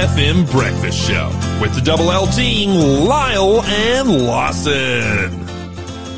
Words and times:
FM 0.00 0.50
Breakfast 0.50 1.06
Show 1.06 1.28
with 1.60 1.74
the 1.74 1.82
double 1.82 2.10
L 2.10 2.26
team, 2.26 2.70
Lyle 2.70 3.62
and 3.62 4.08
Lawson. 4.26 5.46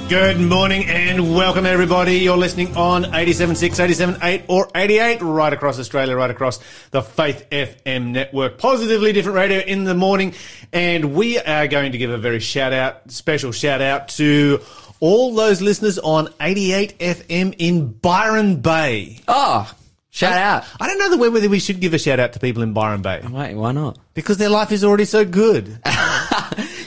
Good 0.09 0.39
morning 0.39 0.85
and 0.85 1.35
welcome 1.35 1.67
everybody. 1.67 2.19
You're 2.19 2.37
listening 2.37 2.77
on 2.77 3.03
87.6, 3.03 4.17
87.8 4.21 4.45
or 4.47 4.69
88 4.73 5.21
right 5.23 5.53
across 5.53 5.81
Australia, 5.81 6.15
right 6.15 6.31
across 6.31 6.61
the 6.93 7.03
Faith 7.03 7.45
FM 7.51 8.13
network. 8.13 8.57
Positively 8.57 9.13
different 9.13 9.35
radio 9.35 9.59
in 9.59 9.83
the 9.83 9.95
morning. 9.95 10.35
And 10.73 11.13
we 11.13 11.41
are 11.41 11.67
going 11.67 11.91
to 11.91 11.99
give 11.99 12.11
a 12.13 12.19
very 12.19 12.39
shout 12.39 12.73
out, 12.73 13.11
special 13.11 13.51
shout 13.51 13.83
out 13.83 14.11
to 14.11 14.61
all 15.01 15.35
those 15.35 15.61
listeners 15.61 15.99
on 15.99 16.29
88 16.41 17.01
FM 17.01 17.57
in 17.59 17.89
Byron 17.95 18.61
Bay. 18.61 19.19
Oh, 19.27 19.69
shout 20.13 20.39
out. 20.39 20.65
I 20.81 20.87
don't 20.87 20.99
know 21.11 21.17
whether 21.31 21.49
we 21.49 21.59
should 21.59 21.81
give 21.81 21.93
a 21.95 21.99
shout 21.99 22.21
out 22.21 22.35
to 22.35 22.39
people 22.39 22.63
in 22.63 22.73
Byron 22.73 23.03
Bay 23.03 23.21
Wait, 23.29 23.55
why 23.57 23.73
not? 23.73 23.99
because 24.15 24.37
their 24.39 24.49
life 24.49 24.71
is 24.71 24.85
already 24.85 25.05
so 25.07 25.25
good. 25.25 25.81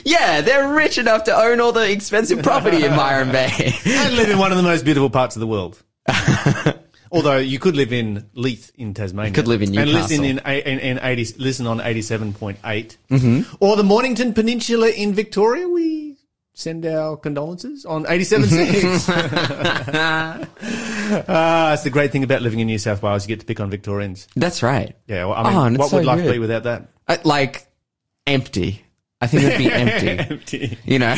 Yeah, 0.06 0.40
they're 0.40 0.72
rich 0.72 0.98
enough 0.98 1.24
to 1.24 1.36
own 1.36 1.60
all 1.60 1.72
the 1.72 1.90
expensive 1.90 2.40
property 2.40 2.84
in 2.84 2.92
Byron 2.92 3.32
Bay. 3.32 3.50
and 3.84 4.14
live 4.14 4.30
in 4.30 4.38
one 4.38 4.52
of 4.52 4.56
the 4.56 4.62
most 4.62 4.84
beautiful 4.84 5.10
parts 5.10 5.34
of 5.34 5.40
the 5.40 5.48
world. 5.48 5.82
Although 7.12 7.38
you 7.38 7.58
could 7.58 7.74
live 7.74 7.92
in 7.92 8.30
Leith 8.34 8.70
in 8.76 8.94
Tasmania, 8.94 9.30
You 9.30 9.34
could 9.34 9.48
live 9.48 9.62
in 9.62 9.76
and 9.76 9.90
listen 9.90 10.22
Newcastle. 10.22 10.52
in, 10.52 10.78
in, 10.78 10.98
in 10.98 11.00
80, 11.02 11.34
listen 11.38 11.66
on 11.66 11.78
87.8. 11.80 12.96
mm-hmm. 13.10 13.54
or 13.58 13.74
the 13.76 13.82
Mornington 13.82 14.32
Peninsula 14.32 14.90
in 14.90 15.12
Victoria. 15.12 15.68
We 15.68 16.15
send 16.58 16.84
our 16.86 17.16
condolences 17.16 17.84
on 17.84 18.06
eighty 18.08 18.24
seven 18.24 18.48
six. 18.48 19.06
Ah, 21.28 21.72
it's 21.72 21.84
the 21.84 21.90
great 21.90 22.10
thing 22.10 22.24
about 22.24 22.42
living 22.42 22.58
in 22.58 22.66
New 22.66 22.78
South 22.78 23.00
Wales. 23.00 23.22
You 23.24 23.28
get 23.28 23.38
to 23.38 23.46
pick 23.46 23.60
on 23.60 23.70
Victorians. 23.70 24.26
That's 24.34 24.60
right. 24.60 24.96
Yeah, 25.06 25.26
well, 25.26 25.34
I 25.34 25.68
mean, 25.68 25.76
Oh, 25.76 25.78
what 25.78 25.90
so 25.90 25.98
would 25.98 26.04
life 26.06 26.20
good. 26.22 26.32
be 26.32 26.38
without 26.40 26.64
that? 26.64 26.88
Uh, 27.06 27.16
like, 27.22 27.64
empty. 28.26 28.82
I 29.20 29.28
think 29.28 29.44
it'd 29.44 29.58
be 29.58 29.70
empty. 29.72 30.08
Empty. 30.34 30.78
You 30.84 30.98
know? 30.98 31.14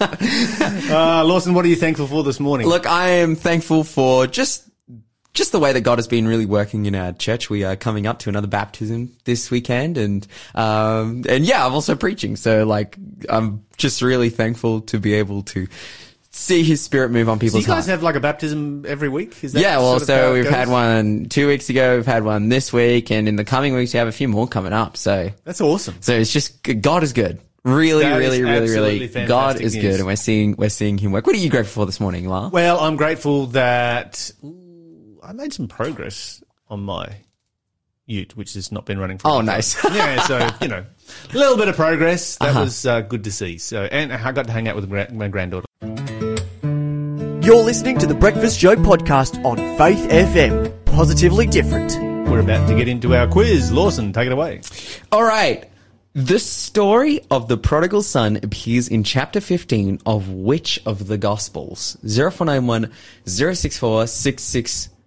Uh, 0.00 1.24
Lawson, 1.26 1.52
what 1.54 1.64
are 1.64 1.68
you 1.68 1.74
thankful 1.74 2.06
for 2.06 2.22
this 2.22 2.38
morning? 2.38 2.68
Look, 2.68 2.86
I 2.86 3.08
am 3.08 3.34
thankful 3.34 3.82
for 3.82 4.28
just 4.28 4.68
just 5.34 5.52
the 5.52 5.58
way 5.58 5.72
that 5.72 5.80
God 5.80 5.98
has 5.98 6.06
been 6.06 6.26
really 6.28 6.46
working 6.46 6.86
in 6.86 6.94
our 6.94 7.12
church. 7.12 7.48
We 7.48 7.64
are 7.64 7.76
coming 7.76 8.06
up 8.06 8.18
to 8.20 8.28
another 8.28 8.46
baptism 8.48 9.16
this 9.24 9.50
weekend, 9.50 9.96
and 9.98 10.26
um, 10.54 11.24
and 11.28 11.44
yeah, 11.44 11.64
I'm 11.66 11.72
also 11.72 11.94
preaching. 11.96 12.36
So 12.36 12.64
like, 12.64 12.96
I'm 13.28 13.64
just 13.78 14.02
really 14.02 14.30
thankful 14.30 14.82
to 14.82 14.98
be 14.98 15.14
able 15.14 15.42
to 15.44 15.66
see 16.34 16.62
His 16.62 16.80
Spirit 16.82 17.10
move 17.10 17.28
on 17.28 17.38
Do 17.38 17.46
people's 17.46 17.62
you 17.62 17.66
guys 17.66 17.74
hearts. 17.74 17.86
have 17.88 18.02
like 18.02 18.14
a 18.16 18.20
baptism 18.20 18.84
every 18.86 19.08
week? 19.08 19.42
Is 19.44 19.52
that 19.52 19.60
Yeah, 19.60 19.78
well, 19.78 19.98
sort 19.98 20.02
of 20.02 20.08
how 20.08 20.14
so 20.14 20.32
we've 20.34 20.44
goes? 20.44 20.52
had 20.52 20.68
one 20.68 21.26
two 21.28 21.48
weeks 21.48 21.68
ago. 21.70 21.96
We've 21.96 22.06
had 22.06 22.24
one 22.24 22.48
this 22.48 22.72
week, 22.72 23.10
and 23.10 23.28
in 23.28 23.36
the 23.36 23.44
coming 23.44 23.74
weeks, 23.74 23.92
we 23.94 23.98
have 23.98 24.08
a 24.08 24.12
few 24.12 24.28
more 24.28 24.46
coming 24.46 24.72
up. 24.72 24.96
So, 24.96 25.30
That's 25.44 25.60
awesome. 25.60 25.96
so 26.00 26.12
it's 26.14 26.32
just 26.32 26.62
God 26.82 27.02
is 27.02 27.12
good. 27.12 27.40
Really, 27.64 28.02
That 28.02 28.16
really, 28.16 28.42
really, 28.42 28.68
really. 29.06 29.26
God 29.26 29.60
is 29.60 29.74
news. 29.76 29.82
good, 29.82 29.94
and 30.00 30.06
we're 30.06 30.16
seeing 30.16 30.56
we're 30.56 30.68
seeing 30.68 30.98
Him 30.98 31.12
work. 31.12 31.26
What 31.26 31.36
are 31.36 31.38
you 31.38 31.48
grateful 31.48 31.82
for 31.82 31.86
this 31.86 32.00
morning, 32.00 32.28
Lar? 32.28 32.50
Well, 32.50 32.80
I'm 32.80 32.96
grateful 32.96 33.46
that 33.48 34.32
I 35.22 35.32
made 35.32 35.52
some 35.52 35.68
progress 35.68 36.42
on 36.68 36.80
my 36.82 37.08
Ute, 38.06 38.36
which 38.36 38.54
has 38.54 38.72
not 38.72 38.84
been 38.84 38.98
running 38.98 39.18
for. 39.18 39.28
Oh, 39.28 39.40
nice. 39.40 39.82
yeah, 39.92 40.20
so 40.22 40.48
you 40.60 40.68
know, 40.68 40.84
a 41.32 41.36
little 41.36 41.56
bit 41.56 41.68
of 41.68 41.76
progress. 41.76 42.36
That 42.38 42.50
Uh-huh. 42.50 42.60
was 42.62 42.84
uh, 42.84 43.00
good 43.02 43.22
to 43.24 43.32
see. 43.32 43.58
So, 43.58 43.84
and 43.84 44.12
I 44.12 44.32
got 44.32 44.46
to 44.46 44.52
hang 44.52 44.66
out 44.68 44.74
with 44.76 44.90
my 44.90 45.28
granddaughter. 45.28 45.66
You're 47.44 47.62
listening 47.64 47.98
to 47.98 48.06
the 48.06 48.14
Breakfast 48.18 48.58
Show 48.58 48.74
podcast 48.76 49.42
on 49.44 49.56
Faith 49.78 50.08
FM. 50.10 50.72
Positively 50.86 51.46
different. 51.46 51.92
We're 52.28 52.40
about 52.40 52.68
to 52.68 52.74
get 52.74 52.88
into 52.88 53.14
our 53.14 53.28
quiz. 53.28 53.70
Lawson, 53.72 54.12
take 54.12 54.26
it 54.26 54.32
away. 54.32 54.60
All 55.12 55.22
right. 55.24 55.68
The 56.14 56.38
story 56.38 57.20
of 57.30 57.48
the 57.48 57.56
prodigal 57.56 58.02
son 58.02 58.36
appears 58.42 58.88
in 58.88 59.02
chapter 59.02 59.40
15 59.40 60.00
of 60.04 60.28
which 60.28 60.80
of 60.84 61.06
the 61.06 61.16
Gospels? 61.16 61.96
0491 62.04 62.92
064 63.26 64.06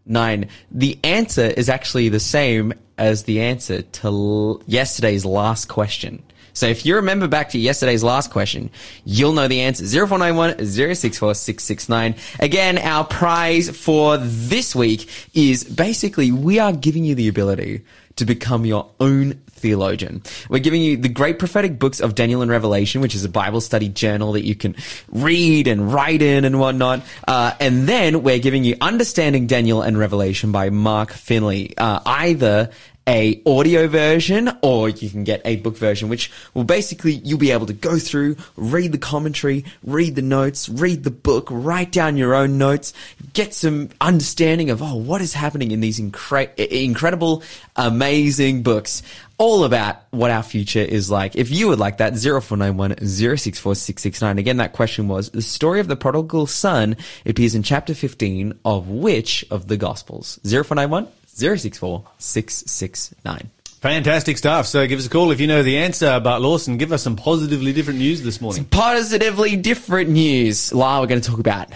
669. 0.06 0.50
The 0.72 1.00
answer 1.04 1.46
is 1.46 1.70
actually 1.70 2.10
the 2.10 2.20
same 2.20 2.74
as 2.98 3.24
the 3.24 3.42
answer 3.42 3.82
to 3.82 4.08
l- 4.08 4.64
yesterday's 4.68 5.26
last 5.26 5.68
question. 5.68 6.24
So 6.54 6.68
if 6.68 6.86
you 6.86 6.96
remember 6.96 7.28
back 7.28 7.50
to 7.50 7.60
yesterday's 7.60 8.04
last 8.04 8.32
question, 8.32 8.70
you'll 9.04 9.34
know 9.34 9.50
the 9.50 9.60
answer. 9.62 9.84
0491 9.84 10.66
064 10.66 11.36
669. 11.36 12.16
Again, 12.40 12.78
our 12.78 13.04
prize 13.04 13.70
for 13.76 14.18
this 14.18 14.74
week 14.74 15.10
is 15.34 15.66
basically 15.66 16.32
we 16.32 16.60
are 16.60 16.72
giving 16.72 17.04
you 17.04 17.14
the 17.14 17.28
ability 17.28 17.82
to 18.16 18.26
become 18.26 18.66
your 18.66 18.90
own 19.02 19.42
theologian. 19.56 20.22
We're 20.50 20.60
giving 20.60 20.82
you 20.82 20.98
the 20.98 21.10
great 21.10 21.40
prophetic 21.40 21.80
books 21.80 22.00
of 22.00 22.16
Daniel 22.16 22.42
and 22.42 22.52
Revelation, 22.52 23.02
which 23.02 23.16
is 23.16 23.24
a 23.24 23.30
Bible 23.30 23.62
study 23.62 23.90
journal 23.90 24.34
that 24.34 24.46
you 24.46 24.56
can 24.56 24.76
read 25.10 25.68
and 25.68 25.92
write 25.92 26.22
in 26.22 26.46
and 26.46 26.60
whatnot. 26.60 27.02
Uh, 27.28 27.54
and 27.60 27.88
then 27.88 28.22
we're 28.24 28.40
giving 28.40 28.64
you 28.64 28.76
Understanding 28.82 29.48
Daniel 29.48 29.82
and 29.82 29.98
Revelation 29.98 30.52
by 30.52 30.70
Mark 30.70 31.12
Finley. 31.12 31.76
Uh, 31.78 32.00
either 32.06 32.70
a 33.08 33.42
audio 33.46 33.88
version 33.88 34.50
or 34.64 34.90
you 34.90 35.10
can 35.10 35.24
get 35.24 35.40
a 35.46 35.58
book 35.58 35.78
version 35.78 36.10
which 36.10 36.32
will 36.56 36.64
basically 36.64 37.14
you'll 37.14 37.38
be 37.38 37.52
able 37.52 37.68
to 37.68 37.74
go 37.74 38.00
through 38.00 38.36
read 38.56 38.92
the 38.92 38.98
commentary 38.98 39.64
read 39.84 40.16
the 40.16 40.24
notes 40.24 40.68
read 40.70 41.04
the 41.04 41.12
book 41.12 41.48
write 41.52 41.92
down 41.92 42.18
your 42.18 42.34
own 42.34 42.58
notes 42.58 42.94
get 43.34 43.54
some 43.54 43.90
understanding 44.02 44.72
of 44.72 44.82
oh 44.82 44.96
what 44.96 45.22
is 45.22 45.34
happening 45.34 45.70
in 45.70 45.82
these 45.82 46.00
incre- 46.00 46.56
incredible 46.58 47.44
amazing 47.76 48.64
books 48.64 49.04
all 49.38 49.64
about 49.64 49.98
what 50.12 50.32
our 50.32 50.44
future 50.44 50.80
is 50.80 51.12
like. 51.12 51.36
If 51.36 51.52
you 51.52 51.68
would 51.68 51.80
like 51.80 51.98
that, 51.98 52.18
0491 52.18 53.06
064 53.06 53.76
669. 53.76 54.38
Again, 54.38 54.58
that 54.58 54.74
question 54.74 55.08
was 55.08 55.30
the 55.30 55.42
story 55.42 55.80
of 55.80 55.88
the 55.88 55.96
prodigal 55.96 56.48
son 56.48 56.96
appears 57.26 57.56
in 57.56 57.64
chapter 57.64 57.94
15 57.94 58.60
of 58.64 58.88
which 58.88 59.46
of 59.52 59.68
the 59.68 59.78
Gospels? 59.78 60.40
0491 60.44 61.08
064 61.28 62.06
669. 62.18 63.50
Fantastic 63.82 64.38
stuff. 64.38 64.66
So 64.66 64.88
give 64.88 64.98
us 64.98 65.06
a 65.06 65.10
call 65.10 65.30
if 65.32 65.40
you 65.40 65.46
know 65.46 65.62
the 65.62 65.78
answer. 65.78 66.20
But 66.20 66.42
Lawson, 66.42 66.78
give 66.78 66.92
us 66.92 67.04
some 67.04 67.16
positively 67.16 67.72
different 67.72 68.00
news 68.00 68.24
this 68.24 68.42
morning. 68.42 68.66
Positively 68.66 69.58
different 69.58 70.10
news. 70.10 70.74
La, 70.74 71.00
we're 71.00 71.08
going 71.08 71.22
to 71.22 71.30
talk 71.30 71.40
about 71.40 71.70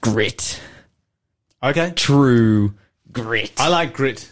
grit. 0.00 0.60
Okay. 1.62 1.92
True 1.96 2.74
grit. 3.10 3.52
I 3.58 3.68
like 3.68 3.94
grit. 3.94 4.30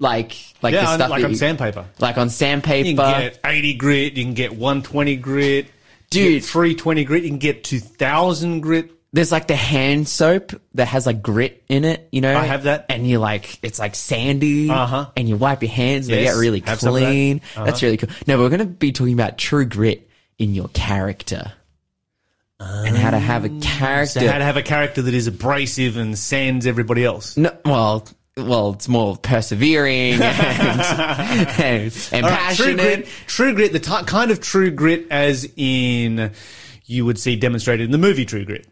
Like, 0.00 0.34
like 0.62 0.74
Yeah, 0.74 0.80
the 0.82 0.86
on- 0.88 0.98
stuff 0.98 1.10
like 1.10 1.24
on 1.24 1.30
you- 1.30 1.36
sandpaper. 1.36 1.84
Like 2.00 2.18
on 2.18 2.28
sandpaper. 2.30 2.88
You 2.88 2.96
can 2.96 3.20
get 3.20 3.38
80 3.44 3.74
grit, 3.74 4.12
you 4.14 4.24
can 4.24 4.34
get 4.34 4.52
120 4.56 5.14
grit, 5.16 5.66
Dude. 6.10 6.42
320 6.44 7.04
grit, 7.04 7.22
you 7.22 7.28
can 7.28 7.38
get 7.38 7.62
2000 7.62 8.60
grit. 8.60 8.90
There's 9.12 9.32
like 9.32 9.48
the 9.48 9.56
hand 9.56 10.08
soap 10.08 10.52
that 10.74 10.86
has 10.86 11.04
like 11.04 11.20
grit 11.20 11.64
in 11.68 11.84
it, 11.84 12.08
you 12.12 12.20
know. 12.20 12.36
I 12.36 12.44
have 12.44 12.62
that. 12.64 12.86
and 12.88 13.04
you 13.06 13.18
like 13.18 13.58
it's 13.62 13.78
like 13.80 13.94
sandy, 13.96 14.70
Uh-huh. 14.70 15.10
and 15.16 15.28
you 15.28 15.36
wipe 15.36 15.62
your 15.62 15.70
hands, 15.72 16.08
and 16.08 16.16
they 16.16 16.24
get 16.24 16.36
really 16.36 16.60
of 16.60 16.66
that. 16.66 16.78
clean. 16.78 17.40
Uh-huh. 17.56 17.64
That's 17.64 17.82
really 17.82 17.96
cool. 17.96 18.08
No, 18.28 18.38
we're 18.38 18.48
going 18.50 18.60
to 18.60 18.66
be 18.66 18.92
talking 18.92 19.12
about 19.14 19.36
true 19.36 19.64
grit 19.64 20.08
in 20.38 20.54
your 20.54 20.68
character, 20.68 21.52
and 22.60 22.96
how 22.96 23.10
to 23.10 23.18
have 23.18 23.44
a 23.44 23.48
character. 23.60 24.20
So 24.20 24.28
how 24.28 24.38
to 24.38 24.44
have 24.44 24.56
a 24.56 24.62
character 24.62 25.02
that 25.02 25.12
is 25.14 25.26
abrasive 25.26 25.96
and 25.96 26.16
sands 26.16 26.66
everybody 26.66 27.04
else. 27.04 27.36
no, 27.36 27.50
well, 27.64 28.06
well, 28.40 28.70
it's 28.70 28.88
more 28.88 29.16
persevering 29.16 30.14
and, 30.14 30.22
and, 30.22 32.08
and 32.12 32.26
right, 32.26 32.56
true 32.56 32.76
passionate. 32.76 32.76
grit, 32.76 33.06
true 33.26 33.54
grit, 33.54 33.72
the 33.72 33.80
ti 33.80 34.02
kind 34.06 34.30
of 34.30 34.40
true 34.40 34.70
grit 34.70 35.06
as 35.10 35.50
in 35.56 36.32
you 36.90 37.04
would 37.04 37.18
see 37.18 37.36
demonstrated 37.36 37.84
in 37.84 37.92
the 37.92 37.98
movie 37.98 38.24
True 38.24 38.44
Grit. 38.44 38.66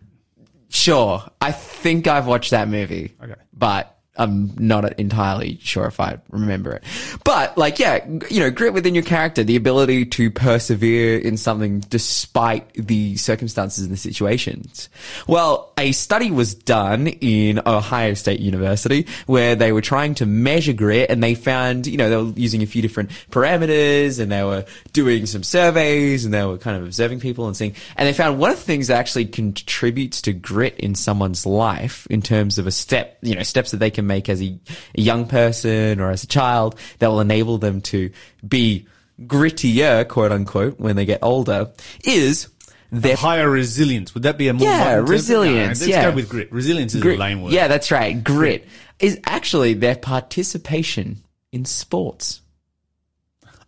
Sure, 0.68 1.22
I 1.40 1.52
think 1.52 2.08
I've 2.08 2.26
watched 2.26 2.50
that 2.50 2.68
movie. 2.68 3.14
Okay. 3.22 3.34
But 3.52 3.97
I'm 4.18 4.54
not 4.58 4.98
entirely 4.98 5.58
sure 5.62 5.86
if 5.86 6.00
I 6.00 6.18
remember 6.30 6.72
it. 6.72 6.84
But 7.24 7.56
like, 7.56 7.78
yeah, 7.78 8.04
you 8.30 8.40
know, 8.40 8.50
grit 8.50 8.72
within 8.72 8.94
your 8.94 9.04
character, 9.04 9.44
the 9.44 9.56
ability 9.56 10.06
to 10.06 10.30
persevere 10.30 11.18
in 11.18 11.36
something 11.36 11.80
despite 11.80 12.72
the 12.74 13.16
circumstances 13.16 13.84
and 13.84 13.92
the 13.92 13.96
situations. 13.96 14.88
Well, 15.26 15.72
a 15.78 15.92
study 15.92 16.30
was 16.30 16.54
done 16.54 17.06
in 17.06 17.60
Ohio 17.66 18.14
State 18.14 18.40
University 18.40 19.06
where 19.26 19.54
they 19.54 19.72
were 19.72 19.80
trying 19.80 20.14
to 20.16 20.26
measure 20.26 20.72
grit 20.72 21.10
and 21.10 21.22
they 21.22 21.34
found, 21.34 21.86
you 21.86 21.96
know, 21.96 22.10
they 22.10 22.16
were 22.16 22.32
using 22.36 22.62
a 22.62 22.66
few 22.66 22.82
different 22.82 23.10
parameters 23.30 24.18
and 24.20 24.32
they 24.32 24.42
were 24.42 24.64
doing 24.92 25.26
some 25.26 25.42
surveys 25.42 26.24
and 26.24 26.34
they 26.34 26.44
were 26.44 26.58
kind 26.58 26.76
of 26.76 26.82
observing 26.82 27.20
people 27.20 27.46
and 27.46 27.56
seeing, 27.56 27.74
and 27.96 28.08
they 28.08 28.12
found 28.12 28.38
one 28.38 28.50
of 28.50 28.56
the 28.56 28.64
things 28.64 28.88
that 28.88 28.98
actually 28.98 29.26
contributes 29.26 30.20
to 30.22 30.32
grit 30.32 30.76
in 30.78 30.94
someone's 30.94 31.46
life 31.46 32.06
in 32.10 32.20
terms 32.20 32.58
of 32.58 32.66
a 32.66 32.72
step, 32.72 33.18
you 33.22 33.34
know, 33.34 33.42
steps 33.42 33.70
that 33.70 33.76
they 33.76 33.90
can 33.90 34.07
make 34.08 34.28
as 34.28 34.42
a, 34.42 34.58
a 34.96 35.00
young 35.00 35.26
person 35.26 36.00
or 36.00 36.10
as 36.10 36.24
a 36.24 36.26
child 36.26 36.74
that 36.98 37.06
will 37.08 37.20
enable 37.20 37.58
them 37.58 37.80
to 37.82 38.10
be 38.46 38.86
grittier, 39.22 40.06
quote 40.08 40.32
unquote, 40.32 40.80
when 40.80 40.96
they 40.96 41.04
get 41.04 41.20
older 41.22 41.70
is 42.04 42.48
their 42.90 43.16
Higher 43.16 43.48
resilience. 43.50 44.14
Would 44.14 44.22
that 44.24 44.38
be 44.38 44.48
a 44.48 44.54
more 44.54 44.66
Yeah, 44.66 44.94
resilience, 45.06 45.80
No, 45.80 45.86
let's 45.86 45.88
yeah. 45.88 46.10
go 46.10 46.16
with 46.16 46.28
grit. 46.28 46.50
Resilience 46.52 46.94
is 46.94 47.02
grit. 47.02 47.18
a 47.18 47.20
lame 47.20 47.42
word. 47.42 47.52
Yeah, 47.52 47.68
that's 47.68 47.90
right. 47.90 48.22
Grit 48.24 48.66
is 48.98 49.20
actually 49.26 49.74
their 49.74 49.94
participation 49.96 51.18
in 51.52 51.64
sports. 51.64 52.40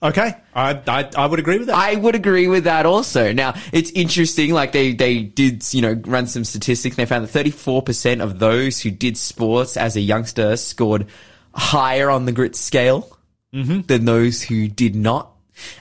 Okay, 0.02 0.34
I, 0.54 0.80
I 0.86 1.10
I 1.14 1.26
would 1.26 1.38
agree 1.38 1.58
with 1.58 1.66
that. 1.66 1.76
I 1.76 1.94
would 1.94 2.14
agree 2.14 2.48
with 2.48 2.64
that 2.64 2.86
also. 2.86 3.32
Now, 3.32 3.54
it's 3.70 3.90
interesting, 3.90 4.54
like 4.54 4.72
they, 4.72 4.94
they 4.94 5.22
did, 5.22 5.62
you 5.74 5.82
know, 5.82 5.92
run 6.06 6.26
some 6.26 6.44
statistics. 6.44 6.96
and 6.96 7.06
They 7.06 7.08
found 7.08 7.26
that 7.26 7.44
34% 7.44 8.22
of 8.22 8.38
those 8.38 8.80
who 8.80 8.90
did 8.90 9.18
sports 9.18 9.76
as 9.76 9.96
a 9.96 10.00
youngster 10.00 10.56
scored 10.56 11.06
higher 11.54 12.08
on 12.08 12.24
the 12.24 12.32
grit 12.32 12.56
scale 12.56 13.14
mm-hmm. 13.52 13.82
than 13.82 14.06
those 14.06 14.42
who 14.42 14.68
did 14.68 14.94
not. 14.94 15.29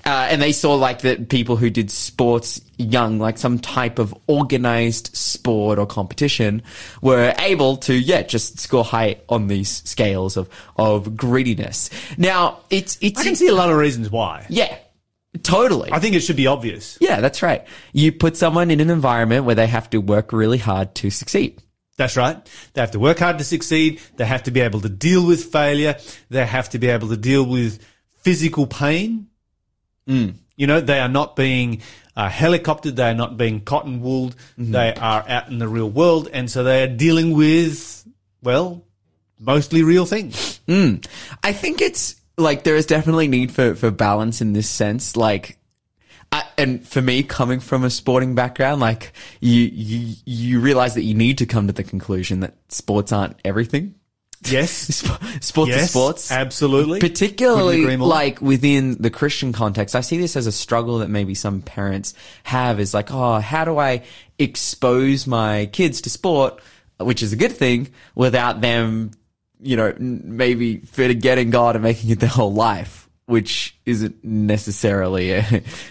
Uh, 0.05 0.27
and 0.29 0.41
they 0.41 0.51
saw 0.51 0.75
like 0.75 1.01
that 1.01 1.29
people 1.29 1.55
who 1.55 1.69
did 1.69 1.91
sports 1.91 2.61
young, 2.77 3.19
like 3.19 3.37
some 3.37 3.59
type 3.59 3.99
of 3.99 4.13
organized 4.27 5.15
sport 5.15 5.79
or 5.79 5.85
competition 5.85 6.61
were 7.01 7.33
able 7.39 7.77
to, 7.77 7.93
yeah, 7.93 8.21
just 8.21 8.59
score 8.59 8.83
high 8.83 9.17
on 9.29 9.47
these 9.47 9.83
scales 9.85 10.37
of, 10.37 10.49
of 10.77 11.09
grittiness. 11.09 11.89
Now, 12.17 12.59
it's, 12.69 12.97
it's, 13.01 13.19
I 13.19 13.23
can 13.23 13.35
see 13.35 13.47
a 13.47 13.55
lot 13.55 13.69
of 13.69 13.77
reasons 13.77 14.09
why. 14.09 14.45
yeah, 14.49 14.77
totally. 15.43 15.91
I 15.91 15.99
think 15.99 16.15
it 16.15 16.21
should 16.21 16.37
be 16.37 16.47
obvious. 16.47 16.97
Yeah, 17.01 17.21
that's 17.21 17.41
right. 17.41 17.65
You 17.93 18.11
put 18.11 18.37
someone 18.37 18.71
in 18.71 18.79
an 18.79 18.89
environment 18.89 19.45
where 19.45 19.55
they 19.55 19.67
have 19.67 19.89
to 19.91 19.99
work 19.99 20.33
really 20.33 20.57
hard 20.57 20.95
to 20.95 21.09
succeed. 21.09 21.61
That's 21.97 22.15
right. 22.15 22.37
They 22.73 22.81
have 22.81 22.91
to 22.91 22.99
work 22.99 23.19
hard 23.19 23.39
to 23.39 23.43
succeed. 23.43 23.99
They 24.15 24.25
have 24.25 24.43
to 24.43 24.51
be 24.51 24.61
able 24.61 24.79
to 24.81 24.89
deal 24.89 25.27
with 25.27 25.51
failure. 25.51 25.97
They 26.29 26.45
have 26.45 26.69
to 26.69 26.79
be 26.79 26.87
able 26.87 27.09
to 27.09 27.17
deal 27.17 27.45
with 27.45 27.85
physical 28.19 28.67
pain. 28.67 29.27
Mm. 30.07 30.35
You 30.55 30.67
know, 30.67 30.81
they 30.81 30.99
are 30.99 31.09
not 31.09 31.35
being 31.35 31.81
uh, 32.15 32.29
helicoptered. 32.29 32.95
They 32.95 33.09
are 33.09 33.15
not 33.15 33.37
being 33.37 33.61
cotton 33.61 34.01
wooled. 34.01 34.35
Mm-hmm. 34.57 34.71
They 34.71 34.93
are 34.93 35.23
out 35.27 35.49
in 35.49 35.57
the 35.57 35.67
real 35.67 35.89
world. 35.89 36.29
And 36.31 36.51
so 36.51 36.63
they 36.63 36.83
are 36.83 36.87
dealing 36.87 37.33
with, 37.33 38.05
well, 38.43 38.83
mostly 39.39 39.83
real 39.83 40.05
things. 40.05 40.59
Mm. 40.67 41.05
I 41.43 41.53
think 41.53 41.81
it's 41.81 42.15
like 42.37 42.63
there 42.63 42.75
is 42.75 42.85
definitely 42.85 43.27
need 43.27 43.51
for, 43.51 43.75
for 43.75 43.91
balance 43.91 44.41
in 44.41 44.53
this 44.53 44.69
sense. 44.69 45.15
Like, 45.15 45.57
I, 46.31 46.43
and 46.57 46.85
for 46.87 47.01
me, 47.01 47.23
coming 47.23 47.59
from 47.59 47.83
a 47.83 47.89
sporting 47.89 48.35
background, 48.35 48.81
like 48.81 49.13
you, 49.39 49.63
you, 49.63 50.15
you 50.25 50.59
realize 50.59 50.93
that 50.95 51.03
you 51.03 51.15
need 51.15 51.37
to 51.39 51.45
come 51.45 51.67
to 51.67 51.73
the 51.73 51.83
conclusion 51.83 52.41
that 52.41 52.55
sports 52.69 53.11
aren't 53.11 53.37
everything. 53.45 53.95
Yes. 54.45 54.71
Sp- 54.95 55.19
Sports 55.41 55.69
yes. 55.69 55.89
sports. 55.89 56.31
Absolutely. 56.31 56.99
Particularly 56.99 57.97
like 57.97 58.41
within 58.41 59.01
the 59.01 59.09
Christian 59.09 59.53
context. 59.53 59.95
I 59.95 60.01
see 60.01 60.17
this 60.17 60.35
as 60.35 60.47
a 60.47 60.51
struggle 60.51 60.99
that 60.99 61.09
maybe 61.09 61.35
some 61.35 61.61
parents 61.61 62.13
have 62.43 62.79
is 62.79 62.93
like, 62.93 63.11
oh, 63.11 63.39
how 63.39 63.65
do 63.65 63.77
I 63.77 64.03
expose 64.37 65.27
my 65.27 65.67
kids 65.67 66.01
to 66.01 66.09
sport, 66.09 66.61
which 66.99 67.21
is 67.21 67.33
a 67.33 67.35
good 67.35 67.51
thing, 67.51 67.89
without 68.15 68.61
them, 68.61 69.11
you 69.59 69.75
know, 69.75 69.93
maybe 69.99 70.77
forgetting 70.77 71.49
God 71.49 71.75
and 71.75 71.83
making 71.83 72.09
it 72.09 72.19
their 72.19 72.29
whole 72.29 72.53
life, 72.53 73.08
which 73.29 73.77
isn't 73.85 74.23
necessarily 74.23 75.33
a 75.33 75.43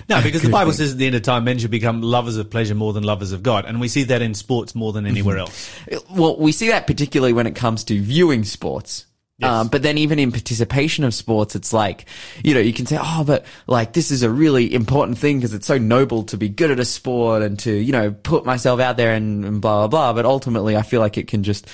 No, 0.09 0.21
because 0.21 0.43
the 0.43 0.51
Bible 0.51 0.73
thing. 0.73 0.79
says 0.79 0.93
at 0.93 0.99
the 0.99 1.07
end 1.07 1.15
of 1.15 1.23
time, 1.23 1.45
men 1.45 1.59
should 1.59 1.71
become 1.71 2.03
lovers 2.03 2.37
of 2.37 2.51
pleasure 2.51 2.75
more 2.75 2.93
than 2.93 3.05
lovers 3.05 3.31
of 3.31 3.45
God. 3.45 3.65
And 3.65 3.81
we 3.81 3.87
see 3.87 4.03
that 4.05 4.23
in 4.23 4.35
sports 4.35 4.75
more 4.75 4.93
than 4.93 5.07
anywhere 5.07 5.39
else. 5.39 5.71
Well, 6.11 6.37
we 6.37 6.51
see 6.51 6.69
that 6.71 6.89
particularly 6.89 7.33
when 7.33 7.47
it 7.47 7.55
comes 7.55 7.85
to 7.85 8.01
viewing 8.01 8.43
sports. 8.43 9.07
Yes. 9.39 9.51
Um, 9.53 9.69
but 9.69 9.85
then 9.85 9.99
even 9.99 10.19
in 10.19 10.33
participation 10.33 11.05
of 11.05 11.15
sports, 11.15 11.55
it's 11.55 11.73
like, 11.73 12.07
you 12.43 12.55
know, 12.55 12.61
you 12.61 12.73
can 12.73 12.87
say, 12.87 12.99
oh, 13.01 13.23
but 13.25 13.47
like 13.69 13.93
this 13.93 14.11
is 14.11 14.25
a 14.25 14.31
really 14.31 14.75
important 14.75 15.17
thing 15.17 15.39
because 15.39 15.55
it's 15.55 15.67
so 15.67 15.79
noble 15.79 16.25
to 16.25 16.37
be 16.37 16.49
good 16.49 16.73
at 16.73 16.81
a 16.81 16.85
sport 16.85 17.43
and 17.43 17.57
to, 17.61 17.73
you 17.73 17.93
know, 17.93 18.11
put 18.11 18.45
myself 18.45 18.81
out 18.81 18.97
there 18.97 19.15
and, 19.15 19.45
and 19.45 19.61
blah, 19.63 19.87
blah, 19.87 19.87
blah. 19.87 20.13
But 20.13 20.27
ultimately, 20.27 20.77
I 20.77 20.83
feel 20.83 21.01
like 21.01 21.19
it 21.19 21.29
can 21.29 21.45
just, 21.45 21.69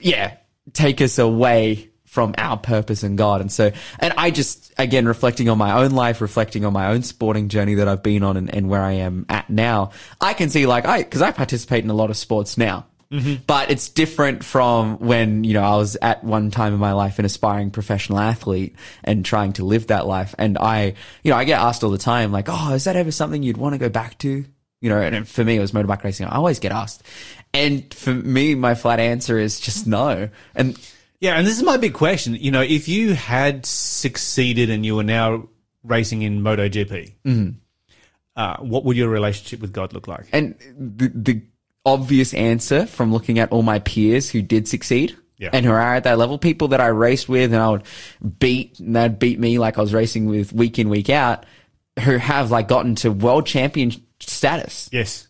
yeah, 0.00 0.36
take 0.72 1.02
us 1.02 1.18
away 1.18 1.90
from 2.16 2.34
our 2.38 2.56
purpose 2.56 3.02
and 3.02 3.18
God. 3.18 3.42
And 3.42 3.52
so, 3.52 3.72
and 3.98 4.14
I 4.16 4.30
just, 4.30 4.72
again, 4.78 5.04
reflecting 5.06 5.50
on 5.50 5.58
my 5.58 5.82
own 5.82 5.90
life, 5.90 6.22
reflecting 6.22 6.64
on 6.64 6.72
my 6.72 6.86
own 6.86 7.02
sporting 7.02 7.50
journey 7.50 7.74
that 7.74 7.88
I've 7.88 8.02
been 8.02 8.22
on 8.22 8.38
and, 8.38 8.54
and 8.54 8.70
where 8.70 8.80
I 8.80 8.92
am 8.92 9.26
at 9.28 9.50
now, 9.50 9.90
I 10.18 10.32
can 10.32 10.48
see 10.48 10.64
like, 10.64 10.86
I, 10.86 11.02
cause 11.02 11.20
I 11.20 11.30
participate 11.30 11.84
in 11.84 11.90
a 11.90 11.92
lot 11.92 12.08
of 12.08 12.16
sports 12.16 12.56
now. 12.56 12.86
Mm-hmm. 13.12 13.42
But 13.46 13.70
it's 13.70 13.90
different 13.90 14.44
from 14.44 14.96
when, 14.98 15.44
you 15.44 15.52
know, 15.52 15.62
I 15.62 15.76
was 15.76 15.98
at 16.00 16.24
one 16.24 16.50
time 16.50 16.72
in 16.72 16.80
my 16.80 16.92
life 16.92 17.18
an 17.18 17.26
aspiring 17.26 17.70
professional 17.70 18.18
athlete 18.18 18.76
and 19.04 19.22
trying 19.22 19.52
to 19.52 19.64
live 19.66 19.88
that 19.88 20.06
life. 20.06 20.34
And 20.38 20.56
I, 20.56 20.94
you 21.22 21.32
know, 21.32 21.36
I 21.36 21.44
get 21.44 21.60
asked 21.60 21.84
all 21.84 21.90
the 21.90 21.98
time, 21.98 22.32
like, 22.32 22.46
oh, 22.48 22.72
is 22.72 22.84
that 22.84 22.96
ever 22.96 23.10
something 23.10 23.42
you'd 23.42 23.58
want 23.58 23.74
to 23.74 23.78
go 23.78 23.90
back 23.90 24.16
to? 24.20 24.46
You 24.80 24.88
know, 24.88 25.02
and 25.02 25.28
for 25.28 25.44
me, 25.44 25.56
it 25.56 25.60
was 25.60 25.72
motorbike 25.72 26.02
racing. 26.02 26.28
I 26.28 26.36
always 26.36 26.60
get 26.60 26.72
asked. 26.72 27.02
And 27.52 27.92
for 27.92 28.14
me, 28.14 28.54
my 28.54 28.74
flat 28.74 29.00
answer 29.00 29.38
is 29.38 29.60
just 29.60 29.86
no. 29.86 30.30
And 30.54 30.78
Yeah, 31.20 31.36
and 31.36 31.46
this 31.46 31.56
is 31.56 31.62
my 31.62 31.76
big 31.78 31.94
question. 31.94 32.34
You 32.34 32.50
know, 32.50 32.62
if 32.62 32.88
you 32.88 33.14
had 33.14 33.64
succeeded 33.66 34.68
and 34.70 34.84
you 34.84 34.96
were 34.96 35.02
now 35.02 35.48
racing 35.82 36.22
in 36.22 36.40
MotoGP, 36.42 37.54
uh, 38.36 38.56
what 38.58 38.84
would 38.84 38.96
your 38.96 39.08
relationship 39.08 39.60
with 39.60 39.72
God 39.72 39.92
look 39.94 40.06
like? 40.08 40.26
And 40.32 40.54
the, 40.78 41.08
the 41.14 41.42
obvious 41.86 42.34
answer 42.34 42.84
from 42.86 43.12
looking 43.12 43.38
at 43.38 43.50
all 43.52 43.62
my 43.62 43.78
peers 43.78 44.28
who 44.28 44.42
did 44.42 44.68
succeed 44.68 45.16
Yeah. 45.38 45.50
and 45.52 45.64
who 45.64 45.72
are 45.72 45.94
at 45.94 46.04
that 46.04 46.18
level, 46.18 46.36
people 46.36 46.68
that 46.68 46.80
I 46.80 46.88
raced 46.88 47.28
with 47.28 47.52
and 47.52 47.62
I 47.62 47.70
would 47.70 47.84
beat 48.38 48.78
and 48.80 48.94
they'd 48.94 49.18
beat 49.18 49.38
me 49.38 49.58
like 49.58 49.78
I 49.78 49.80
was 49.80 49.94
racing 49.94 50.26
with 50.26 50.52
week 50.52 50.78
in, 50.78 50.88
week 50.90 51.08
out, 51.08 51.46
who 52.00 52.16
have 52.18 52.50
like 52.50 52.68
gotten 52.68 52.94
to 52.96 53.10
world 53.10 53.46
champion 53.46 53.92
status. 54.20 54.90
Yes. 54.92 55.28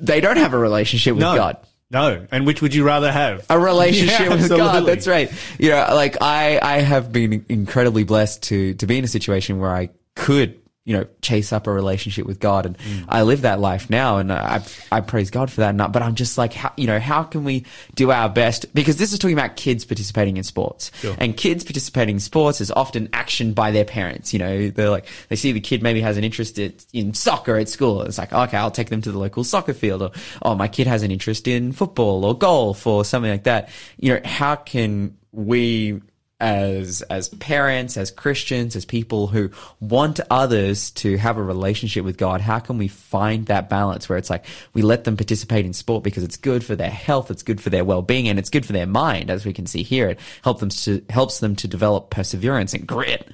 They 0.00 0.20
don't 0.20 0.36
have 0.36 0.52
a 0.52 0.58
relationship 0.58 1.14
with 1.14 1.22
No. 1.22 1.34
God. 1.34 1.56
No. 1.90 2.26
And 2.30 2.46
which 2.46 2.62
would 2.62 2.74
you 2.74 2.84
rather 2.84 3.10
have? 3.10 3.44
a 3.50 3.58
relationship 3.58 4.20
Yeah, 4.20 4.28
with 4.30 4.48
God. 4.48 4.86
That's 4.86 5.06
right. 5.08 5.32
You 5.58 5.70
know, 5.70 5.86
like 5.92 6.16
I, 6.20 6.58
I 6.62 6.78
have 6.80 7.10
been 7.12 7.44
incredibly 7.48 8.04
blessed 8.04 8.44
to, 8.44 8.74
to 8.74 8.86
be 8.86 8.98
in 8.98 9.04
a 9.04 9.08
situation 9.08 9.58
where 9.58 9.70
I 9.70 9.90
could, 10.14 10.60
you 10.86 10.96
know, 10.96 11.06
chase 11.20 11.52
up 11.52 11.66
a 11.66 11.72
relationship 11.72 12.24
with 12.26 12.40
God 12.40 12.64
and 12.64 12.78
Mm. 12.78 13.04
I 13.08 13.22
live 13.22 13.42
that 13.42 13.60
life 13.60 13.90
now 13.90 14.16
and 14.16 14.32
I, 14.32 14.62
I 14.90 15.02
praise 15.02 15.28
God 15.30 15.50
for 15.50 15.60
that. 15.60 15.70
And, 15.70 15.82
I- 15.82 15.88
but 15.88 16.02
I'm 16.02 16.14
just 16.14 16.38
like, 16.38 16.54
how, 16.54 16.72
you 16.76 16.86
know, 16.86 16.98
how 16.98 17.22
can 17.22 17.44
we 17.44 17.66
do 17.94 18.10
our 18.10 18.30
best? 18.30 18.72
Because 18.74 18.96
this 18.96 19.12
is 19.12 19.18
talking 19.18 19.36
about 19.36 19.56
kids 19.56 19.84
participating 19.84 20.38
in 20.38 20.42
sports 20.42 20.90
Sure. 21.00 21.14
and 21.18 21.36
kids 21.36 21.64
participating 21.64 22.16
in 22.16 22.20
sports 22.20 22.62
is 22.62 22.70
often 22.70 23.10
action 23.12 23.52
by 23.52 23.70
their 23.72 23.84
parents. 23.84 24.32
You 24.32 24.38
know, 24.38 24.70
they're 24.70 24.88
like, 24.90 25.06
they 25.28 25.36
see 25.36 25.52
the 25.52 25.60
kid 25.60 25.82
maybe 25.82 26.00
has 26.00 26.16
an 26.16 26.24
interest 26.24 26.58
in, 26.58 26.72
in 26.94 27.12
soccer 27.12 27.56
at 27.56 27.68
school. 27.68 28.00
It's 28.02 28.16
like, 28.16 28.32
okay, 28.32 28.56
I'll 28.56 28.70
take 28.70 28.88
them 28.88 29.02
to 29.02 29.12
the 29.12 29.18
local 29.18 29.44
soccer 29.44 29.74
field 29.74 30.00
or, 30.00 30.10
oh, 30.42 30.54
my 30.54 30.66
kid 30.66 30.86
has 30.86 31.02
an 31.02 31.10
interest 31.10 31.46
in 31.46 31.72
football 31.72 32.24
or 32.24 32.36
golf 32.36 32.86
or 32.86 33.04
something 33.04 33.30
like 33.30 33.44
that. 33.44 33.68
You 33.98 34.14
know, 34.14 34.20
how 34.24 34.56
can 34.56 35.18
we 35.32 36.00
as 36.40 37.02
as 37.02 37.28
parents, 37.28 37.96
as 37.96 38.10
Christians, 38.10 38.74
as 38.74 38.84
people 38.84 39.26
who 39.26 39.50
want 39.78 40.20
others 40.30 40.90
to 40.92 41.16
have 41.18 41.36
a 41.36 41.42
relationship 41.42 42.04
with 42.04 42.16
God, 42.16 42.40
how 42.40 42.58
can 42.58 42.78
we 42.78 42.88
find 42.88 43.46
that 43.46 43.68
balance 43.68 44.08
where 44.08 44.18
it's 44.18 44.30
like 44.30 44.46
we 44.72 44.82
let 44.82 45.04
them 45.04 45.16
participate 45.16 45.66
in 45.66 45.72
sport 45.72 46.02
because 46.02 46.24
it's 46.24 46.36
good 46.36 46.64
for 46.64 46.74
their 46.74 46.90
health, 46.90 47.30
it's 47.30 47.42
good 47.42 47.60
for 47.60 47.70
their 47.70 47.84
well-being, 47.84 48.28
and 48.28 48.38
it's 48.38 48.50
good 48.50 48.64
for 48.64 48.72
their 48.72 48.86
mind, 48.86 49.30
as 49.30 49.44
we 49.44 49.52
can 49.52 49.66
see 49.66 49.82
here. 49.82 50.08
It 50.08 50.20
helps 50.42 50.60
them 50.60 50.70
to 50.70 51.04
helps 51.10 51.40
them 51.40 51.56
to 51.56 51.68
develop 51.68 52.10
perseverance 52.10 52.74
and 52.74 52.86
grit. 52.86 53.28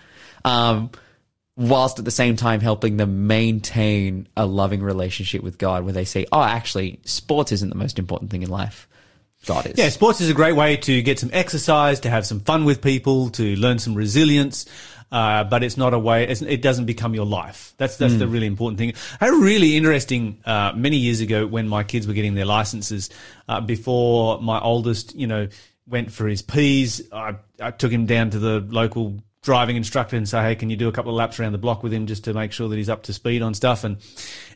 Um, 0.45 0.91
whilst 1.57 1.99
at 1.99 2.05
the 2.05 2.11
same 2.11 2.37
time 2.37 2.61
helping 2.61 2.99
them 2.99 3.27
maintain 3.27 4.29
a 4.37 4.45
loving 4.47 4.83
relationship 4.83 5.43
with 5.43 5.59
God 5.59 5.85
where 5.85 5.93
they 5.93 6.05
say, 6.05 6.27
oh, 6.31 6.43
actually, 6.43 7.01
sports 7.05 7.51
isn't 7.53 7.71
the 7.71 7.77
most 7.77 7.99
important 7.99 8.31
thing 8.31 8.43
in 8.43 8.51
life. 8.51 8.87
God 9.47 9.67
is. 9.67 9.79
Yeah, 9.79 9.89
sports 9.89 10.21
is 10.21 10.29
a 10.29 10.35
great 10.35 10.55
way 10.55 10.77
to 10.77 11.03
get 11.03 11.19
some 11.19 11.31
exercise, 11.33 12.01
to 12.01 12.11
have 12.11 12.27
some 12.27 12.41
fun 12.41 12.65
with 12.65 12.83
people, 12.83 13.31
to 13.31 13.57
learn 13.57 13.79
some 13.79 13.95
resilience. 13.95 14.67
Uh, 15.11 15.45
but 15.45 15.63
it's 15.63 15.77
not 15.77 15.95
a 15.95 15.99
way. 15.99 16.27
It's, 16.27 16.43
it 16.43 16.61
doesn't 16.63 16.87
become 16.87 17.15
your 17.15 17.27
life. 17.27 17.75
That's 17.77 17.97
that's 17.97 18.17
the 18.17 18.27
really 18.27 18.49
important 18.49 18.79
thing. 18.79 18.93
I 19.21 19.27
had 19.27 19.35
a 19.35 19.37
really 19.37 19.77
interesting 19.77 20.41
uh, 20.45 20.73
many 20.75 20.97
years 20.97 21.21
ago 21.21 21.47
when 21.47 21.69
my 21.69 21.85
kids 21.85 22.09
were 22.09 22.13
getting 22.13 22.35
their 22.35 22.45
licenses. 22.45 23.09
Uh, 23.49 23.61
before 23.61 24.43
my 24.43 24.61
oldest, 24.61 25.15
you 25.15 25.29
know, 25.29 25.47
went 25.87 26.11
for 26.11 26.27
his 26.27 26.43
P's, 26.43 27.03
I, 27.13 27.37
I 27.61 27.71
took 27.71 27.93
him 27.93 28.07
down 28.07 28.31
to 28.31 28.41
the 28.41 28.59
local 28.61 29.23
driving 29.47 29.77
instructor 29.77 30.17
and 30.17 30.29
say, 30.29 30.43
"Hey, 30.43 30.57
can 30.57 30.69
you 30.69 30.77
do 30.77 30.89
a 30.89 30.93
couple 30.93 31.13
of 31.13 31.17
laps 31.17 31.39
around 31.41 31.53
the 31.53 31.59
block 31.59 31.83
with 31.85 31.93
him 31.93 32.07
just 32.07 32.25
to 32.25 32.35
make 32.35 32.53
sure 32.53 32.69
that 32.69 32.77
he's 32.77 32.91
up 32.91 33.05
to 33.05 33.15
speed 33.15 33.41
on 33.41 33.55
stuff?" 33.55 33.85
And 33.85 33.97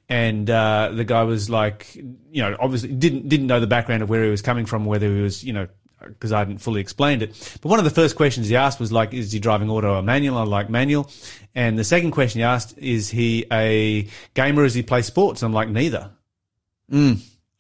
and 0.09 0.51
uh, 0.51 0.91
the 0.93 1.05
guy 1.05 1.23
was 1.23 1.49
like, 1.49 1.95
you 1.95 2.43
know, 2.43 2.57
obviously 2.59 2.91
didn't 2.91 3.29
didn't 3.29 3.47
know 3.47 3.61
the 3.61 3.69
background 3.69 4.03
of 4.03 4.11
where 4.11 4.25
he 4.25 4.31
was 4.31 4.43
coming 4.43 4.67
from, 4.67 4.85
whether 4.85 5.07
he 5.07 5.23
was, 5.23 5.45
you 5.45 5.53
know, 5.53 5.69
because 6.03 6.33
I 6.33 6.41
hadn't 6.41 6.59
fully 6.59 6.81
explained 6.81 7.23
it. 7.23 7.59
But 7.63 7.69
one 7.69 7.79
of 7.79 7.85
the 7.85 7.93
first 7.93 8.17
questions 8.17 8.49
he 8.49 8.57
asked 8.57 8.81
was 8.81 8.91
like, 8.91 9.15
"Is 9.15 9.31
he 9.31 9.39
driving 9.39 9.71
auto 9.71 9.95
or 9.95 10.03
manual?" 10.03 10.37
I 10.37 10.43
like 10.43 10.69
manual. 10.69 11.09
And 11.55 11.79
the 11.79 11.85
second 11.85 12.11
question 12.11 12.41
he 12.41 12.45
asked, 12.45 12.77
"Is 12.77 13.09
he 13.09 13.47
a 13.53 14.09
gamer? 14.35 14.65
Does 14.65 14.75
he 14.75 14.83
play 14.83 15.03
sports?" 15.03 15.43
I'm 15.45 15.53
like, 15.53 15.69
neither. 15.69 16.11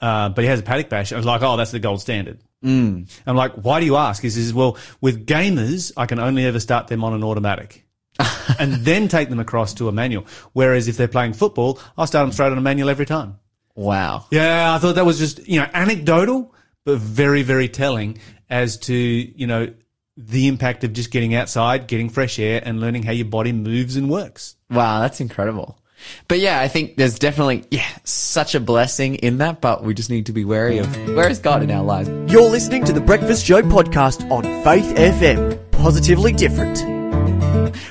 Uh, 0.01 0.31
but 0.31 0.43
he 0.43 0.49
has 0.49 0.59
a 0.59 0.63
paddock 0.65 0.89
bash. 0.89 1.13
I 1.13 1.17
was 1.17 1.27
like, 1.27 1.43
"Oh, 1.43 1.57
that's 1.57 1.71
the 1.71 1.79
gold 1.79 2.01
standard." 2.01 2.41
Mm. 2.65 3.09
I'm 3.27 3.37
like, 3.37 3.53
"Why 3.55 3.81
do 3.81 3.87
you 3.87 3.97
ask?" 3.97 4.23
He 4.23 4.31
says, 4.31 4.53
"Well, 4.53 4.77
with 5.01 5.27
gamers, 5.27 5.93
I 5.97 6.07
can 6.07 6.19
only 6.19 6.45
ever 6.45 6.61
start 6.61 6.89
them 6.89 7.05
on 7.05 7.15
an 7.15 7.25
automatic." 7.25 7.87
and 8.59 8.75
then 8.85 9.09
take 9.09 9.29
them 9.31 9.41
across 9.41 9.75
to 9.75 9.89
a 9.89 9.93
manual. 9.93 10.27
Whereas 10.53 10.89
if 10.89 10.97
they're 10.97 11.09
playing 11.09 11.33
football, 11.33 11.81
I'll 11.97 12.07
start 12.07 12.25
them 12.25 12.33
straight 12.33 12.53
on 12.53 12.59
a 12.59 12.63
manual 12.63 12.91
every 12.91 13.07
time. 13.07 13.39
Wow. 13.75 14.27
Yeah, 14.31 14.75
I 14.75 14.79
thought 14.79 14.97
that 14.97 15.07
was 15.07 15.19
just, 15.19 15.47
you 15.49 15.61
know, 15.61 15.69
anecdotal, 15.73 16.55
but 16.85 16.99
very, 16.99 17.43
very 17.43 17.69
telling 17.69 18.19
as 18.49 18.77
to, 18.79 18.95
you 18.95 19.47
know, 19.47 19.73
the 20.17 20.49
impact 20.49 20.85
of 20.85 20.93
just 20.93 21.11
getting 21.11 21.35
outside, 21.35 21.87
getting 21.87 22.11
fresh 22.11 22.39
air, 22.39 22.61
and 22.63 22.81
learning 22.81 23.05
how 23.05 23.13
your 23.13 23.27
body 23.27 23.53
moves 23.53 23.97
and 23.97 24.11
works. 24.11 24.57
Wow, 24.69 25.01
that's 25.01 25.21
incredible. 25.21 25.79
But 26.29 26.41
yeah, 26.41 26.61
I 26.61 26.69
think 26.69 26.97
there's 26.97 27.19
definitely 27.19 27.65
yeah 27.71 27.87
such 28.05 28.55
a 28.55 28.61
blessing 28.61 29.17
in 29.17 29.39
that, 29.39 29.61
but 29.61 29.83
we 29.85 29.95
just 29.95 30.11
need 30.11 30.27
to 30.27 30.33
be 30.33 30.45
wary 30.45 30.79
of 30.79 30.95
where 31.09 31.29
is 31.29 31.39
God 31.39 31.63
in 31.63 31.71
our 31.71 31.83
lives. 31.83 32.09
You're 32.33 32.49
listening 32.49 32.85
to 32.85 32.93
the 32.93 33.01
Breakfast 33.01 33.45
Show 33.45 33.63
podcast 33.63 34.31
on 34.31 34.43
Faith 34.65 34.95
FM. 34.97 35.71
Positively 35.73 36.33
different. 36.33 36.81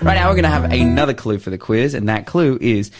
Right 0.02 0.16
now, 0.16 0.30
we're 0.30 0.36
going 0.36 0.44
to 0.44 0.50
have 0.50 0.72
another 0.72 1.14
clue 1.14 1.40
for 1.40 1.50
the 1.50 1.58
quiz, 1.58 1.94
and 1.94 2.08
that 2.10 2.26
clue 2.26 2.58
is 2.62 2.92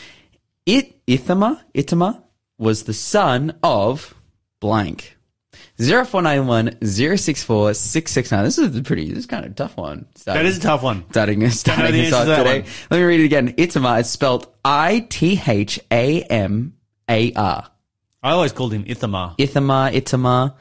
it 0.66 0.96
Ithamar 1.08 1.62
Ithamar 1.74 2.22
was 2.58 2.84
the 2.84 2.94
son 2.94 3.58
of 3.64 4.14
blank. 4.60 5.18
0491 5.80 6.78
064 6.82 7.74
669. 7.74 8.44
This 8.44 8.58
is 8.58 8.76
a 8.76 8.82
pretty, 8.84 9.10
this 9.10 9.20
is 9.20 9.26
kind 9.26 9.46
of 9.46 9.52
a 9.52 9.56
tough 9.56 9.78
one. 9.78 10.06
Starting, 10.16 10.44
That 10.44 10.50
is 10.50 10.58
a 10.58 10.62
tough 10.62 10.84
one. 10.84 11.06
starting, 11.10 11.50
starting 11.50 12.02
us 12.06 12.14
off 12.14 12.26
today. 12.26 12.62
one. 12.62 12.70
Let 12.92 12.98
me 13.00 13.04
read 13.04 13.20
it 13.22 13.26
again. 13.26 13.54
Itamar 13.54 14.02
is 14.02 14.10
spelled 14.10 14.48
I 14.66 15.06
T 15.10 15.42
H 15.46 15.80
A 15.92 16.22
M 16.24 16.74
A 17.10 17.32
R. 17.34 17.70
I 18.22 18.32
always 18.32 18.52
called 18.52 18.74
him 18.74 18.84
Ithamar. 18.86 19.36
Ithamar, 19.38 19.92
Itamar 19.92 20.56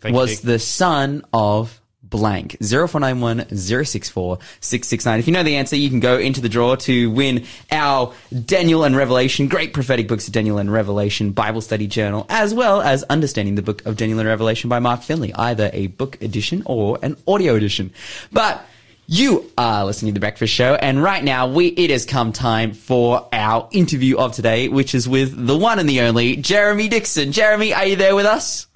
Thank 0.00 0.16
was 0.16 0.30
Dick. 0.36 0.40
the 0.42 0.58
son 0.58 1.22
of 1.32 1.80
blank. 2.14 2.56
0491 2.60 3.56
064 3.56 4.38
669. 4.60 5.18
If 5.18 5.26
you 5.26 5.32
know 5.32 5.42
the 5.42 5.56
answer, 5.56 5.74
you 5.74 5.90
can 5.90 5.98
go 5.98 6.16
into 6.16 6.40
the 6.40 6.48
draw 6.48 6.76
to 6.76 7.10
win 7.10 7.44
our 7.72 8.14
Daniel 8.44 8.84
and 8.84 8.96
Revelation, 8.96 9.48
great 9.48 9.74
prophetic 9.74 10.06
books 10.06 10.28
of 10.28 10.32
Daniel 10.32 10.58
and 10.58 10.72
Revelation 10.72 11.32
Bible 11.32 11.60
study 11.60 11.88
journal, 11.88 12.24
as 12.28 12.54
well 12.54 12.80
as 12.80 13.02
Understanding 13.04 13.56
the 13.56 13.62
Book 13.62 13.84
of 13.84 13.96
Daniel 13.96 14.20
and 14.20 14.28
Revelation 14.28 14.70
by 14.70 14.78
Mark 14.78 15.02
Finley, 15.02 15.34
either 15.34 15.70
a 15.72 15.88
book 15.88 16.22
edition 16.22 16.62
or 16.66 17.00
an 17.02 17.16
audio 17.26 17.56
edition. 17.56 17.92
But 18.32 18.64
you 19.08 19.50
are 19.58 19.84
listening 19.84 20.12
to 20.12 20.14
the 20.14 20.20
Breakfast 20.20 20.54
Show, 20.54 20.76
and 20.76 21.02
right 21.02 21.24
now 21.24 21.48
we 21.48 21.66
it 21.66 21.90
has 21.90 22.06
come 22.06 22.32
time 22.32 22.74
for 22.74 23.28
our 23.32 23.68
interview 23.72 24.18
of 24.18 24.34
today, 24.34 24.68
which 24.68 24.94
is 24.94 25.08
with 25.08 25.46
the 25.46 25.58
one 25.58 25.80
and 25.80 25.88
the 25.88 26.02
only 26.02 26.36
Jeremy 26.36 26.86
Dixon. 26.86 27.32
Jeremy, 27.32 27.74
are 27.74 27.86
you 27.86 27.96
there 27.96 28.14
with 28.14 28.26
us? 28.26 28.68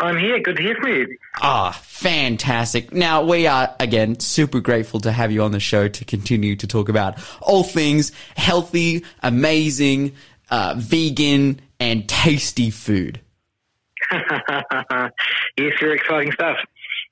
I'm 0.00 0.18
here. 0.18 0.40
Good 0.40 0.56
to 0.56 0.62
hear 0.62 0.74
from 0.76 0.90
you. 0.90 1.18
Ah, 1.40 1.78
fantastic. 1.82 2.92
Now, 2.92 3.22
we 3.22 3.46
are, 3.46 3.74
again, 3.80 4.18
super 4.20 4.60
grateful 4.60 5.00
to 5.00 5.12
have 5.12 5.30
you 5.30 5.42
on 5.42 5.52
the 5.52 5.60
show 5.60 5.88
to 5.88 6.04
continue 6.04 6.56
to 6.56 6.66
talk 6.66 6.88
about 6.88 7.18
all 7.40 7.62
things 7.62 8.12
healthy, 8.36 9.04
amazing, 9.22 10.12
uh, 10.50 10.74
vegan, 10.76 11.60
and 11.78 12.08
tasty 12.08 12.70
food. 12.70 13.20
yes, 14.12 15.72
very 15.80 15.94
exciting 15.94 16.32
stuff. 16.32 16.56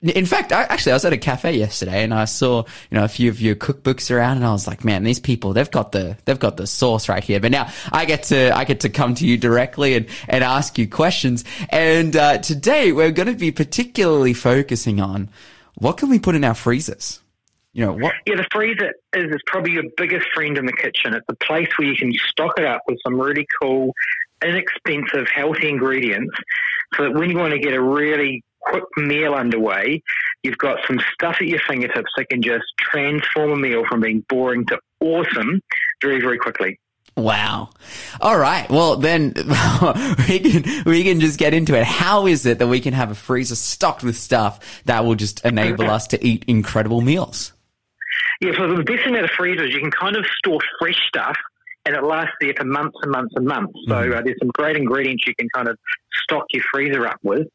In 0.02 0.26
fact, 0.26 0.52
I, 0.52 0.62
actually, 0.64 0.92
I 0.92 0.96
was 0.96 1.04
at 1.04 1.12
a 1.12 1.18
cafe 1.18 1.56
yesterday 1.56 2.02
and 2.02 2.12
I 2.12 2.24
saw, 2.24 2.64
you 2.90 2.98
know, 2.98 3.04
a 3.04 3.08
few 3.08 3.30
of 3.30 3.40
your 3.40 3.54
cookbooks 3.54 4.10
around 4.10 4.38
and 4.38 4.44
I 4.44 4.50
was 4.50 4.66
like, 4.66 4.84
man, 4.84 5.04
these 5.04 5.20
people, 5.20 5.52
they've 5.52 5.70
got 5.70 5.92
the, 5.92 6.16
they've 6.24 6.38
got 6.38 6.56
the 6.56 6.66
sauce 6.66 7.08
right 7.08 7.22
here. 7.22 7.38
But 7.38 7.52
now 7.52 7.70
I 7.92 8.04
get 8.04 8.24
to, 8.24 8.50
I 8.56 8.64
get 8.64 8.80
to 8.80 8.88
come 8.88 9.14
to 9.14 9.26
you 9.26 9.38
directly 9.38 9.94
and, 9.94 10.06
and 10.28 10.42
ask 10.42 10.76
you 10.76 10.88
questions. 10.88 11.44
And, 11.68 12.16
uh, 12.16 12.38
today 12.38 12.90
we're 12.90 13.12
going 13.12 13.28
to 13.28 13.34
be 13.34 13.52
particularly 13.52 14.34
focusing 14.34 15.00
on 15.00 15.30
what 15.74 15.98
can 15.98 16.08
we 16.08 16.18
put 16.18 16.34
in 16.34 16.42
our 16.42 16.54
freezers? 16.54 17.20
You 17.72 17.86
know, 17.86 17.92
what, 17.92 18.14
Yeah, 18.26 18.34
the 18.36 18.46
freezer 18.52 18.92
is, 19.14 19.32
is 19.32 19.40
probably 19.46 19.72
your 19.72 19.84
biggest 19.96 20.26
friend 20.34 20.58
in 20.58 20.66
the 20.66 20.72
kitchen. 20.72 21.14
It's 21.14 21.24
a 21.28 21.36
place 21.36 21.68
where 21.78 21.86
you 21.86 21.96
can 21.96 22.12
stock 22.28 22.58
it 22.58 22.64
up 22.64 22.82
with 22.88 22.98
some 23.04 23.20
really 23.20 23.46
cool, 23.62 23.94
inexpensive, 24.44 25.28
healthy 25.32 25.68
ingredients 25.68 26.36
so 26.96 27.04
that 27.04 27.14
when 27.14 27.30
you 27.30 27.38
want 27.38 27.52
to 27.52 27.60
get 27.60 27.72
a 27.72 27.80
really 27.80 28.42
quick 28.72 28.84
meal 28.96 29.34
underway, 29.34 30.02
you've 30.42 30.58
got 30.58 30.78
some 30.86 30.98
stuff 31.14 31.36
at 31.40 31.46
your 31.46 31.60
fingertips 31.68 32.10
that 32.16 32.28
can 32.28 32.42
just 32.42 32.64
transform 32.78 33.52
a 33.52 33.56
meal 33.56 33.84
from 33.88 34.00
being 34.00 34.24
boring 34.28 34.66
to 34.66 34.78
awesome 35.00 35.60
very, 36.00 36.20
very 36.20 36.38
quickly. 36.38 36.78
Wow. 37.16 37.70
All 38.22 38.38
right. 38.38 38.68
Well, 38.70 38.96
then 38.96 39.34
we 40.28 40.38
can 40.38 40.84
we 40.86 41.04
can 41.04 41.20
just 41.20 41.38
get 41.38 41.52
into 41.52 41.78
it. 41.78 41.84
How 41.84 42.26
is 42.26 42.46
it 42.46 42.58
that 42.58 42.68
we 42.68 42.80
can 42.80 42.94
have 42.94 43.10
a 43.10 43.14
freezer 43.14 43.54
stocked 43.54 44.02
with 44.02 44.16
stuff 44.16 44.82
that 44.86 45.04
will 45.04 45.14
just 45.14 45.44
enable 45.44 45.90
us 45.90 46.06
to 46.08 46.26
eat 46.26 46.44
incredible 46.46 47.02
meals? 47.02 47.52
Yeah, 48.40 48.52
so 48.56 48.74
the 48.74 48.82
best 48.82 49.04
thing 49.04 49.14
about 49.14 49.26
a 49.26 49.34
freezer 49.36 49.64
is 49.64 49.74
you 49.74 49.80
can 49.80 49.90
kind 49.90 50.16
of 50.16 50.24
store 50.38 50.60
fresh 50.78 50.98
stuff 51.06 51.36
and 51.84 51.94
it 51.94 52.02
lasts 52.02 52.34
there 52.40 52.54
for 52.56 52.64
months 52.64 52.96
and 53.02 53.10
months 53.10 53.32
and 53.36 53.46
months. 53.46 53.72
So 53.88 53.96
uh, 53.96 54.22
there's 54.22 54.38
some 54.38 54.50
great 54.54 54.76
ingredients 54.76 55.24
you 55.26 55.34
can 55.34 55.48
kind 55.54 55.68
of 55.68 55.78
stock 56.24 56.44
your 56.50 56.64
freezer 56.72 57.06
up 57.06 57.18
with. 57.22 57.46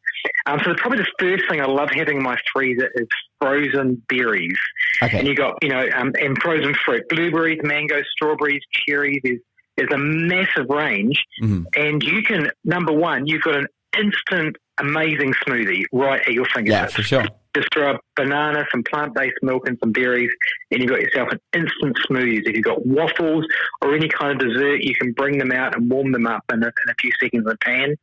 Um, 0.45 0.59
so 0.63 0.73
probably 0.75 0.99
the 0.99 1.07
first 1.19 1.43
thing 1.49 1.61
I 1.61 1.65
love 1.65 1.89
having 1.91 2.17
in 2.17 2.23
my 2.23 2.37
freezer 2.53 2.89
is 2.95 3.07
frozen 3.41 4.01
berries. 4.09 4.57
Okay. 5.01 5.19
And 5.19 5.27
you 5.27 5.35
got, 5.35 5.57
you 5.61 5.69
know, 5.69 5.87
um, 5.95 6.13
and 6.19 6.37
frozen 6.41 6.73
fruit, 6.85 7.07
blueberries, 7.09 7.59
mangoes, 7.63 8.05
strawberries, 8.11 8.61
cherries. 8.71 9.19
There's, 9.23 9.39
there's 9.75 9.91
a 9.91 9.97
massive 9.97 10.69
range. 10.69 11.23
Mhm. 11.41 11.65
And 11.75 12.01
you 12.01 12.23
can, 12.23 12.49
number 12.63 12.93
one, 12.93 13.27
you've 13.27 13.43
got 13.43 13.55
an 13.55 13.67
instant 13.97 14.55
amazing 14.79 15.33
smoothie 15.45 15.83
right 15.91 16.21
at 16.21 16.33
your 16.33 16.45
fingertips 16.45 16.91
Yeah, 16.93 16.95
for 16.95 17.01
sure. 17.01 17.25
just 17.55 17.67
throw 17.73 17.95
a 17.95 17.99
banana, 18.15 18.65
some 18.71 18.83
plant-based 18.83 19.37
milk, 19.41 19.67
and 19.67 19.77
some 19.79 19.91
berries, 19.91 20.29
and 20.71 20.81
you've 20.81 20.89
got 20.89 21.01
yourself 21.01 21.29
an 21.31 21.39
instant 21.53 21.97
smoothie. 22.07 22.41
If 22.45 22.55
you've 22.55 22.63
got 22.63 22.85
waffles 22.85 23.45
or 23.81 23.95
any 23.95 24.07
kind 24.07 24.39
of 24.39 24.47
dessert, 24.47 24.81
you 24.81 24.93
can 24.93 25.13
bring 25.13 25.39
them 25.39 25.51
out 25.51 25.75
and 25.75 25.89
warm 25.89 26.11
them 26.11 26.27
up 26.27 26.43
in 26.53 26.61
a, 26.61 26.67
in 26.67 26.89
a 26.89 26.93
few 26.99 27.11
seconds 27.19 27.41
in 27.41 27.49
the 27.49 27.57
pan. 27.57 27.95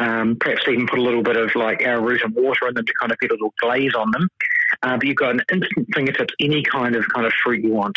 Um, 0.00 0.36
perhaps 0.40 0.62
even 0.66 0.86
put 0.86 0.98
a 0.98 1.02
little 1.02 1.22
bit 1.22 1.36
of 1.36 1.54
like 1.54 1.82
arrowroot 1.82 2.22
and 2.22 2.34
water 2.34 2.68
in 2.68 2.74
them 2.74 2.86
to 2.86 2.92
kind 2.98 3.12
of 3.12 3.18
get 3.18 3.30
a 3.30 3.34
little 3.34 3.52
glaze 3.60 3.94
on 3.94 4.10
them. 4.10 4.28
Uh, 4.82 4.96
but 4.96 5.06
you've 5.06 5.16
got 5.16 5.34
an 5.34 5.42
instant 5.52 5.88
fingertips, 5.94 6.32
any 6.40 6.62
kind 6.62 6.96
of 6.96 7.04
kind 7.14 7.26
of 7.26 7.32
fruit 7.44 7.62
you 7.62 7.70
want. 7.70 7.96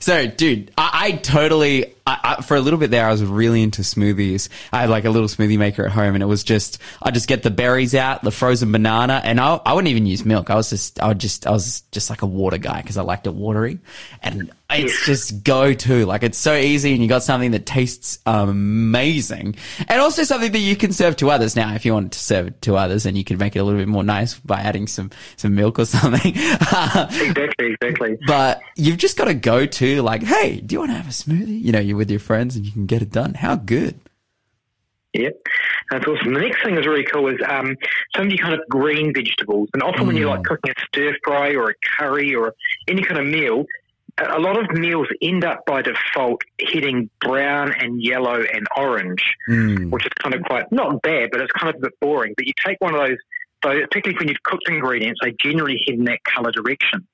So, 0.00 0.26
dude, 0.26 0.72
I, 0.78 0.90
I 0.92 1.12
totally, 1.12 1.94
I, 2.06 2.36
I, 2.38 2.42
for 2.42 2.56
a 2.56 2.60
little 2.60 2.78
bit 2.78 2.90
there, 2.90 3.06
I 3.06 3.10
was 3.10 3.24
really 3.24 3.62
into 3.62 3.82
smoothies. 3.82 4.48
I 4.72 4.80
had 4.80 4.90
like 4.90 5.04
a 5.04 5.10
little 5.10 5.28
smoothie 5.28 5.58
maker 5.58 5.84
at 5.86 5.92
home 5.92 6.14
and 6.14 6.22
it 6.22 6.26
was 6.26 6.42
just, 6.42 6.78
I 7.00 7.10
just 7.10 7.28
get 7.28 7.42
the 7.42 7.50
berries 7.50 7.94
out, 7.94 8.22
the 8.22 8.30
frozen 8.30 8.72
banana, 8.72 9.20
and 9.22 9.40
I, 9.40 9.60
I 9.64 9.72
wouldn't 9.72 9.90
even 9.90 10.06
use 10.06 10.24
milk. 10.24 10.50
I 10.50 10.56
was 10.56 10.70
just, 10.70 11.00
I 11.00 11.08
would 11.08 11.18
just, 11.18 11.46
I 11.46 11.50
was 11.50 11.82
just 11.92 12.10
like 12.10 12.22
a 12.22 12.26
water 12.26 12.58
guy 12.58 12.80
because 12.80 12.96
I 12.96 13.02
liked 13.02 13.26
it 13.26 13.34
watery. 13.34 13.78
And 14.22 14.50
it's 14.70 15.04
just 15.04 15.44
go 15.44 15.74
to, 15.74 16.06
like 16.06 16.22
it's 16.22 16.38
so 16.38 16.54
easy 16.54 16.92
and 16.92 17.02
you 17.02 17.08
got 17.08 17.22
something 17.22 17.52
that 17.52 17.66
tastes 17.66 18.18
amazing. 18.26 19.56
And 19.86 20.00
also 20.00 20.24
something 20.24 20.52
that 20.52 20.58
you 20.58 20.76
can 20.76 20.92
serve 20.92 21.16
to 21.16 21.30
others. 21.30 21.54
Now, 21.56 21.74
if 21.74 21.84
you 21.84 21.92
wanted 21.92 22.12
to 22.12 22.18
serve 22.18 22.48
it 22.48 22.62
to 22.62 22.76
others 22.76 23.06
and 23.06 23.16
you 23.16 23.24
could 23.24 23.38
make 23.38 23.54
it 23.54 23.60
a 23.60 23.64
little 23.64 23.78
bit 23.78 23.88
more 23.88 24.04
nice 24.04 24.34
by 24.38 24.60
adding 24.60 24.86
some, 24.86 25.10
some 25.36 25.54
milk 25.54 25.78
or 25.78 25.84
something. 25.86 26.32
Exactly, 26.34 27.76
exactly. 27.80 28.18
but 28.26 28.60
you've 28.76 28.98
just 28.98 29.16
got 29.16 29.26
to 29.26 29.34
go 29.34 29.66
to 29.66 30.02
like, 30.02 30.22
hey, 30.22 30.60
do 30.60 30.74
you 30.74 30.80
want 30.80 30.90
to 30.90 30.96
have 30.96 31.06
a 31.06 31.10
smoothie? 31.10 31.62
You 31.62 31.72
know, 31.72 31.80
you're 31.80 31.96
with 32.02 32.10
your 32.10 32.20
friends 32.20 32.56
and 32.56 32.66
you 32.66 32.72
can 32.72 32.86
get 32.86 33.00
it 33.00 33.10
done. 33.12 33.34
How 33.34 33.54
good. 33.54 34.00
Yep. 35.12 35.36
That's 35.90 36.04
awesome. 36.06 36.34
The 36.34 36.40
next 36.40 36.64
thing 36.64 36.74
that's 36.74 36.86
really 36.86 37.04
cool 37.04 37.28
is 37.28 37.38
um, 37.48 37.76
some 38.16 38.26
of 38.26 38.32
your 38.32 38.38
kind 38.38 38.54
of 38.54 38.60
green 38.68 39.12
vegetables. 39.14 39.68
And 39.72 39.82
often 39.82 40.06
when 40.06 40.16
you're 40.16 40.28
like 40.28 40.42
cooking 40.42 40.72
a 40.76 40.80
stir 40.86 41.14
fry 41.22 41.54
or 41.54 41.70
a 41.70 41.74
curry 41.96 42.34
or 42.34 42.54
any 42.88 43.02
kind 43.02 43.20
of 43.20 43.26
meal, 43.26 43.66
a 44.18 44.40
lot 44.40 44.58
of 44.58 44.70
meals 44.76 45.06
end 45.20 45.44
up 45.44 45.64
by 45.64 45.82
default 45.82 46.40
hitting 46.58 47.08
brown 47.20 47.72
and 47.78 48.02
yellow 48.02 48.42
and 48.52 48.66
orange, 48.76 49.22
which 49.90 50.04
is 50.04 50.12
kind 50.22 50.34
of 50.34 50.42
quite, 50.42 50.70
not 50.72 51.00
bad, 51.02 51.30
but 51.30 51.40
it's 51.40 51.52
kind 51.52 51.74
of 51.74 51.78
a 51.78 51.86
bit 51.86 52.00
boring. 52.00 52.34
But 52.36 52.46
you 52.46 52.52
take 52.66 52.80
one 52.80 52.94
of 52.94 53.00
those, 53.00 53.18
so 53.64 53.70
particularly 53.70 54.18
when 54.18 54.28
you've 54.28 54.42
cooked 54.42 54.68
ingredients, 54.68 55.20
they 55.22 55.34
generally 55.40 55.80
head 55.86 55.96
in 55.98 56.04
that 56.06 56.24
colour 56.24 56.50
direction. 56.50 57.06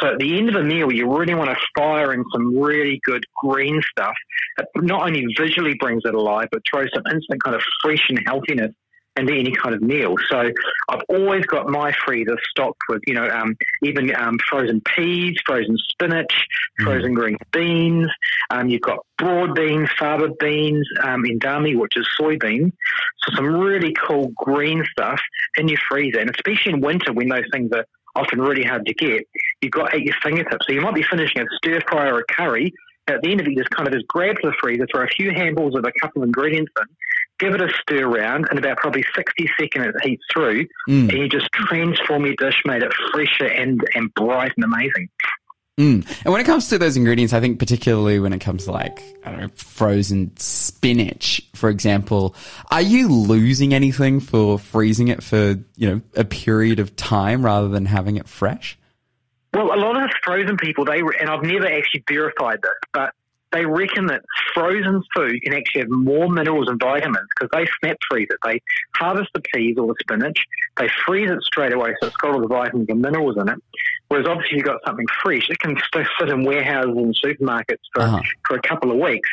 So 0.00 0.08
at 0.08 0.18
the 0.18 0.36
end 0.36 0.48
of 0.48 0.56
a 0.56 0.64
meal, 0.64 0.92
you 0.92 1.10
really 1.16 1.34
want 1.34 1.50
to 1.50 1.56
fire 1.76 2.12
in 2.12 2.24
some 2.32 2.58
really 2.58 3.00
good 3.04 3.24
green 3.36 3.80
stuff 3.90 4.14
that 4.56 4.68
not 4.76 5.06
only 5.06 5.24
visually 5.38 5.74
brings 5.74 6.02
it 6.04 6.14
alive, 6.14 6.48
but 6.50 6.62
throws 6.68 6.88
some 6.94 7.04
instant 7.12 7.42
kind 7.42 7.54
of 7.54 7.62
fresh 7.82 8.04
and 8.08 8.18
healthiness 8.26 8.72
into 9.16 9.32
any 9.32 9.52
kind 9.52 9.74
of 9.74 9.82
meal. 9.82 10.16
So 10.28 10.50
I've 10.88 11.02
always 11.08 11.46
got 11.46 11.68
my 11.68 11.92
freezer 12.04 12.36
stocked 12.50 12.82
with, 12.88 13.02
you 13.06 13.14
know, 13.14 13.28
um, 13.28 13.54
even 13.82 14.14
um, 14.16 14.38
frozen 14.50 14.80
peas, 14.80 15.36
frozen 15.46 15.76
spinach, 15.90 16.46
frozen 16.80 17.14
green 17.14 17.36
beans. 17.52 18.08
Um, 18.50 18.68
you've 18.68 18.82
got 18.82 18.98
broad 19.16 19.54
beans, 19.54 19.88
fava 19.96 20.30
beans, 20.40 20.88
um, 21.02 21.22
edamame, 21.22 21.78
which 21.78 21.96
is 21.96 22.08
soybeans. 22.20 22.72
So 23.22 23.36
some 23.36 23.46
really 23.46 23.92
cool 23.92 24.32
green 24.36 24.84
stuff 24.90 25.20
in 25.56 25.68
your 25.68 25.78
freezer, 25.88 26.18
and 26.18 26.30
especially 26.30 26.72
in 26.72 26.80
winter 26.80 27.12
when 27.12 27.28
those 27.28 27.44
things 27.52 27.70
are 27.72 27.86
often 28.16 28.40
really 28.40 28.64
hard 28.64 28.86
to 28.86 28.94
get, 28.94 29.26
you've 29.64 29.72
got 29.72 29.94
at 29.94 30.02
your 30.02 30.14
fingertips. 30.22 30.66
So 30.66 30.72
you 30.72 30.80
might 30.80 30.94
be 30.94 31.02
finishing 31.02 31.42
a 31.42 31.46
stir 31.56 31.80
fry 31.88 32.08
or 32.08 32.20
a 32.20 32.24
curry. 32.24 32.72
At 33.06 33.20
the 33.22 33.30
end 33.30 33.40
of 33.40 33.46
it, 33.46 33.50
you 33.50 33.58
just 33.58 33.70
kind 33.70 33.86
of 33.86 33.92
just 33.92 34.06
grab 34.06 34.36
the 34.42 34.52
freezer, 34.62 34.86
throw 34.90 35.04
a 35.04 35.08
few 35.08 35.30
handfuls 35.30 35.74
of 35.76 35.84
a 35.84 35.92
couple 36.00 36.22
of 36.22 36.28
ingredients 36.28 36.72
in, 36.80 36.86
give 37.38 37.54
it 37.54 37.60
a 37.60 37.68
stir 37.82 38.06
round, 38.06 38.46
and 38.48 38.58
about 38.58 38.78
probably 38.78 39.04
60 39.14 39.50
seconds 39.58 39.94
it 39.94 40.08
heats 40.08 40.24
through, 40.32 40.64
mm. 40.88 41.10
and 41.10 41.12
you 41.12 41.28
just 41.28 41.48
transform 41.52 42.24
your 42.24 42.34
dish, 42.36 42.62
made 42.64 42.82
it 42.82 42.92
fresher 43.12 43.46
and, 43.46 43.82
and 43.94 44.12
bright 44.14 44.52
and 44.56 44.64
amazing. 44.64 45.08
Mm. 45.78 46.06
And 46.24 46.32
when 46.32 46.40
it 46.40 46.44
comes 46.44 46.68
to 46.68 46.78
those 46.78 46.96
ingredients, 46.96 47.32
I 47.32 47.40
think 47.40 47.58
particularly 47.58 48.20
when 48.20 48.32
it 48.32 48.38
comes 48.38 48.64
to 48.64 48.72
like, 48.72 49.02
I 49.24 49.30
don't 49.30 49.40
know, 49.40 49.48
frozen 49.56 50.36
spinach, 50.36 51.42
for 51.54 51.68
example, 51.68 52.36
are 52.70 52.80
you 52.80 53.08
losing 53.08 53.74
anything 53.74 54.20
for 54.20 54.58
freezing 54.58 55.08
it 55.08 55.22
for, 55.22 55.56
you 55.76 55.90
know, 55.90 56.00
a 56.14 56.24
period 56.24 56.78
of 56.78 56.94
time 56.94 57.44
rather 57.44 57.68
than 57.68 57.86
having 57.86 58.16
it 58.16 58.28
fresh? 58.28 58.78
Well, 59.54 59.72
a 59.72 59.78
lot 59.78 60.02
of 60.02 60.10
frozen 60.24 60.56
people, 60.56 60.84
they 60.84 61.00
and 61.00 61.30
I've 61.30 61.42
never 61.42 61.66
actually 61.66 62.02
verified 62.08 62.60
this, 62.62 62.72
but 62.92 63.12
they 63.52 63.64
reckon 63.64 64.06
that 64.06 64.22
frozen 64.52 65.00
food 65.14 65.40
can 65.42 65.54
actually 65.54 65.82
have 65.82 65.90
more 65.90 66.28
minerals 66.28 66.68
and 66.68 66.80
vitamins 66.80 67.28
because 67.38 67.50
they 67.52 67.68
snap 67.80 67.96
freeze 68.10 68.26
it. 68.30 68.38
They 68.44 68.60
harvest 68.96 69.30
the 69.32 69.40
peas 69.40 69.76
or 69.78 69.86
the 69.86 69.94
spinach, 70.00 70.44
they 70.76 70.88
freeze 71.06 71.30
it 71.30 71.40
straight 71.42 71.72
away, 71.72 71.94
so 72.00 72.08
it's 72.08 72.16
got 72.16 72.34
all 72.34 72.40
the 72.40 72.48
vitamins 72.48 72.88
and 72.88 73.00
minerals 73.00 73.36
in 73.36 73.48
it. 73.48 73.58
Whereas 74.08 74.26
obviously 74.26 74.56
you've 74.56 74.66
got 74.66 74.80
something 74.84 75.06
fresh, 75.22 75.48
it 75.48 75.60
can 75.60 75.76
st- 75.92 76.06
sit 76.18 76.30
in 76.30 76.44
warehouses 76.44 76.96
and 76.96 77.16
supermarkets 77.24 77.78
for, 77.94 78.02
Uh-huh. 78.02 78.20
for 78.44 78.56
a 78.56 78.60
couple 78.62 78.90
of 78.90 78.96
weeks. 78.98 79.28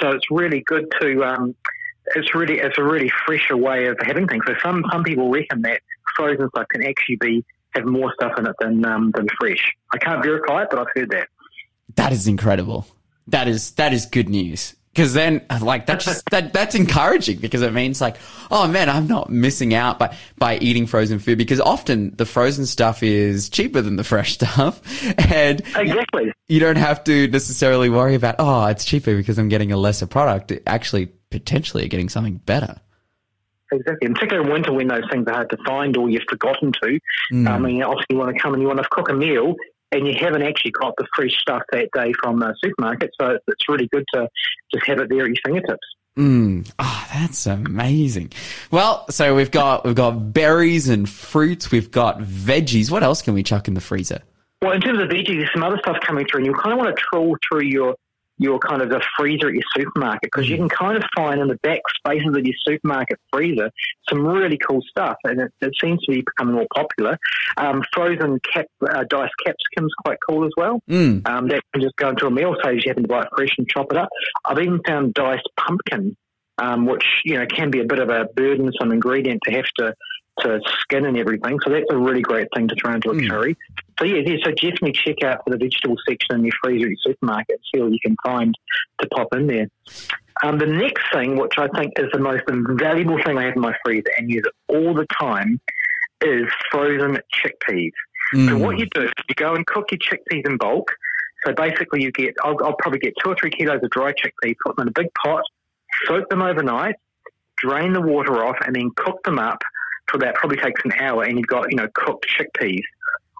So 0.00 0.10
it's 0.10 0.30
really 0.30 0.60
good 0.60 0.92
to. 1.00 1.24
Um, 1.24 1.54
it's 2.14 2.34
really 2.34 2.58
it's 2.58 2.76
a 2.78 2.82
really 2.82 3.10
fresher 3.24 3.56
way 3.56 3.86
of 3.86 3.96
having 4.02 4.26
things. 4.26 4.44
So 4.46 4.54
some 4.62 4.84
some 4.90 5.02
people 5.04 5.30
reckon 5.30 5.62
that 5.62 5.80
frozen 6.16 6.48
stuff 6.50 6.66
can 6.68 6.84
actually 6.84 7.16
be 7.16 7.44
have 7.74 7.84
more 7.84 8.12
stuff 8.14 8.38
in 8.38 8.46
it 8.46 8.54
than 8.60 8.84
um, 8.84 9.10
than 9.14 9.26
fresh. 9.40 9.74
I 9.94 9.98
can't 9.98 10.22
verify 10.22 10.62
it, 10.62 10.68
but 10.70 10.78
I've 10.80 10.86
heard 10.94 11.10
that. 11.10 11.28
That 11.96 12.12
is 12.12 12.26
incredible. 12.26 12.86
That 13.28 13.48
is 13.48 13.72
that 13.72 13.92
is 13.92 14.06
good 14.06 14.28
news. 14.28 14.74
Because 14.94 15.14
then, 15.14 15.40
like 15.62 15.86
that's 15.86 16.04
just 16.04 16.28
that 16.30 16.52
that's 16.52 16.74
encouraging 16.74 17.38
because 17.38 17.62
it 17.62 17.72
means 17.72 18.02
like, 18.02 18.16
oh 18.50 18.68
man, 18.68 18.90
I'm 18.90 19.06
not 19.06 19.30
missing 19.30 19.72
out 19.72 19.98
by 19.98 20.14
by 20.36 20.58
eating 20.58 20.86
frozen 20.86 21.18
food 21.18 21.38
because 21.38 21.60
often 21.60 22.14
the 22.16 22.26
frozen 22.26 22.66
stuff 22.66 23.02
is 23.02 23.48
cheaper 23.48 23.80
than 23.80 23.96
the 23.96 24.04
fresh 24.04 24.34
stuff, 24.34 24.82
and 25.18 25.62
Exactly. 25.74 26.30
you 26.48 26.60
don't 26.60 26.76
have 26.76 27.02
to 27.04 27.26
necessarily 27.28 27.88
worry 27.88 28.14
about 28.14 28.34
oh 28.38 28.66
it's 28.66 28.84
cheaper 28.84 29.16
because 29.16 29.38
I'm 29.38 29.48
getting 29.48 29.72
a 29.72 29.78
lesser 29.78 30.06
product. 30.06 30.52
Actually, 30.66 31.06
potentially 31.30 31.88
getting 31.88 32.10
something 32.10 32.36
better. 32.44 32.78
Exactly. 33.72 34.06
In 34.06 34.14
particular 34.14 34.42
in 34.42 34.50
winter 34.52 34.72
when 34.72 34.88
those 34.88 35.04
things 35.10 35.26
are 35.26 35.34
hard 35.34 35.50
to 35.50 35.56
find 35.66 35.96
or 35.96 36.08
you've 36.08 36.22
forgotten 36.28 36.72
to. 36.82 37.00
Hmm. 37.30 37.48
Um, 37.48 37.64
I 37.64 37.68
mean, 37.68 37.82
obviously 37.82 38.06
you 38.10 38.18
want 38.18 38.34
to 38.34 38.40
come 38.40 38.52
and 38.52 38.62
you 38.62 38.68
want 38.68 38.80
to 38.80 38.88
cook 38.90 39.08
a 39.08 39.14
meal 39.14 39.54
and 39.90 40.06
you 40.06 40.14
haven't 40.18 40.42
actually 40.42 40.72
got 40.72 40.94
the 40.96 41.06
fresh 41.14 41.32
stuff 41.38 41.62
that 41.72 41.88
day 41.94 42.12
from 42.22 42.38
the 42.38 42.54
supermarket. 42.62 43.10
So 43.20 43.30
it's, 43.30 43.44
it's 43.48 43.68
really 43.68 43.88
good 43.88 44.04
to 44.14 44.28
just 44.72 44.86
have 44.86 44.98
it 44.98 45.08
there 45.08 45.24
at 45.24 45.28
your 45.28 45.36
fingertips. 45.44 45.86
Mm. 46.16 46.70
Oh, 46.78 47.08
that's 47.12 47.46
amazing. 47.46 48.32
Well, 48.70 49.06
so 49.10 49.34
we've 49.34 49.50
got 49.50 49.86
we've 49.86 49.94
got 49.94 50.34
berries 50.34 50.90
and 50.90 51.08
fruits. 51.08 51.70
We've 51.70 51.90
got 51.90 52.20
veggies. 52.20 52.90
What 52.90 53.02
else 53.02 53.22
can 53.22 53.32
we 53.32 53.42
chuck 53.42 53.66
in 53.66 53.72
the 53.72 53.80
freezer? 53.80 54.20
Well, 54.60 54.72
in 54.72 54.82
terms 54.82 55.00
of 55.00 55.08
veggies, 55.08 55.38
there's 55.38 55.50
some 55.54 55.62
other 55.62 55.78
stuff 55.78 55.96
coming 56.06 56.26
through, 56.30 56.40
and 56.40 56.46
you 56.46 56.54
kind 56.54 56.72
of 56.72 56.78
want 56.78 56.94
to 56.94 57.02
trawl 57.02 57.34
through 57.48 57.62
your 57.62 57.96
your 58.38 58.58
kind 58.58 58.82
of 58.82 58.88
the 58.88 59.02
freezer 59.16 59.48
at 59.48 59.54
your 59.54 59.62
supermarket 59.76 60.22
because 60.22 60.48
you 60.48 60.56
can 60.56 60.68
kind 60.68 60.96
of 60.96 61.04
find 61.14 61.40
in 61.40 61.48
the 61.48 61.58
back 61.62 61.80
spaces 61.96 62.34
of 62.36 62.44
your 62.44 62.54
supermarket 62.66 63.18
freezer 63.32 63.70
some 64.08 64.26
really 64.26 64.58
cool 64.58 64.80
stuff, 64.88 65.16
and 65.24 65.40
it, 65.40 65.52
it 65.60 65.72
seems 65.82 66.00
to 66.02 66.12
be 66.12 66.22
becoming 66.22 66.54
more 66.54 66.66
popular. 66.74 67.18
Um, 67.56 67.82
frozen 67.92 68.40
cap, 68.52 68.66
uh, 68.82 69.04
diced 69.08 69.34
capsicum's 69.46 69.92
quite 70.04 70.18
cool 70.28 70.44
as 70.44 70.52
well. 70.56 70.80
Mm. 70.90 71.26
Um, 71.26 71.48
that 71.48 71.62
can 71.72 71.82
just 71.82 71.96
go 71.96 72.10
into 72.10 72.26
a 72.26 72.30
meal, 72.30 72.54
so 72.62 72.70
you 72.70 72.82
happen 72.86 73.04
to 73.04 73.08
buy 73.08 73.22
it 73.22 73.28
fresh 73.36 73.54
and 73.58 73.68
chop 73.68 73.92
it 73.92 73.98
up. 73.98 74.08
I've 74.44 74.58
even 74.58 74.80
found 74.86 75.14
diced 75.14 75.48
pumpkin, 75.56 76.16
um, 76.58 76.86
which 76.86 77.04
you 77.24 77.38
know 77.38 77.46
can 77.46 77.70
be 77.70 77.80
a 77.80 77.84
bit 77.84 77.98
of 77.98 78.08
a 78.08 78.26
burdensome 78.34 78.92
ingredient 78.92 79.40
to 79.44 79.52
have 79.52 79.66
to 79.78 79.94
to 80.40 80.60
skin 80.80 81.04
and 81.04 81.16
everything. 81.16 81.58
So 81.64 81.70
that's 81.70 81.86
a 81.90 81.98
really 81.98 82.22
great 82.22 82.48
thing 82.54 82.68
to 82.68 82.74
throw 82.74 82.94
into 82.94 83.10
a 83.10 83.28
curry. 83.28 83.56
So 83.98 84.06
yeah, 84.06 84.22
yeah, 84.24 84.36
so 84.44 84.50
definitely 84.50 84.92
check 84.92 85.22
out 85.22 85.42
for 85.44 85.50
the 85.50 85.58
vegetable 85.58 85.96
section 86.08 86.36
in 86.36 86.44
your 86.44 86.54
freezer 86.62 86.86
at 86.86 86.90
your 86.90 86.98
supermarket, 87.02 87.60
see 87.72 87.80
what 87.80 87.92
you 87.92 87.98
can 88.02 88.16
find 88.24 88.54
to 89.00 89.08
pop 89.08 89.28
in 89.34 89.46
there. 89.46 89.68
Um, 90.42 90.58
the 90.58 90.66
next 90.66 91.02
thing, 91.12 91.36
which 91.36 91.58
I 91.58 91.68
think 91.68 91.92
is 91.98 92.06
the 92.12 92.18
most 92.18 92.42
invaluable 92.48 93.18
thing 93.24 93.38
I 93.38 93.44
have 93.44 93.56
in 93.56 93.62
my 93.62 93.74
freezer 93.84 94.10
and 94.16 94.30
use 94.30 94.44
it 94.46 94.74
all 94.74 94.94
the 94.94 95.06
time, 95.20 95.60
is 96.22 96.48
frozen 96.70 97.18
chickpeas. 97.34 97.92
So 98.48 98.56
what 98.56 98.78
you 98.78 98.86
do 98.94 99.02
is 99.02 99.10
you 99.28 99.34
go 99.34 99.54
and 99.54 99.66
cook 99.66 99.90
your 99.90 99.98
chickpeas 99.98 100.46
in 100.46 100.56
bulk. 100.56 100.90
So 101.44 101.52
basically, 101.52 102.02
you 102.02 102.10
get 102.12 102.34
I'll, 102.42 102.56
I'll 102.64 102.76
probably 102.78 102.98
get 102.98 103.12
two 103.22 103.30
or 103.30 103.36
three 103.38 103.50
kilos 103.50 103.80
of 103.82 103.90
dry 103.90 104.12
chickpeas, 104.12 104.54
put 104.64 104.76
them 104.76 104.84
in 104.84 104.88
a 104.88 104.92
big 104.92 105.08
pot, 105.22 105.42
soak 106.06 106.30
them 106.30 106.40
overnight, 106.40 106.94
drain 107.58 107.92
the 107.92 108.00
water 108.00 108.42
off, 108.44 108.56
and 108.64 108.74
then 108.74 108.90
cook 108.96 109.22
them 109.24 109.38
up 109.38 109.60
for 110.12 110.18
that. 110.18 110.34
Probably 110.36 110.58
takes 110.58 110.80
an 110.84 110.92
hour, 111.00 111.24
and 111.24 111.38
you've 111.38 111.48
got 111.48 111.70
you 111.70 111.76
know 111.76 111.88
cooked 111.94 112.26
chickpeas. 112.38 112.82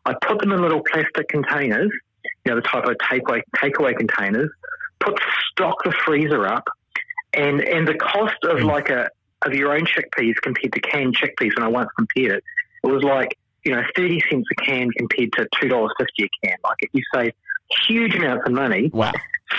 I 0.05 0.15
put 0.27 0.41
them 0.41 0.51
in 0.51 0.61
little 0.61 0.83
plastic 0.83 1.29
containers, 1.29 1.93
you 2.45 2.51
know 2.51 2.57
the 2.57 2.63
type 2.63 2.85
of 2.85 2.97
takeaway 2.97 3.43
takeaway 3.57 3.97
containers. 3.97 4.51
Put 5.01 5.19
stock 5.51 5.77
the 5.85 5.93
freezer 6.05 6.47
up, 6.47 6.69
and 7.35 7.61
and 7.61 7.87
the 7.87 7.95
cost 7.95 8.37
of 8.45 8.59
mm. 8.59 8.65
like 8.65 8.89
a 8.89 9.09
of 9.45 9.55
your 9.55 9.75
own 9.75 9.85
chickpeas 9.85 10.37
compared 10.43 10.73
to 10.73 10.81
canned 10.81 11.17
chickpeas, 11.17 11.55
when 11.57 11.65
I 11.65 11.69
once 11.69 11.91
compared 11.97 12.33
it, 12.33 12.45
it 12.85 12.87
was 12.87 13.03
like 13.03 13.37
you 13.65 13.73
know 13.73 13.83
thirty 13.97 14.21
cents 14.31 14.47
a 14.51 14.65
can 14.65 14.91
compared 14.93 15.33
to 15.35 15.49
two 15.61 15.69
dollars 15.69 15.93
fifty 15.99 16.25
a 16.25 16.47
can. 16.47 16.57
Like 16.65 16.79
if 16.81 16.91
you 16.93 17.03
save 17.15 17.33
huge 17.87 18.15
amounts 18.15 18.45
of 18.47 18.53
money. 18.53 18.91
Wow. 18.93 19.13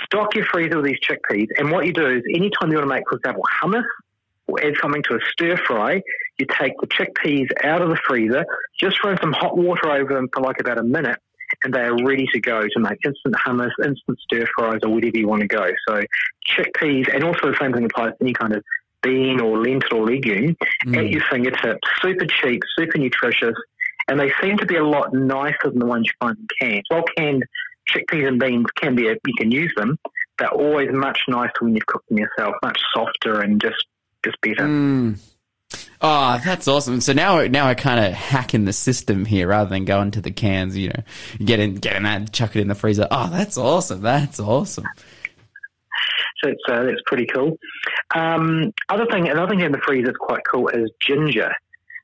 Stock 0.06 0.34
your 0.34 0.44
freezer 0.46 0.76
with 0.76 0.86
these 0.86 0.98
chickpeas, 1.00 1.46
and 1.56 1.70
what 1.70 1.86
you 1.86 1.92
do 1.92 2.08
is 2.08 2.22
anytime 2.34 2.70
you 2.70 2.78
want 2.78 2.88
to 2.88 2.94
make, 2.94 3.04
for 3.08 3.16
example, 3.16 3.44
hummus 3.62 3.84
add 4.62 4.74
something 4.80 5.02
to 5.04 5.14
a 5.14 5.18
stir 5.32 5.56
fry, 5.56 6.00
you 6.38 6.46
take 6.58 6.72
the 6.80 6.86
chickpeas 6.86 7.48
out 7.62 7.82
of 7.82 7.88
the 7.88 7.98
freezer, 8.06 8.44
just 8.78 9.02
run 9.04 9.18
some 9.20 9.32
hot 9.32 9.56
water 9.56 9.90
over 9.90 10.14
them 10.14 10.28
for 10.32 10.42
like 10.42 10.60
about 10.60 10.78
a 10.78 10.82
minute, 10.82 11.18
and 11.62 11.72
they 11.72 11.80
are 11.80 11.96
ready 12.04 12.26
to 12.32 12.40
go 12.40 12.62
to 12.62 12.80
make 12.80 12.98
instant 13.04 13.34
hummus, 13.34 13.70
instant 13.84 14.18
stir 14.20 14.46
fries, 14.56 14.80
or 14.82 14.90
whatever 14.90 15.16
you 15.16 15.28
want 15.28 15.42
to 15.42 15.48
go. 15.48 15.70
So 15.88 16.02
chickpeas, 16.48 17.12
and 17.14 17.24
also 17.24 17.50
the 17.50 17.56
same 17.60 17.72
thing 17.72 17.84
applies 17.84 18.12
to 18.18 18.24
any 18.24 18.32
kind 18.32 18.54
of 18.54 18.62
bean 19.02 19.40
or 19.40 19.62
lentil 19.62 19.98
or 19.98 20.06
legume 20.06 20.56
mm. 20.86 20.96
at 20.96 21.10
your 21.10 21.22
fingertips. 21.30 21.86
Super 22.00 22.26
cheap, 22.26 22.62
super 22.76 22.98
nutritious, 22.98 23.54
and 24.08 24.18
they 24.18 24.32
seem 24.40 24.58
to 24.58 24.66
be 24.66 24.76
a 24.76 24.84
lot 24.84 25.12
nicer 25.14 25.70
than 25.70 25.78
the 25.78 25.86
ones 25.86 26.06
you 26.06 26.12
find 26.20 26.36
in 26.38 26.46
cans. 26.60 26.84
Well, 26.90 27.04
canned 27.16 27.44
chickpeas 27.90 28.26
and 28.26 28.40
beans 28.40 28.66
can 28.76 28.94
be, 28.94 29.08
a, 29.08 29.12
you 29.12 29.34
can 29.38 29.50
use 29.50 29.72
them. 29.76 29.98
They're 30.38 30.48
always 30.48 30.88
much 30.92 31.20
nicer 31.28 31.52
when 31.60 31.74
you've 31.74 31.86
cooked 31.86 32.08
them 32.08 32.18
yourself, 32.18 32.54
much 32.62 32.80
softer 32.94 33.40
and 33.40 33.60
just 33.60 33.86
just 34.24 34.40
better. 34.40 35.14
Oh, 36.00 36.40
that's 36.44 36.68
awesome. 36.68 37.00
So 37.00 37.12
now, 37.12 37.46
now 37.46 37.66
I 37.66 37.74
kind 37.74 38.04
of 38.04 38.12
hack 38.12 38.54
in 38.54 38.64
the 38.64 38.72
system 38.72 39.24
here 39.24 39.48
rather 39.48 39.70
than 39.70 39.84
going 39.84 40.12
to 40.12 40.20
the 40.20 40.30
cans, 40.30 40.76
you 40.76 40.88
know, 40.88 41.02
get 41.44 41.60
in, 41.60 41.76
get 41.76 41.96
in 41.96 42.02
that, 42.02 42.32
chuck 42.32 42.56
it 42.56 42.60
in 42.60 42.68
the 42.68 42.74
freezer. 42.74 43.06
Oh, 43.10 43.28
that's 43.30 43.56
awesome. 43.56 44.02
That's 44.02 44.40
awesome. 44.40 44.84
So 46.42 46.50
it's, 46.50 46.62
uh, 46.68 46.84
that's 46.84 47.00
pretty 47.06 47.26
cool. 47.26 47.58
Um, 48.14 48.72
other 48.88 49.06
thing, 49.06 49.28
another 49.28 49.50
thing 49.50 49.60
in 49.60 49.72
the 49.72 49.78
freezer 49.78 50.06
that's 50.06 50.18
quite 50.18 50.42
cool 50.50 50.68
is 50.68 50.90
ginger. 51.00 51.52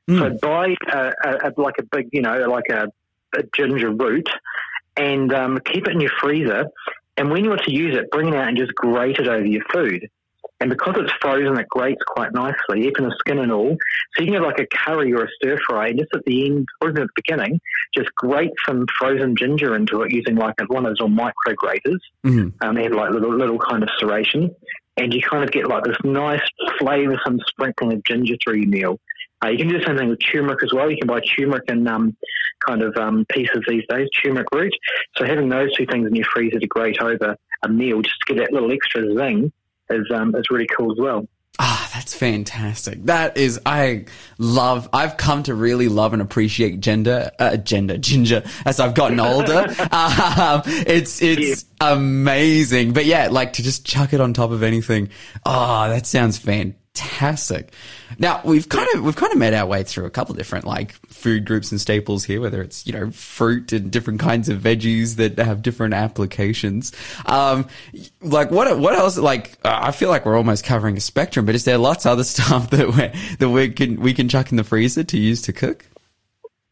So 0.09 0.37
buy 0.41 0.75
a, 0.91 1.13
a, 1.23 1.31
a, 1.47 1.61
like 1.61 1.75
a 1.79 1.83
big, 1.83 2.09
you 2.11 2.21
know, 2.21 2.35
like 2.49 2.65
a, 2.69 2.87
a 3.37 3.43
ginger 3.55 3.91
root, 3.91 4.27
and 4.97 5.33
um, 5.33 5.59
keep 5.63 5.87
it 5.87 5.93
in 5.93 6.01
your 6.01 6.11
freezer. 6.19 6.65
And 7.15 7.29
when 7.29 7.45
you 7.45 7.51
want 7.51 7.63
to 7.63 7.73
use 7.73 7.95
it, 7.95 8.11
bring 8.11 8.27
it 8.27 8.35
out 8.35 8.49
and 8.49 8.57
just 8.57 8.75
grate 8.75 9.19
it 9.19 9.29
over 9.29 9.45
your 9.45 9.63
food. 9.71 10.09
And 10.61 10.69
because 10.69 10.93
it's 10.99 11.11
frozen, 11.19 11.57
it 11.59 11.67
grates 11.69 12.01
quite 12.05 12.33
nicely, 12.33 12.87
even 12.87 13.05
the 13.05 13.15
skin 13.19 13.39
and 13.39 13.51
all. 13.51 13.75
So 14.15 14.23
you 14.23 14.27
can 14.27 14.35
have 14.35 14.43
like 14.43 14.59
a 14.59 14.67
curry 14.67 15.11
or 15.11 15.23
a 15.23 15.27
stir 15.35 15.57
fry, 15.67 15.87
and 15.87 15.97
just 15.97 16.11
at 16.13 16.23
the 16.25 16.45
end 16.45 16.67
or 16.79 16.89
even 16.91 17.01
at 17.01 17.07
the 17.07 17.21
beginning, 17.23 17.59
just 17.95 18.13
grate 18.15 18.51
some 18.67 18.85
frozen 18.97 19.35
ginger 19.35 19.75
into 19.75 20.03
it 20.03 20.13
using 20.13 20.35
like 20.35 20.53
one 20.67 20.85
of 20.85 20.91
those 20.91 20.99
little 20.99 21.09
micro 21.09 21.55
graters, 21.55 21.99
um, 22.61 22.77
and 22.77 22.95
like 22.95 23.09
little 23.09 23.35
little 23.35 23.57
kind 23.57 23.81
of 23.81 23.89
serration, 23.99 24.53
and 24.97 25.11
you 25.11 25.21
kind 25.23 25.43
of 25.43 25.51
get 25.51 25.67
like 25.67 25.83
this 25.83 25.97
nice 26.03 26.41
flavour 26.77 27.17
flavoursome 27.17 27.39
sprinkling 27.47 27.93
of 27.93 28.03
ginger 28.03 28.35
through 28.43 28.57
your 28.57 28.69
meal. 28.69 28.99
Uh, 29.43 29.49
you 29.49 29.57
can 29.57 29.67
do 29.67 29.79
the 29.79 29.85
same 29.87 29.97
thing 29.97 30.09
with 30.09 30.19
turmeric 30.31 30.63
as 30.63 30.71
well. 30.71 30.91
You 30.91 30.97
can 30.97 31.07
buy 31.07 31.21
turmeric 31.21 31.63
in 31.69 31.87
um, 31.87 32.15
kind 32.63 32.83
of 32.83 32.95
um, 32.97 33.25
pieces 33.29 33.63
these 33.67 33.83
days, 33.89 34.07
turmeric 34.23 34.47
root. 34.53 34.73
So 35.17 35.25
having 35.25 35.49
those 35.49 35.75
two 35.75 35.87
things 35.87 36.07
in 36.07 36.13
your 36.13 36.27
freezer 36.31 36.59
to 36.59 36.67
grate 36.67 37.01
over 37.01 37.35
a 37.63 37.69
meal 37.69 38.03
just 38.03 38.19
to 38.27 38.35
get 38.35 38.41
that 38.41 38.53
little 38.53 38.71
extra 38.71 39.01
zing 39.15 39.51
is 39.93 40.07
um, 40.13 40.35
is 40.35 40.45
really 40.49 40.67
cool 40.75 40.91
as 40.91 40.97
well. 40.99 41.27
Ah, 41.59 41.89
that's 41.93 42.15
fantastic. 42.15 43.05
That 43.05 43.37
is, 43.37 43.59
I 43.65 44.05
love, 44.39 44.89
I've 44.93 45.17
come 45.17 45.43
to 45.43 45.53
really 45.53 45.89
love 45.89 46.13
and 46.13 46.21
appreciate 46.21 46.79
gender, 46.79 47.29
uh, 47.37 47.57
gender, 47.57 47.97
ginger 47.99 48.43
as 48.65 48.79
I've 48.79 48.95
gotten 48.95 49.19
older. 49.19 49.67
um, 49.91 50.63
it's, 50.65 51.21
it's 51.21 51.65
amazing. 51.79 52.93
But 52.93 53.05
yeah, 53.05 53.27
like 53.29 53.53
to 53.53 53.63
just 53.63 53.85
chuck 53.85 54.13
it 54.13 54.21
on 54.21 54.33
top 54.33 54.51
of 54.51 54.63
anything. 54.63 55.09
Oh, 55.45 55.89
that 55.89 56.07
sounds 56.07 56.37
fantastic. 56.37 56.80
Now 58.19 58.41
we've 58.43 58.67
kind 58.67 58.87
of, 58.95 59.03
we've 59.03 59.15
kind 59.15 59.31
of 59.31 59.39
made 59.39 59.53
our 59.53 59.65
way 59.65 59.83
through 59.83 60.05
a 60.05 60.09
couple 60.09 60.35
different 60.35 60.65
like 60.65 60.93
food 61.07 61.45
groups 61.45 61.71
and 61.71 61.79
staples 61.79 62.23
here, 62.23 62.41
whether 62.41 62.61
it's, 62.61 62.85
you 62.85 62.93
know, 62.93 63.11
fruit 63.11 63.71
and 63.71 63.91
different 63.91 64.19
kinds 64.19 64.49
of 64.49 64.59
veggies 64.59 65.15
that 65.15 65.37
have 65.37 65.61
different 65.61 65.93
applications. 65.93 66.91
Um, 67.25 67.67
like 68.21 68.51
what, 68.51 68.77
what 68.79 68.93
else, 68.93 69.17
like, 69.17 69.57
uh, 69.63 69.79
I 69.83 69.91
feel 69.91 70.09
like 70.09 70.25
we're 70.25 70.37
almost 70.37 70.65
covering 70.65 70.97
a 70.97 70.99
spectrum, 71.01 71.45
but 71.45 71.55
is 71.55 71.65
there 71.65 71.77
lots 71.77 72.05
of 72.05 72.11
other 72.13 72.23
stuff 72.25 72.69
that 72.71 72.87
we 72.87 73.35
that 73.37 73.49
we 73.49 73.69
can, 73.69 73.99
we 74.01 74.13
can 74.13 74.27
chuck 74.29 74.51
in 74.51 74.57
the 74.57 74.63
freezer 74.63 75.03
to 75.03 75.17
use 75.17 75.41
to 75.43 75.53
cook? 75.53 75.85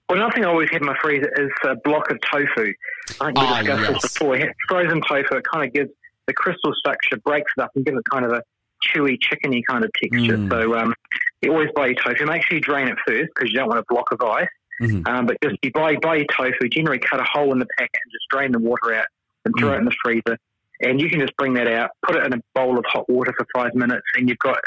Well, 0.10 0.18
another 0.18 0.34
thing 0.34 0.46
I 0.46 0.50
always 0.50 0.70
have 0.72 0.82
in 0.82 0.88
my 0.88 0.98
freezer 1.02 1.32
is 1.40 1.52
a 1.64 1.76
block 1.84 2.10
of 2.12 2.18
tofu. 2.32 2.74
I 3.22 3.26
think 3.26 3.38
we 3.38 3.44
Ah, 3.46 3.60
discussed 3.62 3.82
yes. 3.92 4.02
this 4.02 4.14
before. 4.14 4.54
Frozen 4.68 5.02
tofu, 5.08 5.36
it 5.36 5.44
kind 5.52 5.68
of 5.68 5.74
gives 5.74 5.92
the 6.28 6.34
crystal 6.34 6.74
structure, 6.78 7.18
breaks 7.18 7.52
it 7.58 7.62
up 7.62 7.72
and 7.76 7.86
gives 7.86 7.98
it 7.98 8.04
kind 8.12 8.26
of 8.26 8.32
a 8.32 8.42
chewy, 8.88 9.18
chickeny 9.18 9.62
kind 9.70 9.84
of 9.84 9.92
texture. 10.02 10.38
Mm. 10.38 10.50
So 10.50 10.76
um, 10.78 10.94
you 11.42 11.52
always 11.52 11.70
buy 11.76 11.88
your 11.88 11.96
tofu. 11.96 12.26
Make 12.26 12.44
sure 12.46 12.56
you 12.58 12.62
drain 12.62 12.88
it 12.88 12.98
first 13.08 13.30
because 13.36 13.52
you 13.52 13.58
don't 13.58 13.68
want 13.68 13.80
a 13.80 13.86
block 13.90 14.12
of 14.12 14.22
ice. 14.22 14.48
Mhm. 14.82 15.08
Um, 15.08 15.26
but 15.26 15.38
just 15.44 15.58
you 15.62 15.72
buy, 15.72 15.96
buy 16.02 16.16
your 16.18 16.26
tofu, 16.36 16.70
generally 16.72 17.00
cut 17.00 17.20
a 17.20 17.26
hole 17.30 17.52
in 17.52 17.60
the 17.60 17.68
packet 17.78 18.00
and 18.04 18.12
just 18.12 18.26
drain 18.32 18.52
the 18.54 18.60
water 18.60 18.94
out 18.94 19.08
and 19.46 19.54
throw 19.60 19.72
Mm. 19.72 19.76
it 19.76 19.80
in 19.80 19.86
the 19.86 19.96
freezer. 20.04 20.38
And 20.82 21.02
you 21.02 21.10
can 21.10 21.20
just 21.20 21.36
bring 21.36 21.56
that 21.56 21.68
out, 21.68 21.90
put 22.06 22.16
it 22.16 22.24
in 22.26 22.32
a 22.34 22.38
bowl 22.56 22.80
of 22.80 22.86
hot 22.88 23.10
water 23.10 23.34
for 23.38 23.46
five 23.54 23.76
minutes, 23.76 24.06
and 24.16 24.30
you've 24.30 24.40
got 24.40 24.58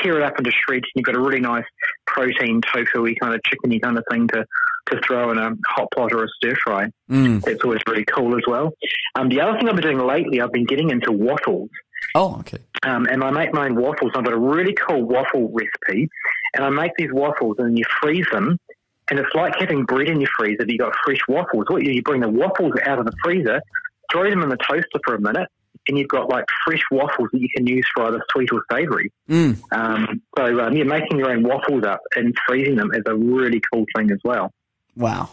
tear 0.00 0.16
it 0.16 0.22
up 0.22 0.38
into 0.38 0.52
shreds, 0.52 0.84
and 0.84 0.92
you've 0.94 1.04
got 1.04 1.16
a 1.16 1.20
really 1.20 1.40
nice 1.40 1.64
protein 2.06 2.60
tofu-y 2.72 3.14
kind 3.20 3.34
of 3.34 3.40
chickeny 3.42 3.82
kind 3.82 3.98
of 3.98 4.04
thing 4.10 4.28
to, 4.28 4.44
to 4.90 5.00
throw 5.04 5.32
in 5.32 5.38
a 5.38 5.50
hot 5.66 5.88
pot 5.96 6.12
or 6.12 6.22
a 6.24 6.28
stir 6.36 6.54
fry. 6.64 6.86
Mm. 7.10 7.42
That's 7.42 7.62
always 7.64 7.80
really 7.88 8.04
cool 8.04 8.36
as 8.36 8.42
well. 8.46 8.72
Um, 9.16 9.28
the 9.28 9.40
other 9.40 9.58
thing 9.58 9.68
I've 9.68 9.74
been 9.74 9.82
doing 9.96 9.98
lately, 10.06 10.40
I've 10.40 10.52
been 10.52 10.64
getting 10.66 10.90
into 10.90 11.10
waffles. 11.10 11.68
Oh, 12.14 12.38
okay. 12.40 12.58
Um, 12.84 13.06
and 13.06 13.22
I 13.22 13.30
make 13.30 13.52
my 13.52 13.66
own 13.66 13.76
waffles. 13.76 14.12
I've 14.14 14.24
got 14.24 14.32
a 14.32 14.38
really 14.38 14.74
cool 14.74 15.02
waffle 15.02 15.50
recipe, 15.52 16.08
and 16.54 16.64
I 16.64 16.70
make 16.70 16.92
these 16.96 17.12
waffles 17.12 17.56
and 17.58 17.76
you 17.76 17.84
freeze 18.00 18.26
them. 18.32 18.58
And 19.10 19.18
it's 19.18 19.34
like 19.34 19.54
having 19.58 19.84
bread 19.84 20.08
in 20.08 20.20
your 20.20 20.30
freezer, 20.36 20.58
but 20.58 20.70
you 20.70 20.78
got 20.78 20.92
fresh 21.04 21.20
waffles. 21.28 21.64
What 21.68 21.82
you, 21.82 21.92
you 21.92 22.02
bring 22.02 22.20
the 22.20 22.28
waffles 22.28 22.74
out 22.84 22.98
of 22.98 23.06
the 23.06 23.12
freezer, 23.24 23.60
throw 24.12 24.28
them 24.28 24.42
in 24.42 24.50
the 24.50 24.58
toaster 24.58 25.00
for 25.04 25.14
a 25.14 25.20
minute, 25.20 25.48
and 25.88 25.98
you've 25.98 26.08
got 26.08 26.28
like 26.28 26.44
fresh 26.64 26.82
waffles 26.90 27.28
that 27.32 27.40
you 27.40 27.48
can 27.56 27.66
use 27.66 27.86
for 27.94 28.04
either 28.06 28.22
sweet 28.30 28.50
or 28.52 28.62
savoury. 28.70 29.10
Mm. 29.28 29.58
Um, 29.72 30.22
so 30.36 30.60
um, 30.60 30.76
yeah, 30.76 30.84
making 30.84 31.18
your 31.18 31.30
own 31.30 31.42
waffles 31.42 31.84
up 31.84 32.00
and 32.16 32.34
freezing 32.46 32.76
them 32.76 32.90
is 32.92 33.02
a 33.06 33.14
really 33.14 33.62
cool 33.72 33.86
thing 33.96 34.10
as 34.10 34.18
well. 34.24 34.52
Wow. 34.94 35.30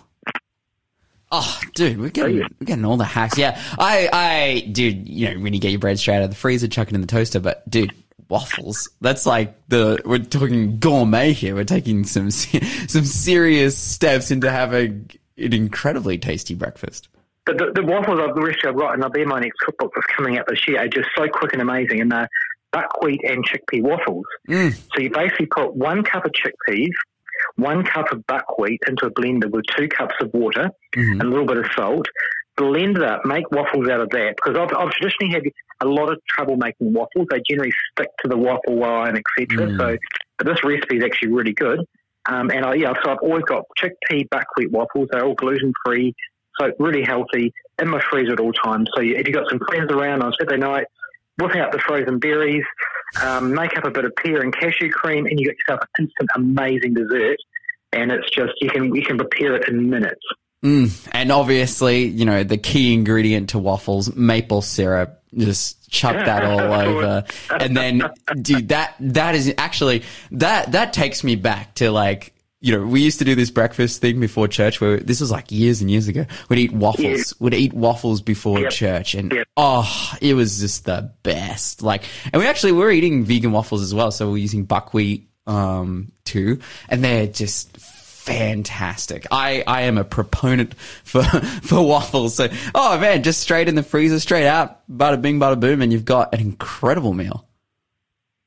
Oh, 1.37 1.59
dude, 1.73 1.99
we're 1.99 2.11
getting 2.11 2.37
we're 2.37 2.65
getting 2.65 2.85
all 2.85 2.95
the 2.95 3.03
hacks. 3.03 3.37
Yeah, 3.37 3.61
I, 3.77 4.09
I, 4.13 4.69
dude, 4.71 5.09
you 5.09 5.33
know, 5.33 5.41
when 5.41 5.53
you 5.53 5.59
get 5.59 5.71
your 5.71 5.81
bread 5.81 5.99
straight 5.99 6.15
out 6.15 6.23
of 6.23 6.29
the 6.29 6.35
freezer, 6.35 6.69
chuck 6.69 6.87
it 6.87 6.95
in 6.95 7.01
the 7.01 7.07
toaster. 7.07 7.41
But, 7.41 7.69
dude, 7.69 7.91
waffles. 8.29 8.89
That's 9.01 9.25
like 9.25 9.53
the 9.67 10.01
we're 10.05 10.19
talking 10.19 10.79
gourmet 10.79 11.33
here. 11.33 11.53
We're 11.53 11.65
taking 11.65 12.05
some 12.05 12.31
some 12.87 13.03
serious 13.03 13.77
steps 13.77 14.31
into 14.31 14.49
having 14.49 15.11
an 15.37 15.51
incredibly 15.51 16.17
tasty 16.17 16.55
breakfast. 16.55 17.09
But 17.45 17.57
the, 17.57 17.71
the 17.75 17.83
waffles 17.83 18.21
I've 18.21 18.33
the 18.33 18.41
recipe 18.41 18.69
I've 18.69 18.77
got, 18.77 18.93
and 18.93 19.03
I'll 19.03 19.09
be 19.09 19.21
in 19.21 19.27
my 19.27 19.41
next 19.41 19.59
cookbook 19.59 19.91
that's 19.93 20.07
coming 20.15 20.37
out 20.37 20.47
this 20.47 20.65
year, 20.69 20.79
are 20.79 20.87
just 20.87 21.09
so 21.17 21.27
quick 21.27 21.51
and 21.51 21.61
amazing. 21.61 21.99
And 21.99 22.09
they're 22.11 22.29
buckwheat 22.71 23.21
and 23.25 23.45
chickpea 23.45 23.81
waffles. 23.81 24.25
Mm. 24.47 24.73
So 24.93 25.01
you 25.01 25.09
basically 25.09 25.47
put 25.47 25.75
one 25.75 26.03
cup 26.03 26.25
of 26.25 26.31
chickpeas, 26.31 26.93
one 27.57 27.83
cup 27.83 28.11
of 28.11 28.25
buckwheat 28.27 28.81
into 28.87 29.05
a 29.05 29.11
blender 29.11 29.49
with 29.49 29.63
two 29.77 29.87
cups 29.87 30.15
of 30.21 30.33
water 30.33 30.69
Mhm. 30.95 31.11
and 31.13 31.21
a 31.21 31.25
little 31.27 31.45
bit 31.45 31.57
of 31.57 31.65
salt. 31.75 32.07
Blend 32.57 33.01
up, 33.03 33.25
make 33.25 33.49
waffles 33.51 33.89
out 33.89 33.99
of 34.01 34.09
that. 34.11 34.35
Because 34.37 34.57
I've, 34.57 34.75
I've 34.77 34.91
traditionally 34.91 35.33
had 35.33 35.43
a 35.81 35.85
lot 35.87 36.11
of 36.11 36.19
trouble 36.29 36.55
making 36.57 36.93
waffles. 36.93 37.27
They 37.29 37.41
generally 37.49 37.73
stick 37.91 38.07
to 38.23 38.29
the 38.29 38.37
waffle 38.37 38.79
line, 38.79 39.17
etc. 39.17 39.67
Mm. 39.67 39.77
So, 39.77 39.97
but 40.37 40.47
this 40.47 40.63
recipe 40.63 40.97
is 40.97 41.03
actually 41.03 41.33
really 41.33 41.53
good. 41.53 41.79
Um, 42.29 42.49
and 42.51 42.65
I, 42.65 42.73
yeah, 42.75 42.93
so 43.03 43.11
I've 43.11 43.19
always 43.21 43.43
got 43.43 43.63
chickpea 43.79 44.29
buckwheat 44.29 44.71
waffles. 44.71 45.09
They're 45.11 45.25
all 45.25 45.35
gluten 45.35 45.73
free, 45.85 46.13
so 46.59 46.71
really 46.79 47.03
healthy 47.03 47.53
in 47.81 47.89
my 47.89 48.01
freezer 48.09 48.33
at 48.33 48.39
all 48.39 48.53
times. 48.53 48.89
So 48.95 49.01
if 49.01 49.27
you've 49.27 49.35
got 49.35 49.49
some 49.49 49.59
friends 49.67 49.91
around 49.91 50.23
on 50.23 50.31
Saturday 50.39 50.57
night, 50.57 50.85
whip 51.37 51.55
out 51.57 51.71
the 51.73 51.79
frozen 51.79 52.19
berries, 52.19 52.63
um, 53.21 53.53
make 53.53 53.77
up 53.77 53.85
a 53.85 53.91
bit 53.91 54.05
of 54.05 54.15
pear 54.15 54.41
and 54.41 54.53
cashew 54.53 54.89
cream, 54.89 55.25
and 55.25 55.39
you 55.39 55.47
get 55.47 55.57
yourself 55.59 55.81
an 55.97 56.05
instant 56.05 56.29
amazing 56.35 56.93
dessert. 56.93 57.37
And 57.93 58.11
it's 58.11 58.29
just 58.29 58.53
you 58.59 58.69
can 58.69 58.93
you 58.93 59.03
can 59.03 59.17
prepare 59.17 59.55
it 59.55 59.67
in 59.67 59.89
minutes. 59.89 60.21
Mm. 60.63 61.07
And 61.11 61.31
obviously, 61.31 62.05
you 62.05 62.25
know, 62.25 62.43
the 62.43 62.57
key 62.57 62.93
ingredient 62.93 63.49
to 63.49 63.59
waffles, 63.59 64.15
maple 64.15 64.61
syrup. 64.61 65.21
Just 65.37 65.89
chuck 65.89 66.13
that 66.13 66.43
all 66.45 66.59
over, 66.87 67.25
and 67.49 67.75
then, 67.75 68.01
dude, 68.41 68.69
that 68.69 68.95
that 69.01 69.35
is 69.35 69.53
actually 69.57 70.03
that 70.31 70.71
that 70.71 70.93
takes 70.93 71.23
me 71.23 71.35
back 71.35 71.75
to 71.75 71.91
like. 71.91 72.33
You 72.65 72.71
know, 72.79 72.83
we 72.87 73.01
used 73.01 73.19
to 73.19 73.25
do 73.25 73.35
this 73.35 73.51
breakfast 73.51 74.01
thing 74.01 74.19
before 74.19 74.47
church 74.47 74.81
where 74.81 74.97
this 74.97 75.21
was 75.21 75.29
like 75.29 75.51
years 75.51 75.81
and 75.81 75.91
years 75.91 76.07
ago. 76.07 76.25
We'd 76.49 76.57
eat 76.57 76.73
waffles. 76.73 77.35
We'd 77.39 77.53
eat 77.53 77.73
waffles 77.73 78.23
before 78.23 78.59
Yep. 78.59 78.71
church 78.71 79.13
and 79.13 79.31
Yep. 79.31 79.47
oh, 79.55 80.13
it 80.19 80.33
was 80.33 80.59
just 80.61 80.85
the 80.85 81.11
best. 81.21 81.83
Like, 81.83 82.05
and 82.33 82.41
we 82.41 82.47
actually, 82.47 82.71
were 82.71 82.89
eating 82.89 83.23
vegan 83.23 83.51
waffles 83.51 83.83
as 83.83 83.93
well. 83.93 84.09
So 84.09 84.31
we're 84.31 84.37
using 84.37 84.65
buckwheat, 84.65 85.29
um, 85.45 86.11
too. 86.23 86.57
And 86.89 87.03
they're 87.03 87.27
just 87.27 87.77
fantastic. 87.77 89.27
I, 89.29 89.63
I 89.67 89.81
am 89.83 89.99
a 89.99 90.03
proponent 90.03 90.73
for, 91.03 91.21
for 91.61 91.85
waffles. 91.85 92.33
So, 92.35 92.49
oh 92.73 92.97
man, 92.99 93.21
just 93.21 93.41
straight 93.41 93.69
in 93.69 93.75
the 93.75 93.83
freezer, 93.83 94.19
straight 94.19 94.47
out, 94.47 94.79
bada 94.91 95.21
bing, 95.21 95.39
bada 95.39 95.59
boom, 95.59 95.83
and 95.83 95.93
you've 95.93 96.05
got 96.05 96.33
an 96.33 96.39
incredible 96.41 97.13
meal. 97.13 97.44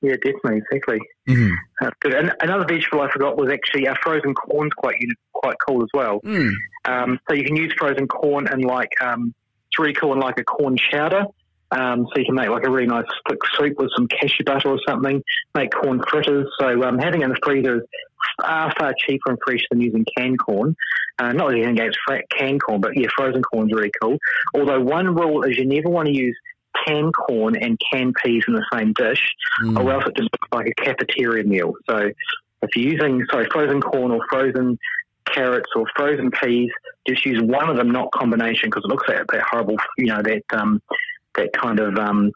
Yeah, 0.00 0.14
definitely, 0.14 0.62
exactly. 0.70 1.00
Mm. 1.28 1.56
That's 1.80 1.96
good. 2.00 2.14
And 2.14 2.32
another 2.40 2.64
vegetable 2.68 3.00
I 3.00 3.11
forgot 3.11 3.37
was 3.37 3.50
actually 3.50 3.88
uh, 3.88 3.94
frozen 4.02 4.34
corn's 4.34 4.72
quite 4.74 4.94
quite 5.32 5.56
cool 5.66 5.82
as 5.82 5.88
well. 5.92 6.20
Mm. 6.20 6.52
Um, 6.84 7.18
so 7.28 7.34
you 7.34 7.44
can 7.44 7.56
use 7.56 7.74
frozen 7.76 8.06
corn 8.06 8.46
and 8.46 8.64
like 8.64 8.90
um, 9.00 9.34
it's 9.68 9.78
really 9.78 9.94
cool 9.94 10.12
in 10.12 10.20
like 10.20 10.38
a 10.38 10.44
corn 10.44 10.76
chowder. 10.90 11.24
Um, 11.70 12.06
so 12.06 12.18
you 12.18 12.24
can 12.24 12.34
make 12.34 12.48
like 12.48 12.64
a 12.64 12.70
really 12.70 12.87
nice 12.87 13.04
thick 13.28 13.38
soup 13.58 13.74
with 13.78 13.90
some 13.94 14.08
cashew 14.08 14.44
butter 14.44 14.70
or 14.70 14.78
something. 14.87 15.22
Make 15.54 15.70
corn 15.72 16.00
fritters. 16.08 16.46
So 16.58 16.82
um, 16.84 16.98
having 16.98 17.22
it 17.22 17.24
in 17.24 17.30
the 17.30 17.38
freezer 17.42 17.76
is 17.76 17.82
far 18.40 18.72
far 18.78 18.94
cheaper 19.06 19.30
and 19.30 19.38
fresher 19.44 19.66
than 19.70 19.80
using 19.80 20.06
canned 20.16 20.38
corn. 20.38 20.76
Uh, 21.18 21.32
not 21.32 21.50
anything 21.50 21.72
against 21.72 21.98
canned 22.30 22.62
corn, 22.62 22.80
but 22.80 22.96
yeah, 22.96 23.08
frozen 23.16 23.42
corn's 23.42 23.72
really 23.72 23.90
cool. 24.00 24.16
Although 24.54 24.80
one 24.80 25.14
rule 25.14 25.42
is 25.42 25.58
you 25.58 25.66
never 25.66 25.88
want 25.88 26.06
to 26.06 26.14
use 26.14 26.38
canned 26.88 27.14
corn 27.14 27.57
and 27.57 27.79
canned 27.92 28.14
peas 28.24 28.44
in 28.48 28.55
the 28.55 28.64
same 28.72 28.92
dish, 28.92 29.33
Mm. 29.62 29.79
or 29.79 29.92
else 29.92 30.05
it 30.07 30.16
just 30.16 30.29
looks 30.33 30.48
like 30.53 30.66
a 30.66 30.83
cafeteria 30.83 31.44
meal. 31.44 31.74
So 31.88 32.11
if 32.62 32.70
you're 32.77 32.92
using 32.92 33.24
sorry 33.31 33.46
frozen 33.51 33.81
corn 33.81 34.11
or 34.11 34.20
frozen 34.29 34.79
carrots 35.24 35.70
or 35.77 35.85
frozen 35.96 36.31
peas, 36.31 36.70
just 37.07 37.24
use 37.27 37.40
one 37.42 37.68
of 37.68 37.77
them, 37.77 37.90
not 37.90 38.11
combination, 38.12 38.68
because 38.70 38.85
it 38.85 38.88
looks 38.88 39.09
like 39.09 39.27
that 39.27 39.42
horrible, 39.42 39.77
you 39.96 40.07
know, 40.07 40.22
that 40.22 40.42
um, 40.53 40.81
that 41.37 41.53
kind 41.53 41.79
of 41.81 41.96
um, 41.98 42.33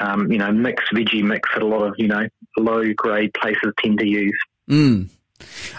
um, 0.00 0.30
you 0.30 0.38
know 0.38 0.52
mixed 0.52 0.92
veggie 0.92 1.22
mix 1.22 1.48
that 1.54 1.62
a 1.62 1.66
lot 1.66 1.82
of 1.82 1.94
you 1.98 2.08
know 2.08 2.26
low 2.58 2.92
grade 2.94 3.32
places 3.34 3.72
tend 3.82 3.98
to 3.98 4.06
use. 4.06 4.38
Mm. 4.70 5.08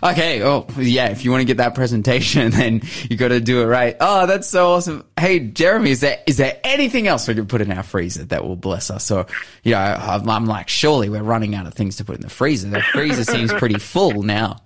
Okay. 0.04 0.43
Oh, 0.43 0.67
yeah. 0.78 1.08
If 1.10 1.26
you 1.26 1.32
want 1.32 1.41
to 1.41 1.46
get 1.46 1.58
that 1.58 1.76
presentation, 1.76 2.52
then 2.52 2.82
you 3.10 3.17
got 3.17 3.30
to 3.30 3.39
do 3.39 3.62
it 3.62 3.65
right. 3.65 3.96
Oh, 4.00 4.26
that's 4.28 4.48
so 4.48 4.74
awesome. 4.74 5.04
Hey, 5.20 5.39
Jeremy, 5.39 5.91
is 5.91 6.02
there 6.02 6.20
is 6.28 6.38
there 6.38 6.60
anything 6.63 7.08
else 7.08 7.28
we 7.28 7.36
can 7.36 7.48
put 7.48 7.62
in 7.62 7.72
our 7.72 7.84
freezer 7.84 8.26
that 8.26 8.43
will 8.43 8.56
bless 8.56 8.91
us? 8.91 9.10
Or, 9.12 9.26
you 9.63 9.72
know, 9.72 9.80
I'm, 9.80 10.30
I'm 10.30 10.46
like, 10.46 10.70
surely 10.70 11.10
we're 11.10 11.24
running 11.24 11.56
out 11.56 11.65
of 11.67 11.74
things 11.74 11.98
to 11.98 12.06
put 12.06 12.15
in 12.15 12.22
the 12.22 12.30
freezer. 12.30 12.70
The 12.70 12.82
freezer 12.82 13.24
seems 13.24 13.54
pretty 13.54 13.80
full 13.80 14.24
now. 14.24 14.58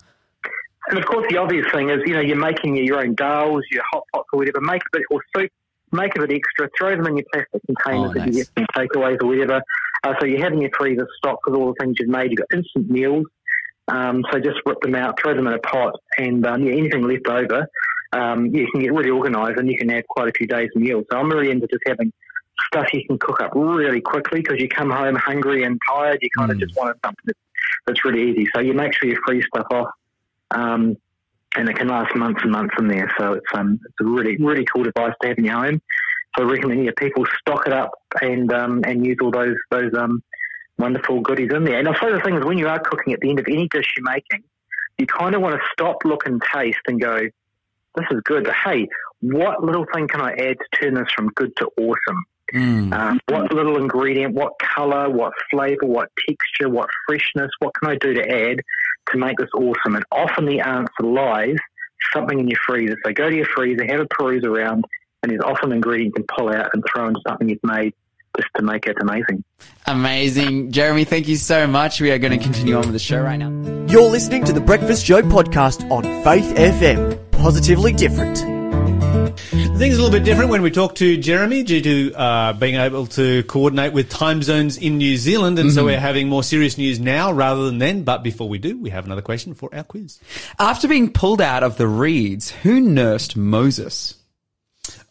And 0.89 0.97
of 0.97 1.05
course, 1.05 1.25
the 1.29 1.37
obvious 1.37 1.65
thing 1.71 1.89
is, 1.89 1.99
you 2.05 2.13
know, 2.13 2.19
you're 2.19 2.35
making 2.35 2.75
your 2.75 2.99
own 2.99 3.15
dals, 3.15 3.61
your 3.71 3.83
hot 3.91 4.03
pots 4.13 4.27
or 4.33 4.39
whatever. 4.39 4.59
Make 4.59 4.81
a 4.81 4.97
bit 4.97 5.03
or 5.09 5.21
soup, 5.35 5.49
make 5.93 6.15
a 6.17 6.19
bit 6.27 6.31
extra. 6.31 6.69
Throw 6.77 6.95
them 6.97 7.07
in 7.07 7.17
your 7.17 7.25
plastic 7.31 7.61
containers 7.65 8.09
Oh, 8.09 8.13
that 8.13 8.27
you 8.27 8.33
get 8.33 8.49
from 8.53 8.65
takeaways 8.75 9.21
or 9.21 9.27
whatever. 9.27 9.61
Uh, 10.03 10.13
so 10.19 10.25
you're 10.25 10.43
having 10.43 10.61
your 10.61 10.71
freezer 10.77 11.07
stocked 11.17 11.43
with 11.45 11.55
all 11.55 11.67
the 11.67 11.75
things 11.79 11.95
you've 11.99 12.09
made. 12.09 12.31
You've 12.31 12.39
got 12.39 12.57
instant 12.57 12.89
meals. 12.89 13.25
Um, 13.91 14.23
so 14.31 14.39
just 14.39 14.57
rip 14.65 14.79
them 14.81 14.95
out, 14.95 15.19
throw 15.19 15.35
them 15.35 15.47
in 15.47 15.53
a 15.53 15.59
pot, 15.59 15.93
and 16.17 16.45
um, 16.45 16.63
yeah, 16.63 16.73
anything 16.73 17.03
left 17.03 17.27
over, 17.27 17.67
um, 18.13 18.45
you 18.47 18.67
can 18.71 18.81
get 18.81 18.93
really 18.93 19.09
organised 19.09 19.59
and 19.59 19.69
you 19.69 19.77
can 19.77 19.89
have 19.89 20.07
quite 20.07 20.29
a 20.29 20.31
few 20.31 20.47
days' 20.47 20.69
meals. 20.75 21.05
So 21.11 21.17
I'm 21.17 21.29
really 21.29 21.51
into 21.51 21.67
just 21.67 21.83
having 21.85 22.11
stuff 22.67 22.87
you 22.93 23.05
can 23.05 23.17
cook 23.19 23.41
up 23.41 23.51
really 23.53 24.01
quickly 24.01 24.41
because 24.41 24.61
you 24.61 24.69
come 24.69 24.89
home 24.89 25.15
hungry 25.15 25.63
and 25.63 25.79
tired. 25.89 26.19
You 26.21 26.29
kind 26.37 26.51
of 26.51 26.57
Mm. 26.57 26.61
just 26.61 26.77
want 26.77 26.97
something 27.03 27.23
that's, 27.25 27.39
that's 27.85 28.05
really 28.05 28.31
easy. 28.31 28.47
So 28.55 28.61
you 28.61 28.73
make 28.73 28.93
sure 28.93 29.09
you 29.09 29.17
freeze 29.25 29.45
stuff 29.53 29.67
off. 29.71 29.89
Um, 30.51 30.97
and 31.55 31.67
it 31.67 31.75
can 31.75 31.87
last 31.87 32.15
months 32.15 32.41
and 32.43 32.51
months 32.51 32.75
in 32.79 32.87
there. 32.87 33.11
So 33.17 33.33
it's 33.33 33.45
um, 33.53 33.79
it's 33.83 33.95
a 33.99 34.05
really 34.05 34.37
really 34.37 34.65
cool 34.73 34.83
device 34.83 35.13
to 35.21 35.27
have 35.27 35.37
in 35.37 35.45
your 35.45 35.55
home. 35.55 35.81
So 36.37 36.45
I 36.45 36.49
recommend 36.49 36.85
yeah, 36.85 36.91
people 36.97 37.25
stock 37.39 37.67
it 37.67 37.73
up 37.73 37.91
and 38.21 38.51
um, 38.53 38.81
and 38.85 39.05
use 39.05 39.17
all 39.21 39.31
those 39.31 39.55
those 39.69 39.93
um, 39.95 40.23
wonderful 40.81 41.21
goodies 41.21 41.51
in 41.53 41.63
there. 41.63 41.79
And 41.79 41.87
I 41.87 41.93
suppose 41.93 42.17
the 42.17 42.23
thing 42.23 42.35
is 42.35 42.43
when 42.43 42.57
you 42.57 42.67
are 42.67 42.79
cooking 42.79 43.13
at 43.13 43.21
the 43.21 43.29
end 43.29 43.39
of 43.39 43.45
any 43.47 43.67
dish 43.67 43.93
you're 43.95 44.11
making, 44.11 44.43
you 44.97 45.05
kind 45.07 45.35
of 45.35 45.41
want 45.41 45.55
to 45.55 45.61
stop, 45.71 46.03
look, 46.03 46.25
and 46.25 46.41
taste, 46.53 46.79
and 46.87 46.99
go, 46.99 47.19
"This 47.95 48.05
is 48.11 48.21
good." 48.23 48.43
But 48.43 48.55
hey, 48.55 48.87
what 49.21 49.63
little 49.63 49.85
thing 49.93 50.07
can 50.07 50.21
I 50.21 50.31
add 50.31 50.57
to 50.57 50.79
turn 50.79 50.93
this 50.95 51.07
from 51.15 51.29
good 51.29 51.55
to 51.57 51.69
awesome? 51.77 52.25
Mm. 52.53 52.93
Um, 52.93 53.19
what 53.29 53.53
little 53.53 53.77
ingredient, 53.77 54.33
what 54.33 54.53
color, 54.59 55.09
what 55.09 55.31
flavor, 55.49 55.85
what 55.85 56.09
texture, 56.27 56.69
what 56.69 56.89
freshness, 57.07 57.49
what 57.59 57.73
can 57.75 57.89
I 57.89 57.95
do 57.95 58.13
to 58.13 58.29
add 58.29 58.61
to 59.11 59.17
make 59.17 59.37
this 59.37 59.49
awesome? 59.55 59.95
And 59.95 60.03
often 60.11 60.45
the 60.45 60.59
answer 60.59 61.03
lies 61.03 61.55
something 62.13 62.39
in 62.39 62.47
your 62.47 62.59
freezer. 62.67 62.97
So 63.05 63.13
go 63.13 63.29
to 63.29 63.35
your 63.35 63.45
freezer, 63.45 63.85
have 63.85 64.01
a 64.01 64.07
peruse 64.07 64.43
around, 64.43 64.83
and 65.23 65.31
there's 65.31 65.41
often 65.41 65.71
an 65.71 65.77
ingredient 65.77 66.17
you 66.17 66.23
can 66.23 66.35
pull 66.35 66.49
out 66.49 66.71
and 66.73 66.83
throw 66.91 67.07
into 67.07 67.21
something 67.25 67.47
you've 67.47 67.63
made 67.63 67.93
just 68.37 68.49
to 68.55 68.63
make 68.63 68.85
it 68.85 68.97
amazing. 69.01 69.43
Amazing. 69.85 70.71
Jeremy, 70.71 71.03
thank 71.03 71.27
you 71.27 71.35
so 71.35 71.67
much. 71.67 71.99
We 71.99 72.11
are 72.11 72.19
going 72.19 72.37
to 72.37 72.43
continue 72.43 72.75
on 72.75 72.81
with 72.81 72.93
the 72.93 72.99
show 72.99 73.21
right 73.21 73.37
now. 73.37 73.49
You're 73.87 74.09
listening 74.09 74.43
to 74.45 74.53
the 74.53 74.61
Breakfast 74.61 75.05
Show 75.05 75.21
podcast 75.21 75.89
on 75.91 76.03
Faith 76.23 76.55
FM. 76.55 77.31
Positively 77.31 77.93
different. 77.93 78.37
Things 79.81 79.97
are 79.97 79.99
a 79.99 80.03
little 80.03 80.11
bit 80.11 80.23
different 80.23 80.51
when 80.51 80.61
we 80.61 80.69
talk 80.69 80.93
to 80.95 81.17
Jeremy 81.17 81.63
due 81.63 81.81
to 81.81 82.13
uh, 82.13 82.53
being 82.53 82.75
able 82.75 83.07
to 83.07 83.41
coordinate 83.43 83.93
with 83.93 84.09
time 84.09 84.43
zones 84.43 84.77
in 84.77 84.99
New 84.99 85.17
Zealand. 85.17 85.57
And 85.57 85.71
so 85.73 85.85
we're 85.85 85.99
having 85.99 86.29
more 86.29 86.43
serious 86.43 86.77
news 86.77 86.99
now 86.99 87.31
rather 87.31 87.65
than 87.65 87.79
then. 87.79 88.03
But 88.03 88.21
before 88.21 88.47
we 88.47 88.59
do, 88.59 88.77
we 88.77 88.91
have 88.91 89.05
another 89.05 89.23
question 89.23 89.55
for 89.55 89.73
our 89.73 89.83
quiz. 89.83 90.19
After 90.59 90.87
being 90.87 91.11
pulled 91.11 91.41
out 91.41 91.63
of 91.63 91.77
the 91.77 91.87
reeds, 91.87 92.51
who 92.51 92.79
nursed 92.79 93.35
Moses? 93.35 94.15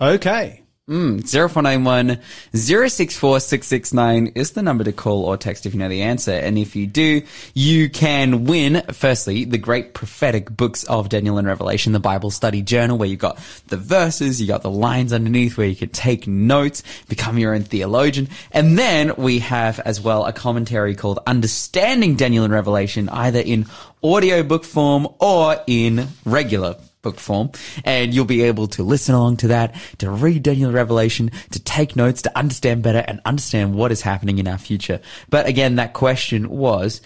Okay. 0.01 0.63
Mm, 0.91 1.23
0491 1.23 2.19
064669 2.53 4.33
is 4.35 4.51
the 4.51 4.63
number 4.63 4.83
to 4.83 4.91
call 4.91 5.25
or 5.25 5.37
text 5.37 5.65
if 5.65 5.73
you 5.73 5.79
know 5.79 5.89
the 5.89 6.03
answer. 6.03 6.33
And 6.33 6.59
if 6.59 6.75
you 6.75 6.89
do, 6.89 7.23
you 7.55 7.89
can 7.89 8.43
win, 8.43 8.83
firstly, 8.91 9.45
the 9.45 9.57
great 9.57 9.95
prophetic 9.95 10.51
books 10.51 10.83
of 10.83 11.09
Daniel 11.09 11.39
and 11.39 11.47
Revelation, 11.47 11.93
the 11.93 12.01
Bible 12.01 12.33
study 12.33 12.61
journal, 12.61 12.99
where 12.99 13.09
you've 13.09 13.21
got 13.21 13.39
the 13.69 13.77
verses, 13.77 14.41
you 14.41 14.49
got 14.49 14.63
the 14.63 14.71
lines 14.71 15.13
underneath 15.13 15.57
where 15.57 15.69
you 15.69 15.77
can 15.77 15.91
take 15.91 16.27
notes, 16.27 16.83
become 17.09 17.39
your 17.39 17.55
own 17.55 17.63
theologian. 17.63 18.29
And 18.51 18.77
then 18.77 19.15
we 19.17 19.39
have 19.39 19.79
as 19.79 20.01
well 20.01 20.25
a 20.25 20.33
commentary 20.33 20.97
called 20.97 21.21
Understanding 21.25 22.17
Daniel 22.17 22.43
and 22.43 22.53
Revelation, 22.53 23.09
either 23.11 23.39
in 23.39 23.67
audiobook 24.03 24.65
form 24.65 25.07
or 25.21 25.57
in 25.69 26.09
regular 26.25 26.75
book 27.03 27.19
form, 27.19 27.51
and 27.85 28.15
you'll 28.15 28.25
be 28.25 28.43
able 28.43 28.67
to 28.69 28.83
listen 28.83 29.15
along 29.15 29.39
to 29.39 29.49
that, 29.49 29.75
to 29.99 30.11
read 30.11 30.43
Daniel 30.43 30.73
Revelation, 30.73 31.31
to 31.51 31.61
take 31.61 31.97
notes, 31.97 32.23
to 32.23 32.39
understand 32.39 32.83
better 32.83 33.05
and 33.07 33.21
understand 33.25 33.75
what 33.75 33.93
is 33.93 34.03
happening 34.03 34.39
in 34.39 34.49
our 34.49 34.59
future. 34.59 35.01
But 35.29 35.47
again, 35.47 35.77
that 35.77 35.95
question 35.95 36.49
was, 36.49 37.01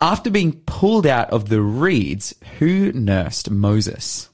after 0.00 0.30
being 0.30 0.60
pulled 0.66 1.06
out 1.06 1.30
of 1.30 1.48
the 1.48 1.60
reeds, 1.60 2.34
who 2.58 2.92
nursed 2.92 3.50
Moses? 3.50 4.27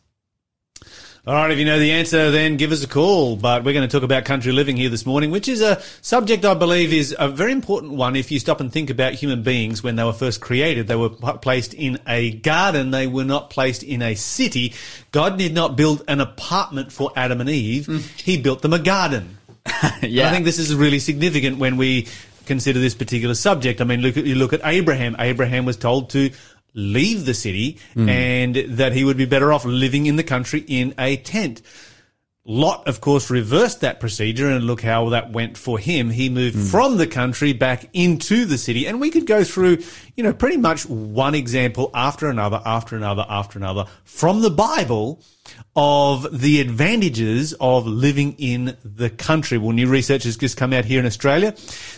All 1.27 1.33
right, 1.33 1.51
if 1.51 1.59
you 1.59 1.65
know 1.65 1.79
the 1.79 1.93
answer, 1.93 2.31
then 2.31 2.59
give 2.59 2.71
us 2.71 2.85
a 2.85 2.87
call. 2.87 3.37
But 3.37 3.65
we're 3.65 3.73
going 3.73 3.89
to 3.89 3.91
talk 3.91 4.03
about 4.03 4.27
country 4.27 4.53
living 4.53 4.77
here 4.77 4.91
this 4.91 5.07
morning, 5.07 5.31
which 5.31 5.49
is 5.49 5.63
a 5.63 5.81
subject 6.03 6.45
I 6.45 6.53
believe 6.53 6.93
is 6.93 7.17
a 7.19 7.29
very 7.29 7.53
important 7.53 7.95
one. 7.95 8.15
If 8.15 8.31
you 8.31 8.39
stop 8.39 8.61
and 8.61 8.71
think 8.71 8.91
about 8.91 9.15
human 9.15 9.43
beings 9.43 9.83
when 9.83 9.97
they 9.97 10.05
were 10.05 10.13
first 10.13 10.43
created, 10.43 10.87
they 10.87 10.97
were 10.97 11.09
placed 11.09 11.73
in 11.73 11.99
a 12.07 12.33
garden. 12.33 12.91
They 12.91 13.07
were 13.07 13.25
not 13.25 13.49
placed 13.49 13.83
in 13.83 14.03
a 14.03 14.15
city. 14.17 14.75
God 15.13 15.39
did 15.39 15.55
not 15.55 15.77
build 15.77 16.05
an 16.09 16.21
apartment 16.21 16.93
for 16.93 17.11
Adam 17.17 17.41
and 17.41 17.49
Eve. 17.49 17.87
Mm. 17.87 18.21
He 18.21 18.37
built 18.37 18.61
them 18.61 18.75
a 18.75 18.79
garden. 18.79 19.39
yeah. 20.03 20.29
I 20.29 20.31
think 20.31 20.45
this 20.45 20.59
is 20.59 20.75
really 20.75 20.99
significant 20.99 21.57
when 21.57 21.79
we 21.79 22.07
consider 22.45 22.81
this 22.81 22.95
particular 22.95 23.35
subject. 23.35 23.81
I 23.81 23.85
mean, 23.85 24.03
look 24.03 24.19
at, 24.19 24.27
you 24.27 24.35
look 24.35 24.53
at 24.53 24.61
Abraham. 24.63 25.17
Abraham 25.19 25.65
was 25.65 25.79
told 25.79 26.11
to 26.11 26.33
leave 26.75 27.25
the 27.25 27.35
city 27.35 27.79
hmm. 27.95 28.09
and 28.09 28.55
that 28.55 28.93
he 28.93 29.05
would 29.05 29.17
be 29.17 29.27
better 29.27 29.53
off 29.53 29.65
living 29.65 30.07
in 30.07 30.17
the 30.17 30.25
country 30.25 30.65
in 30.67 30.95
a 30.99 31.17
tent. 31.17 31.63
Lot, 32.47 32.87
of 32.89 33.01
course, 33.01 33.31
reversed 33.31 33.81
that 33.81 34.01
procedure 34.01 34.51
and 34.51 34.67
look 34.67 34.83
how 34.83 35.09
that 35.11 35.33
went 35.33 35.57
for 35.57 35.79
him. 35.79 36.11
He 36.11 36.29
moved 36.29 36.57
hmm. 36.57 36.65
from 36.65 36.99
the 36.99 37.07
country 37.07 37.55
back 37.55 37.89
into 37.95 38.45
the 38.45 38.59
city. 38.59 38.87
And 38.87 39.01
we 39.01 39.11
could 39.11 39.27
go 39.27 39.45
through, 39.45 39.79
you 40.17 40.25
know, 40.25 40.35
pretty 40.35 40.59
much 40.59 40.85
one 40.87 41.35
example 41.35 41.91
after 41.95 42.29
another, 42.29 42.61
after 42.67 42.97
another, 42.97 43.25
after 43.29 43.59
another 43.59 43.87
from 44.05 44.43
the 44.43 44.51
Bible 44.51 45.23
of 45.77 46.41
the 46.41 46.61
advantages 46.61 47.53
of 47.55 47.87
living 47.87 48.37
in 48.39 48.77
the 48.85 49.11
country. 49.11 49.59
Well, 49.59 49.73
new 49.73 49.89
research 49.89 50.23
has 50.23 50.37
just 50.37 50.57
come 50.57 50.73
out 50.73 50.85
here 50.85 51.01
in 51.01 51.07
Australia 51.07 51.55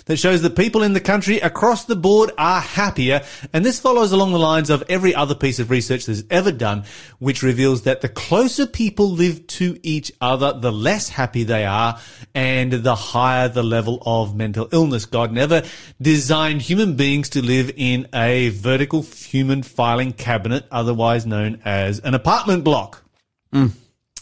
that 0.06 0.16
shows 0.16 0.42
that 0.42 0.56
people 0.56 0.82
in 0.82 0.94
the 0.94 1.00
country 1.00 1.40
across 1.40 1.84
the 1.84 1.96
board 1.96 2.30
are 2.38 2.60
happier. 2.60 3.22
And 3.52 3.64
this 3.64 3.78
follows 3.78 4.12
along 4.12 4.32
the 4.32 4.38
lines 4.38 4.70
of 4.70 4.82
every 4.88 5.14
other 5.14 5.34
piece 5.34 5.58
of 5.58 5.70
research 5.70 6.06
that's 6.06 6.22
ever 6.30 6.52
done, 6.52 6.84
which 7.18 7.42
reveals 7.42 7.82
that 7.82 8.00
the 8.00 8.08
closer 8.08 8.66
people 8.66 9.10
live 9.10 9.46
to 9.48 9.78
each 9.82 10.10
other, 10.20 10.58
the 10.58 10.72
less 10.72 11.10
happy 11.10 11.44
they 11.44 11.66
are 11.66 11.98
and 12.34 12.72
the 12.72 12.94
higher 12.94 13.48
the 13.48 13.62
level 13.62 14.02
of 14.06 14.34
mental 14.34 14.68
illness. 14.72 15.04
God 15.04 15.32
never 15.32 15.62
designed 16.00 16.62
human 16.62 16.96
beings 16.96 17.28
to 17.30 17.42
live 17.42 17.70
in 17.76 18.08
a 18.14 18.48
vertical 18.50 19.02
human 19.02 19.62
filing 19.62 20.12
cabinet, 20.12 20.66
otherwise 20.70 21.26
known 21.26 21.60
as 21.64 22.00
an 22.00 22.14
apartment 22.14 22.64
block. 22.64 23.05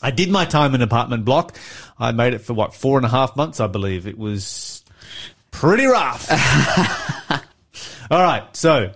I 0.03 0.11
did 0.11 0.31
my 0.31 0.45
time 0.45 0.75
in 0.75 0.83
apartment 0.83 1.25
block. 1.25 1.57
I 1.99 2.13
made 2.13 2.35
it 2.35 2.41
for 2.41 2.53
what 2.53 2.75
four 2.75 2.99
and 2.99 3.07
a 3.07 3.09
half 3.09 3.37
months, 3.37 3.61
I 3.61 3.67
believe. 3.67 4.07
It 4.07 4.19
was 4.19 4.85
pretty 5.51 5.87
rough. 5.87 6.31
All 8.11 8.23
right, 8.23 8.45
so 8.55 8.93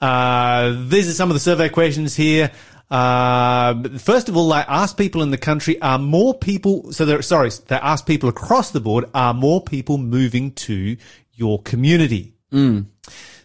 uh, 0.00 0.84
these 0.88 1.08
are 1.08 1.12
some 1.12 1.30
of 1.30 1.34
the 1.34 1.40
survey 1.40 1.68
questions 1.68 2.14
here. 2.14 2.50
Uh, 2.90 3.88
first 3.98 4.28
of 4.28 4.36
all, 4.36 4.52
I 4.52 4.62
asked 4.62 4.96
people 4.96 5.22
in 5.22 5.30
the 5.30 5.38
country: 5.38 5.80
Are 5.80 5.98
more 5.98 6.34
people? 6.34 6.92
So, 6.92 7.04
they're 7.04 7.22
sorry, 7.22 7.50
they 7.68 7.76
asked 7.76 8.06
people 8.06 8.28
across 8.28 8.72
the 8.72 8.80
board: 8.80 9.04
Are 9.14 9.32
more 9.32 9.62
people 9.62 9.96
moving 9.96 10.52
to 10.52 10.96
your 11.34 11.62
community? 11.62 12.34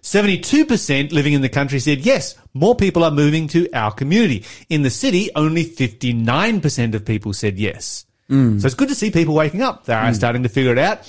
72% 0.06 1.12
living 1.12 1.34
in 1.34 1.42
the 1.42 1.50
country 1.50 1.80
said 1.80 2.06
yes, 2.06 2.36
more 2.54 2.76
people 2.76 3.04
are 3.04 3.10
moving 3.10 3.48
to 3.48 3.68
our 3.74 3.92
community. 3.92 4.46
In 4.70 4.84
the 4.84 4.92
city, 4.92 5.32
only 5.36 5.66
59% 5.66 6.94
of 6.94 7.04
people 7.04 7.34
said 7.34 7.58
yes. 7.58 8.06
Mm. 8.30 8.62
So 8.62 8.68
it's 8.68 8.76
good 8.76 8.90
to 8.90 8.96
see 8.96 9.10
people 9.10 9.34
waking 9.34 9.64
up. 9.64 9.86
They 9.86 9.96
are 9.96 10.12
mm. 10.12 10.16
starting 10.16 10.44
to 10.44 10.50
figure 10.50 10.72
it 10.72 10.78
out. 10.78 11.00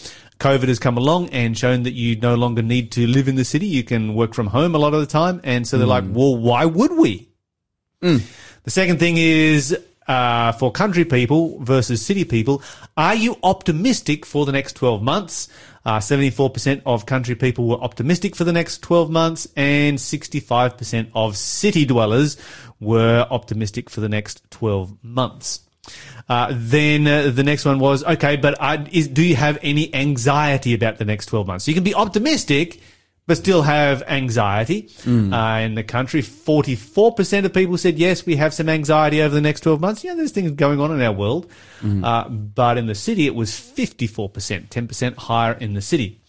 COVID 0.40 0.68
has 0.68 0.78
come 0.78 0.96
along 0.96 1.28
and 1.28 1.56
shown 1.56 1.82
that 1.82 1.92
you 1.92 2.16
no 2.16 2.36
longer 2.36 2.62
need 2.62 2.90
to 2.92 3.06
live 3.06 3.28
in 3.28 3.36
the 3.36 3.44
city. 3.44 3.66
You 3.66 3.84
can 3.84 4.14
work 4.14 4.32
from 4.32 4.46
home 4.46 4.74
a 4.74 4.78
lot 4.78 4.94
of 4.94 5.00
the 5.00 5.06
time. 5.06 5.42
And 5.44 5.68
so 5.68 5.76
they're 5.76 5.86
like, 5.86 6.04
mm. 6.04 6.14
well, 6.14 6.34
why 6.34 6.64
would 6.64 6.92
we? 6.92 7.28
The 8.64 8.70
second 8.70 8.98
thing 8.98 9.16
is 9.18 9.76
uh, 10.08 10.52
for 10.52 10.72
country 10.72 11.04
people 11.04 11.62
versus 11.62 12.04
city 12.04 12.24
people, 12.24 12.62
are 12.96 13.14
you 13.14 13.36
optimistic 13.42 14.24
for 14.24 14.46
the 14.46 14.52
next 14.52 14.72
12 14.74 15.02
months? 15.02 15.48
Uh, 15.86 16.00
74% 16.00 16.82
of 16.84 17.06
country 17.06 17.36
people 17.36 17.68
were 17.68 17.76
optimistic 17.76 18.34
for 18.34 18.42
the 18.42 18.52
next 18.52 18.82
12 18.82 19.08
months, 19.08 19.46
and 19.54 19.98
65% 19.98 21.10
of 21.14 21.36
city 21.36 21.86
dwellers 21.86 22.36
were 22.80 23.24
optimistic 23.30 23.88
for 23.88 24.00
the 24.00 24.08
next 24.08 24.42
12 24.50 24.96
months. 25.04 25.60
Uh, 26.28 26.52
then 26.52 27.06
uh, 27.06 27.30
the 27.30 27.44
next 27.44 27.64
one 27.64 27.78
was 27.78 28.02
okay, 28.02 28.34
but 28.34 28.60
I, 28.60 28.84
is, 28.90 29.06
do 29.06 29.22
you 29.22 29.36
have 29.36 29.60
any 29.62 29.94
anxiety 29.94 30.74
about 30.74 30.98
the 30.98 31.04
next 31.04 31.26
12 31.26 31.46
months? 31.46 31.64
So 31.64 31.70
you 31.70 31.76
can 31.76 31.84
be 31.84 31.94
optimistic, 31.94 32.80
but 33.26 33.36
still 33.36 33.62
have 33.62 34.02
anxiety. 34.04 34.88
Uh, 35.32 35.58
in 35.60 35.74
the 35.74 35.82
country, 35.82 36.22
44% 36.22 37.44
of 37.44 37.52
people 37.52 37.76
said, 37.76 37.98
yes, 37.98 38.24
we 38.24 38.36
have 38.36 38.54
some 38.54 38.68
anxiety 38.68 39.20
over 39.20 39.34
the 39.34 39.40
next 39.40 39.60
12 39.60 39.80
months. 39.80 40.04
Yeah, 40.04 40.14
there's 40.14 40.30
things 40.32 40.52
going 40.52 40.80
on 40.80 40.92
in 40.92 41.02
our 41.02 41.12
world. 41.12 41.50
Uh, 42.04 42.28
but 42.28 42.78
in 42.78 42.86
the 42.86 42.94
city, 42.94 43.26
it 43.26 43.34
was 43.34 43.50
54%, 43.50 44.68
10% 44.68 45.16
higher 45.16 45.52
in 45.54 45.74
the 45.74 45.82
city. 45.82 46.20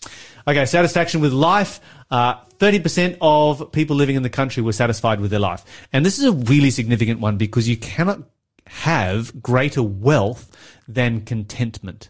Okay, 0.48 0.66
satisfaction 0.66 1.22
with 1.22 1.34
life. 1.34 1.80
Uh, 2.10 2.36
30% 2.60 3.18
of 3.22 3.72
people 3.72 3.96
living 3.96 4.16
in 4.16 4.24
the 4.24 4.30
country 4.30 4.64
were 4.64 4.74
satisfied 4.74 5.20
with 5.20 5.30
their 5.30 5.40
life. 5.40 5.64
And 5.94 6.06
this 6.06 6.18
is 6.18 6.26
a 6.26 6.32
really 6.32 6.72
significant 6.72 7.20
one 7.20 7.38
because 7.38 7.70
you 7.70 7.78
cannot 7.78 8.24
have 8.66 9.42
greater 9.42 9.84
wealth 9.84 10.50
than 10.88 11.22
contentment. 11.22 12.10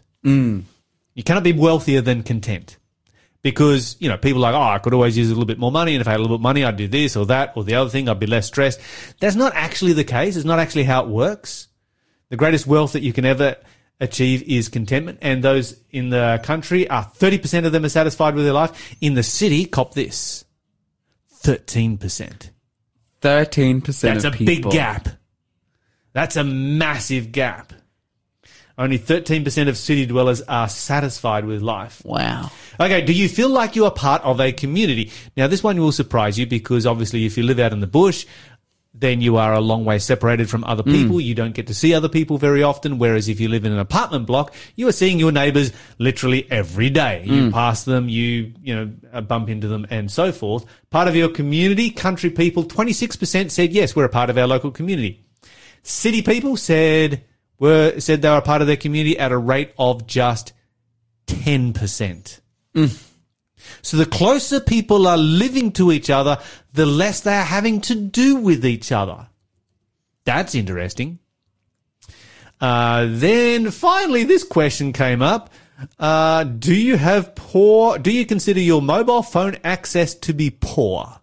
You 1.14 1.24
cannot 1.24 1.42
be 1.42 1.52
wealthier 1.52 2.00
than 2.00 2.22
content 2.22 2.77
because 3.42 3.96
you 4.00 4.08
know 4.08 4.16
people 4.16 4.44
are 4.44 4.52
like 4.52 4.60
oh 4.60 4.74
I 4.74 4.78
could 4.78 4.94
always 4.94 5.16
use 5.16 5.28
a 5.28 5.32
little 5.32 5.46
bit 5.46 5.58
more 5.58 5.72
money 5.72 5.94
and 5.94 6.00
if 6.00 6.08
I 6.08 6.12
had 6.12 6.20
a 6.20 6.22
little 6.22 6.36
bit 6.36 6.40
of 6.40 6.42
money 6.42 6.64
I'd 6.64 6.76
do 6.76 6.88
this 6.88 7.16
or 7.16 7.26
that 7.26 7.52
or 7.56 7.64
the 7.64 7.74
other 7.74 7.90
thing 7.90 8.08
I'd 8.08 8.18
be 8.20 8.26
less 8.26 8.46
stressed. 8.46 8.80
That's 9.20 9.36
not 9.36 9.52
actually 9.54 9.92
the 9.92 10.04
case. 10.04 10.36
It's 10.36 10.44
not 10.44 10.58
actually 10.58 10.84
how 10.84 11.04
it 11.04 11.08
works. 11.08 11.68
The 12.30 12.36
greatest 12.36 12.66
wealth 12.66 12.92
that 12.92 13.02
you 13.02 13.12
can 13.12 13.24
ever 13.24 13.56
achieve 14.00 14.42
is 14.42 14.68
contentment, 14.68 15.18
and 15.22 15.42
those 15.42 15.80
in 15.90 16.10
the 16.10 16.40
country 16.42 16.88
are 16.88 17.04
thirty 17.04 17.38
percent 17.38 17.64
of 17.66 17.72
them 17.72 17.84
are 17.84 17.88
satisfied 17.88 18.34
with 18.34 18.44
their 18.44 18.52
life. 18.52 18.96
In 19.00 19.14
the 19.14 19.22
city, 19.22 19.64
cop 19.64 19.94
this, 19.94 20.44
thirteen 21.30 21.96
percent. 21.98 22.50
13% 23.20 24.00
That's 24.00 24.24
a 24.24 24.30
people. 24.30 24.46
big 24.46 24.70
gap. 24.70 25.08
That's 26.12 26.36
a 26.36 26.44
massive 26.44 27.32
gap. 27.32 27.72
Only 28.78 28.98
13% 28.98 29.68
of 29.68 29.76
city 29.76 30.06
dwellers 30.06 30.40
are 30.42 30.68
satisfied 30.68 31.44
with 31.44 31.62
life. 31.62 32.00
Wow. 32.04 32.52
Okay, 32.78 33.02
do 33.02 33.12
you 33.12 33.28
feel 33.28 33.48
like 33.48 33.74
you 33.74 33.84
are 33.84 33.90
part 33.90 34.22
of 34.22 34.40
a 34.40 34.52
community? 34.52 35.10
Now, 35.36 35.48
this 35.48 35.64
one 35.64 35.80
will 35.80 35.90
surprise 35.90 36.38
you 36.38 36.46
because 36.46 36.86
obviously, 36.86 37.26
if 37.26 37.36
you 37.36 37.42
live 37.42 37.58
out 37.58 37.72
in 37.72 37.80
the 37.80 37.88
bush, 37.88 38.24
then 38.94 39.20
you 39.20 39.36
are 39.36 39.52
a 39.52 39.60
long 39.60 39.84
way 39.84 39.98
separated 39.98 40.48
from 40.48 40.64
other 40.64 40.82
people. 40.82 41.20
You 41.20 41.34
don't 41.34 41.54
get 41.54 41.66
to 41.68 41.74
see 41.74 41.94
other 41.94 42.08
people 42.08 42.38
very 42.38 42.62
often. 42.62 42.98
Whereas 42.98 43.28
if 43.28 43.38
you 43.38 43.48
live 43.48 43.64
in 43.64 43.72
an 43.72 43.78
apartment 43.78 44.26
block, 44.26 44.54
you 44.76 44.88
are 44.88 44.92
seeing 44.92 45.18
your 45.18 45.30
neighbors 45.30 45.72
literally 45.98 46.50
every 46.50 46.90
day. 46.90 47.22
You 47.24 47.50
pass 47.50 47.84
them, 47.84 48.08
you, 48.08 48.52
you 48.60 48.74
know, 48.74 48.92
uh, 49.12 49.20
bump 49.20 49.50
into 49.50 49.68
them 49.68 49.86
and 49.90 50.10
so 50.10 50.32
forth. 50.32 50.64
Part 50.90 51.06
of 51.06 51.14
your 51.14 51.28
community, 51.28 51.90
country 51.90 52.30
people, 52.30 52.64
26% 52.64 53.50
said, 53.50 53.72
yes, 53.72 53.94
we're 53.94 54.04
a 54.04 54.08
part 54.08 54.30
of 54.30 54.38
our 54.38 54.46
local 54.46 54.70
community. 54.70 55.24
City 55.82 56.22
people 56.22 56.56
said, 56.56 57.24
were, 57.58 57.98
said 58.00 58.22
they 58.22 58.30
were 58.30 58.36
a 58.36 58.42
part 58.42 58.60
of 58.60 58.66
their 58.66 58.76
community 58.76 59.18
at 59.18 59.32
a 59.32 59.38
rate 59.38 59.72
of 59.78 60.06
just 60.06 60.52
10%. 61.26 62.40
So 63.82 63.96
the 63.96 64.06
closer 64.06 64.60
people 64.60 65.06
are 65.06 65.18
living 65.18 65.72
to 65.72 65.92
each 65.92 66.10
other, 66.10 66.38
the 66.72 66.86
less 66.86 67.20
they 67.20 67.34
are 67.34 67.44
having 67.44 67.80
to 67.82 67.94
do 67.94 68.36
with 68.36 68.64
each 68.64 68.92
other. 68.92 69.28
That's 70.24 70.54
interesting. 70.54 71.18
Uh, 72.60 73.06
then 73.08 73.70
finally, 73.70 74.24
this 74.24 74.44
question 74.44 74.92
came 74.92 75.22
up. 75.22 75.50
Uh, 75.98 76.44
do 76.44 76.74
you 76.74 76.96
have 76.96 77.34
poor, 77.34 77.98
do 77.98 78.10
you 78.10 78.26
consider 78.26 78.60
your 78.60 78.82
mobile 78.82 79.22
phone 79.22 79.56
access 79.62 80.14
to 80.14 80.32
be 80.32 80.50
poor? 80.50 81.20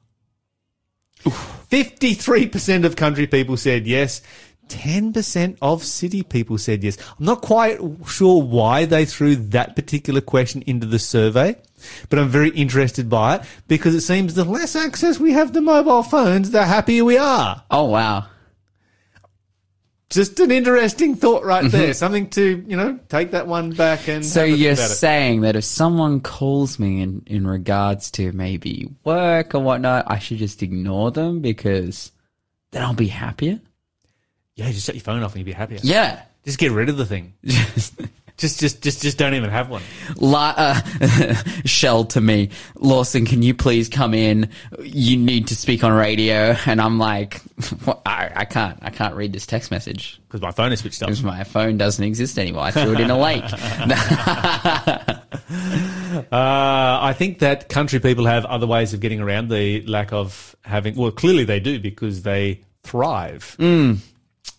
53% 1.25 2.85
of 2.85 2.95
country 2.95 3.27
people 3.27 3.57
said 3.57 3.85
yes. 3.87 4.21
10% 4.69 5.57
of 5.61 5.83
city 5.83 6.23
people 6.23 6.57
said 6.57 6.83
yes. 6.83 6.97
I'm 7.19 7.25
not 7.25 7.41
quite 7.41 7.79
sure 8.07 8.41
why 8.41 8.85
they 8.85 9.05
threw 9.05 9.35
that 9.35 9.75
particular 9.75 10.21
question 10.21 10.61
into 10.63 10.85
the 10.85 10.99
survey, 10.99 11.55
but 12.09 12.19
I'm 12.19 12.29
very 12.29 12.49
interested 12.49 13.09
by 13.09 13.35
it 13.35 13.41
because 13.67 13.95
it 13.95 14.01
seems 14.01 14.33
the 14.33 14.43
less 14.43 14.75
access 14.75 15.19
we 15.19 15.33
have 15.33 15.51
to 15.53 15.61
mobile 15.61 16.03
phones, 16.03 16.51
the 16.51 16.65
happier 16.65 17.03
we 17.03 17.17
are. 17.17 17.63
Oh 17.69 17.85
wow. 17.85 18.27
Just 20.09 20.39
an 20.39 20.51
interesting 20.51 21.15
thought 21.15 21.43
right 21.43 21.65
mm-hmm. 21.65 21.75
there. 21.75 21.93
Something 21.93 22.29
to, 22.31 22.63
you 22.67 22.77
know, 22.77 22.99
take 23.09 23.31
that 23.31 23.47
one 23.47 23.71
back 23.71 24.07
and 24.07 24.23
So 24.23 24.43
you're 24.43 24.75
saying 24.75 25.41
that 25.41 25.55
if 25.55 25.63
someone 25.63 26.21
calls 26.21 26.77
me 26.77 27.01
in, 27.01 27.23
in 27.25 27.47
regards 27.47 28.11
to 28.11 28.31
maybe 28.31 28.87
work 29.03 29.55
or 29.55 29.59
whatnot, 29.59 30.05
I 30.07 30.19
should 30.19 30.37
just 30.37 30.61
ignore 30.61 31.11
them 31.11 31.41
because 31.41 32.11
then 32.71 32.83
I'll 32.83 32.93
be 32.93 33.07
happier? 33.07 33.61
Yeah, 34.55 34.71
just 34.71 34.85
shut 34.85 34.95
your 34.95 35.01
phone 35.03 35.21
off 35.23 35.31
and 35.33 35.39
you'd 35.39 35.45
be 35.45 35.51
happier. 35.51 35.79
Yeah. 35.83 36.21
Just 36.45 36.59
get 36.59 36.71
rid 36.71 36.87
of 36.89 36.95
the 36.97 37.05
thing. 37.05 37.33
just, 37.43 37.99
just, 38.37 38.81
just, 38.81 39.01
just 39.01 39.17
don't 39.17 39.33
even 39.33 39.49
have 39.49 39.69
one. 39.69 39.81
La- 40.15 40.53
uh, 40.55 40.81
Shell 41.65 42.05
to 42.05 42.21
me, 42.21 42.49
Lawson, 42.75 43.25
can 43.25 43.41
you 43.41 43.53
please 43.53 43.89
come 43.89 44.13
in? 44.13 44.49
You 44.81 45.17
need 45.17 45.47
to 45.47 45.55
speak 45.57 45.83
on 45.83 45.91
radio. 45.91 46.55
And 46.65 46.79
I'm 46.79 46.97
like, 46.99 47.41
"What? 47.83 48.01
I, 48.05 48.31
I 48.33 48.45
can't, 48.45 48.79
I 48.81 48.91
can't 48.91 49.15
read 49.15 49.33
this 49.33 49.45
text 49.45 49.71
message 49.71 50.21
Because 50.27 50.41
my 50.41 50.51
phone 50.51 50.71
is 50.71 50.79
switched 50.79 51.01
off. 51.03 51.07
because 51.07 51.23
my 51.23 51.43
phone 51.43 51.77
doesn't 51.77 52.03
exist 52.03 52.39
anymore. 52.39 52.63
I 52.63 52.71
threw 52.71 52.93
it 52.93 52.99
in 53.01 53.09
a 53.09 53.17
lake. 53.17 53.43
Uh, 56.15 56.99
I 57.01 57.13
think 57.13 57.39
that 57.39 57.67
country 57.67 57.99
people 57.99 58.25
have 58.25 58.45
other 58.45 58.65
ways 58.65 58.93
of 58.93 59.01
getting 59.01 59.19
around 59.19 59.49
the 59.49 59.85
lack 59.85 60.13
of 60.13 60.55
having. 60.63 60.95
Well, 60.95 61.11
clearly 61.11 61.43
they 61.43 61.59
do 61.59 61.77
because 61.79 62.21
they 62.23 62.61
thrive 62.83 63.55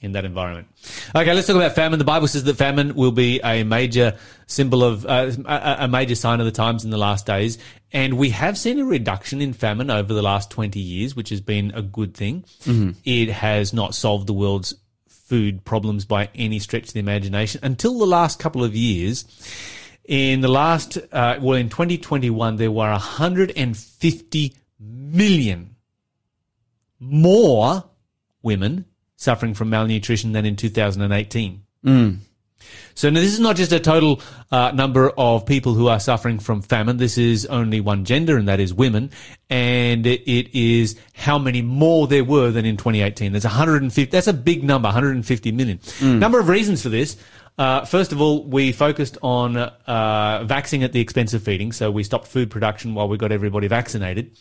in 0.07 0.13
that 0.13 0.25
environment. 0.25 0.69
Okay, 1.15 1.35
let's 1.35 1.47
talk 1.47 1.57
about 1.57 1.75
famine. 1.75 1.99
The 1.99 2.07
Bible 2.07 2.29
says 2.29 2.45
that 2.45 2.55
famine 2.55 2.95
will 2.95 3.13
be 3.13 3.41
a 3.45 3.63
major 3.65 4.17
symbol 4.47 4.83
of 4.83 5.05
uh, 5.05 5.33
a, 5.45 5.77
a 5.81 5.89
major 5.89 6.15
sign 6.15 6.41
of 6.41 6.47
the 6.47 6.53
times 6.53 6.85
in 6.85 6.91
the 6.91 6.97
last 6.97 7.27
days, 7.27 7.59
and 7.93 8.17
we 8.17 8.31
have 8.31 8.57
seen 8.57 8.79
a 8.79 8.85
reduction 8.87 9.43
in 9.43 9.53
famine 9.53 9.91
over 9.91 10.15
the 10.15 10.23
last 10.23 10.51
twenty 10.51 10.81
years, 10.81 11.15
which 11.15 11.29
has 11.29 11.43
been 11.43 11.73
a 11.75 11.83
good 11.83 12.15
thing. 12.15 12.45
It 13.05 13.29
has 13.29 13.75
not 13.75 13.95
solved 13.95 14.27
the 14.27 14.33
world's 14.33 14.75
food 15.09 15.65
problems 15.65 16.05
by 16.05 16.31
any 16.35 16.59
stretch 16.59 16.89
of 16.89 16.93
the 16.95 17.01
imagination 17.01 17.61
until 17.63 17.99
the 17.99 18.07
last 18.07 18.39
couple 18.39 18.65
of 18.65 18.75
years. 18.75 19.25
In 20.05 20.41
the 20.41 20.49
last, 20.49 20.99
uh, 21.11 21.37
well, 21.43 21.59
in 21.59 21.69
2021, 21.69 22.57
there 22.57 22.71
were 22.71 22.91
150 22.91 24.55
million 24.79 25.75
more 27.01 27.85
women 28.43 28.85
suffering 29.17 29.55
from 29.55 29.71
malnutrition 29.71 30.33
than 30.33 30.45
in 30.47 30.57
2018. 30.57 31.63
So 32.95 33.11
now 33.11 33.21
this 33.21 33.33
is 33.33 33.41
not 33.41 33.57
just 33.57 33.71
a 33.73 33.79
total 33.79 34.21
uh, 34.51 34.73
number 34.73 35.11
of 35.11 35.45
people 35.47 35.75
who 35.75 35.89
are 35.89 36.01
suffering 36.01 36.39
from 36.39 36.63
famine. 36.63 36.97
This 36.97 37.19
is 37.19 37.45
only 37.47 37.81
one 37.81 38.05
gender, 38.05 38.37
and 38.39 38.49
that 38.49 38.59
is 38.59 38.73
women. 38.73 39.11
And 39.51 40.07
it 40.07 40.59
is 40.59 40.99
how 41.15 41.39
many 41.39 41.63
more 41.63 42.07
there 42.07 42.25
were 42.25 42.51
than 42.51 42.65
in 42.65 42.77
2018. 42.77 43.33
There's 43.33 43.45
150. 43.45 44.11
That's 44.11 44.27
a 44.27 44.33
big 44.33 44.65
number, 44.65 44.87
150 44.87 45.53
million. 45.53 45.79
Number 46.19 46.41
of 46.41 46.49
reasons 46.49 46.83
for 46.83 46.89
this. 46.89 47.17
Uh, 47.59 47.85
first 47.87 48.13
of 48.13 48.21
all, 48.21 48.45
we 48.45 48.71
focused 48.73 49.17
on 49.23 49.57
uh, 49.57 50.45
vaccinating 50.45 50.85
at 50.85 50.93
the 50.93 51.01
expense 51.01 51.33
of 51.33 51.43
feeding. 51.43 51.73
So 51.73 51.91
we 51.91 52.03
stopped 52.03 52.27
food 52.29 52.51
production 52.51 52.95
while 52.95 53.09
we 53.09 53.17
got 53.17 53.33
everybody 53.33 53.67
vaccinated. 53.67 54.37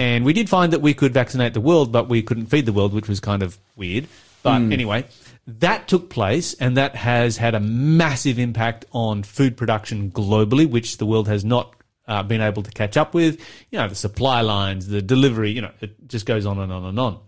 And 0.00 0.24
we 0.24 0.32
did 0.32 0.48
find 0.48 0.72
that 0.72 0.80
we 0.80 0.94
could 0.94 1.12
vaccinate 1.12 1.52
the 1.54 1.60
world, 1.60 1.90
but 1.90 2.08
we 2.08 2.22
couldn't 2.22 2.46
feed 2.46 2.66
the 2.66 2.72
world, 2.72 2.94
which 2.94 3.08
was 3.08 3.18
kind 3.18 3.42
of 3.42 3.58
weird. 3.74 4.06
But 4.42 4.60
anyway, 4.72 5.04
that 5.46 5.88
took 5.88 6.10
place 6.10 6.54
and 6.54 6.76
that 6.76 6.94
has 6.94 7.36
had 7.36 7.54
a 7.54 7.60
massive 7.60 8.38
impact 8.38 8.84
on 8.92 9.22
food 9.24 9.56
production 9.56 10.10
globally, 10.12 10.68
which 10.70 10.98
the 10.98 11.06
world 11.06 11.26
has 11.28 11.44
not 11.44 11.74
uh, 12.06 12.22
been 12.22 12.40
able 12.40 12.62
to 12.62 12.70
catch 12.70 12.96
up 12.96 13.14
with. 13.14 13.40
You 13.70 13.78
know, 13.80 13.88
the 13.88 13.94
supply 13.94 14.40
lines, 14.42 14.86
the 14.86 15.02
delivery, 15.02 15.50
you 15.50 15.60
know, 15.60 15.72
it 15.80 16.08
just 16.08 16.24
goes 16.24 16.46
on 16.46 16.58
and 16.58 16.72
on 16.72 16.84
and 16.84 16.98
on. 16.98 17.18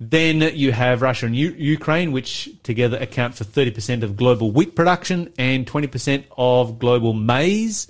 Then 0.00 0.40
you 0.56 0.72
have 0.72 1.02
Russia 1.02 1.26
and 1.26 1.36
U- 1.36 1.54
Ukraine, 1.56 2.12
which 2.12 2.48
together 2.62 2.96
account 2.98 3.34
for 3.34 3.44
30% 3.44 4.02
of 4.02 4.16
global 4.16 4.50
wheat 4.50 4.74
production 4.74 5.32
and 5.38 5.66
20% 5.66 6.24
of 6.36 6.78
global 6.78 7.12
maize, 7.12 7.88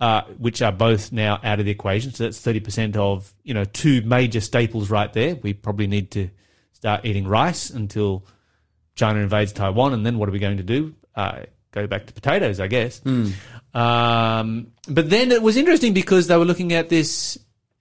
uh, 0.00 0.22
which 0.38 0.62
are 0.62 0.72
both 0.72 1.12
now 1.12 1.40
out 1.42 1.60
of 1.60 1.64
the 1.64 1.70
equation. 1.70 2.12
So 2.12 2.24
that's 2.24 2.40
30% 2.40 2.96
of, 2.96 3.32
you 3.44 3.54
know, 3.54 3.64
two 3.64 4.02
major 4.02 4.40
staples 4.40 4.90
right 4.90 5.12
there. 5.12 5.36
We 5.36 5.52
probably 5.52 5.86
need 5.86 6.10
to 6.12 6.28
start 6.72 7.04
eating 7.04 7.26
rice 7.26 7.70
until 7.70 8.24
China 8.94 9.20
invades 9.20 9.52
Taiwan. 9.52 9.92
And 9.94 10.04
then 10.04 10.18
what 10.18 10.28
are 10.28 10.32
we 10.32 10.38
going 10.38 10.58
to 10.58 10.62
do? 10.62 10.94
Uh, 11.14 11.42
go 11.72 11.86
back 11.86 12.06
to 12.06 12.12
potatoes, 12.12 12.60
I 12.60 12.66
guess. 12.68 13.00
Um, 13.74 14.72
but 14.88 15.10
then 15.10 15.30
it 15.32 15.42
was 15.42 15.56
interesting 15.56 15.92
because 15.94 16.26
they 16.26 16.36
were 16.36 16.44
looking 16.44 16.72
at 16.72 16.88
this 16.88 17.38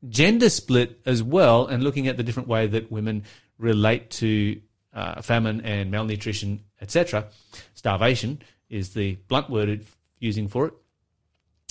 gender 0.09 0.49
split 0.49 0.99
as 1.05 1.23
well 1.23 1.65
and 1.65 1.83
looking 1.83 2.07
at 2.07 2.17
the 2.17 2.23
different 2.23 2.47
way 2.47 2.67
that 2.67 2.91
women 2.91 3.23
relate 3.57 4.09
to 4.11 4.59
uh, 4.93 5.21
famine 5.21 5.61
and 5.61 5.91
malnutrition, 5.91 6.61
etc. 6.81 7.25
Starvation 7.73 8.41
is 8.69 8.89
the 8.93 9.15
blunt 9.27 9.49
word 9.49 9.69
it- 9.69 9.85
using 10.19 10.47
for 10.47 10.67
it. 10.67 10.73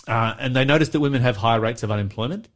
Uh, 0.09 0.35
and 0.39 0.55
they 0.55 0.65
noticed 0.65 0.93
that 0.93 1.01
women 1.01 1.21
have 1.23 1.37
higher 1.37 1.59
rates 1.61 1.83
of 1.83 1.91
unemployment. 1.91 2.49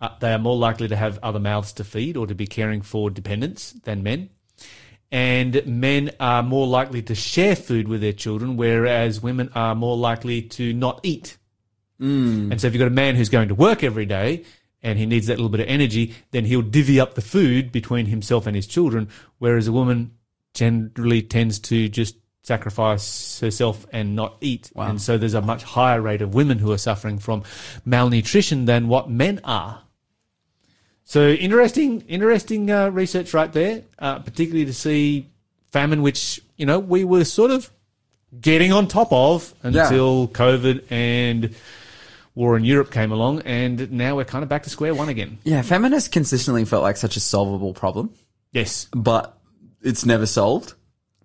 Uh, 0.00 0.08
they 0.20 0.32
are 0.32 0.38
more 0.38 0.56
likely 0.56 0.88
to 0.88 0.96
have 0.96 1.18
other 1.22 1.38
mouths 1.38 1.72
to 1.74 1.84
feed 1.84 2.16
or 2.16 2.26
to 2.26 2.34
be 2.34 2.46
caring 2.46 2.82
for 2.82 3.10
dependents 3.10 3.72
than 3.84 4.02
men. 4.02 4.28
And 5.12 5.64
men 5.66 6.10
are 6.18 6.42
more 6.42 6.66
likely 6.66 7.00
to 7.02 7.14
share 7.14 7.54
food 7.54 7.86
with 7.86 8.00
their 8.00 8.12
children, 8.12 8.56
whereas 8.56 9.22
women 9.22 9.50
are 9.54 9.74
more 9.76 9.96
likely 9.96 10.42
to 10.42 10.72
not 10.72 10.98
eat. 11.04 11.36
And 12.50 12.60
so 12.60 12.66
if 12.66 12.74
you've 12.74 12.80
got 12.80 12.88
a 12.88 12.90
man 12.90 13.14
who's 13.14 13.28
going 13.28 13.48
to 13.48 13.54
work 13.54 13.84
every 13.84 14.06
day 14.06 14.44
and 14.84 14.98
he 14.98 15.06
needs 15.06 15.26
that 15.26 15.38
little 15.38 15.48
bit 15.48 15.60
of 15.60 15.66
energy, 15.66 16.14
then 16.30 16.44
he'll 16.44 16.62
divvy 16.62 17.00
up 17.00 17.14
the 17.14 17.22
food 17.22 17.72
between 17.72 18.06
himself 18.06 18.46
and 18.46 18.54
his 18.54 18.66
children, 18.66 19.08
whereas 19.38 19.66
a 19.66 19.72
woman 19.72 20.12
generally 20.52 21.22
tends 21.22 21.58
to 21.58 21.88
just 21.88 22.16
sacrifice 22.42 23.40
herself 23.40 23.86
and 23.90 24.14
not 24.14 24.36
eat. 24.42 24.70
And 24.90 25.00
so 25.00 25.16
there's 25.16 25.34
a 25.34 25.40
much 25.40 25.62
higher 25.62 26.00
rate 26.00 26.20
of 26.20 26.34
women 26.34 26.58
who 26.58 26.70
are 26.70 26.78
suffering 26.78 27.18
from 27.18 27.42
malnutrition 27.86 28.66
than 28.66 28.86
what 28.86 29.08
men 29.10 29.40
are. 29.42 29.80
So 31.04 31.28
interesting, 31.30 32.02
interesting 32.02 32.70
uh, 32.70 32.90
research 32.90 33.34
right 33.34 33.52
there, 33.52 33.82
uh, 33.98 34.18
particularly 34.20 34.66
to 34.66 34.74
see 34.74 35.30
famine, 35.72 36.02
which 36.02 36.40
you 36.56 36.66
know 36.66 36.78
we 36.78 37.04
were 37.04 37.24
sort 37.24 37.50
of 37.50 37.70
getting 38.38 38.72
on 38.72 38.88
top 38.88 39.12
of 39.12 39.54
until 39.62 40.28
COVID 40.28 40.84
and 40.90 41.54
war 42.34 42.56
in 42.56 42.64
Europe 42.64 42.90
came 42.90 43.12
along, 43.12 43.42
and 43.42 43.90
now 43.92 44.16
we're 44.16 44.24
kind 44.24 44.42
of 44.42 44.48
back 44.48 44.62
to 44.64 44.70
square 44.70 44.94
one 44.94 45.08
again. 45.08 45.38
yeah, 45.44 45.62
famine 45.62 45.92
has 45.92 46.08
consistently 46.08 46.64
felt 46.64 46.82
like 46.82 46.96
such 46.96 47.16
a 47.16 47.20
solvable 47.20 47.72
problem, 47.74 48.12
Yes, 48.52 48.88
but 48.94 49.38
it's 49.82 50.04
never 50.06 50.26
solved. 50.26 50.74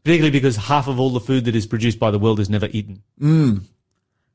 particularly 0.03 0.31
because 0.31 0.55
half 0.55 0.87
of 0.87 0.99
all 0.99 1.09
the 1.11 1.19
food 1.19 1.45
that 1.45 1.55
is 1.55 1.65
produced 1.67 1.99
by 1.99 2.11
the 2.11 2.19
world 2.19 2.39
is 2.39 2.49
never 2.49 2.67
eaten. 2.71 3.01
Mm. 3.21 3.61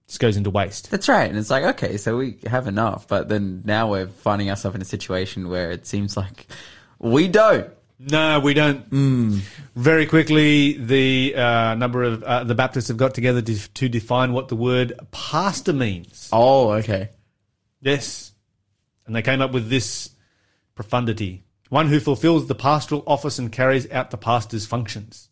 Just 0.06 0.20
goes 0.20 0.36
into 0.36 0.50
waste. 0.50 0.90
That's 0.90 1.08
right. 1.08 1.28
And 1.30 1.38
it's 1.38 1.48
like, 1.50 1.64
okay, 1.64 1.96
so 1.96 2.16
we 2.18 2.36
have 2.46 2.66
enough, 2.66 3.08
but 3.08 3.28
then 3.30 3.62
now 3.64 3.90
we're 3.90 4.06
finding 4.06 4.50
ourselves 4.50 4.74
in 4.74 4.82
a 4.82 4.84
situation 4.84 5.48
where 5.48 5.70
it 5.70 5.86
seems 5.86 6.16
like 6.16 6.46
we 6.98 7.26
don't. 7.28 7.70
No, 7.98 8.40
we 8.40 8.54
don't. 8.54 8.90
Very 9.76 10.06
quickly, 10.06 10.76
the 10.78 11.34
uh, 11.36 11.74
number 11.74 12.02
of 12.02 12.22
uh, 12.22 12.44
the 12.44 12.54
Baptists 12.54 12.88
have 12.88 12.96
got 12.96 13.14
together 13.14 13.40
to, 13.42 13.72
to 13.74 13.88
define 13.88 14.32
what 14.32 14.48
the 14.48 14.56
word 14.56 14.98
pastor 15.10 15.72
means. 15.72 16.28
Oh, 16.32 16.72
okay. 16.72 17.10
Yes. 17.80 18.32
And 19.06 19.14
they 19.14 19.22
came 19.22 19.40
up 19.40 19.52
with 19.52 19.68
this 19.68 20.10
profundity 20.74 21.44
one 21.74 21.88
who 21.88 21.98
fulfills 21.98 22.46
the 22.46 22.54
pastoral 22.54 23.02
office 23.04 23.38
and 23.38 23.50
carries 23.50 23.90
out 23.90 24.12
the 24.12 24.16
pastor's 24.16 24.64
functions. 24.64 25.28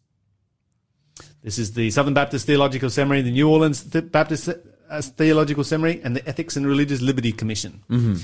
This 1.43 1.57
is 1.57 1.75
the 1.75 1.89
Southern 1.91 2.15
Baptist 2.15 2.47
Theological 2.47 2.91
Seminary, 2.91 3.23
the 3.23 3.31
New 3.31 3.49
Orleans 3.49 3.85
Baptist 3.85 4.49
uh, 4.49 5.03
Theological 5.03 5.63
Seminary, 5.63 6.01
and 6.03 6.17
the 6.17 6.29
Ethics 6.29 6.57
and 6.57 6.67
Religious 6.67 7.01
Liberty 7.01 7.31
Commission. 7.31 7.85
Mm-hmm. 7.89 8.15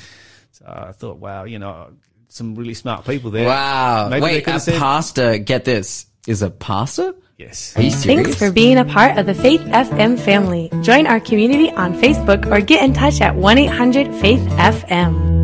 So 0.50 0.64
I 0.66 0.90
thought, 0.90 1.18
wow, 1.18 1.44
you 1.44 1.60
know, 1.60 1.92
some 2.28 2.54
really 2.54 2.74
smart 2.74 3.04
people 3.04 3.30
there. 3.30 3.46
Wow. 3.46 4.08
Maybe 4.08 4.20
they 4.20 4.26
Wait, 4.34 4.44
could 4.44 4.54
a 4.54 4.60
said- 4.60 4.78
pastor, 4.78 5.38
get 5.38 5.64
this, 5.64 6.06
is 6.26 6.42
a 6.42 6.50
pastor 6.50 7.14
Yes. 7.38 7.72
Are 7.76 7.82
you 7.82 7.92
serious? 7.92 8.24
Thanks 8.26 8.38
for 8.40 8.50
being 8.50 8.78
a 8.78 8.84
part 8.84 9.16
of 9.16 9.26
the 9.26 9.34
Faith 9.34 9.60
FM 9.60 10.18
family. 10.18 10.68
Join 10.82 11.06
our 11.06 11.20
community 11.20 11.70
on 11.70 11.94
Facebook 11.94 12.50
or 12.50 12.60
get 12.60 12.82
in 12.82 12.92
touch 12.92 13.20
at 13.20 13.36
1 13.36 13.58
800 13.58 14.12
Faith 14.16 14.40
FM. 14.58 15.37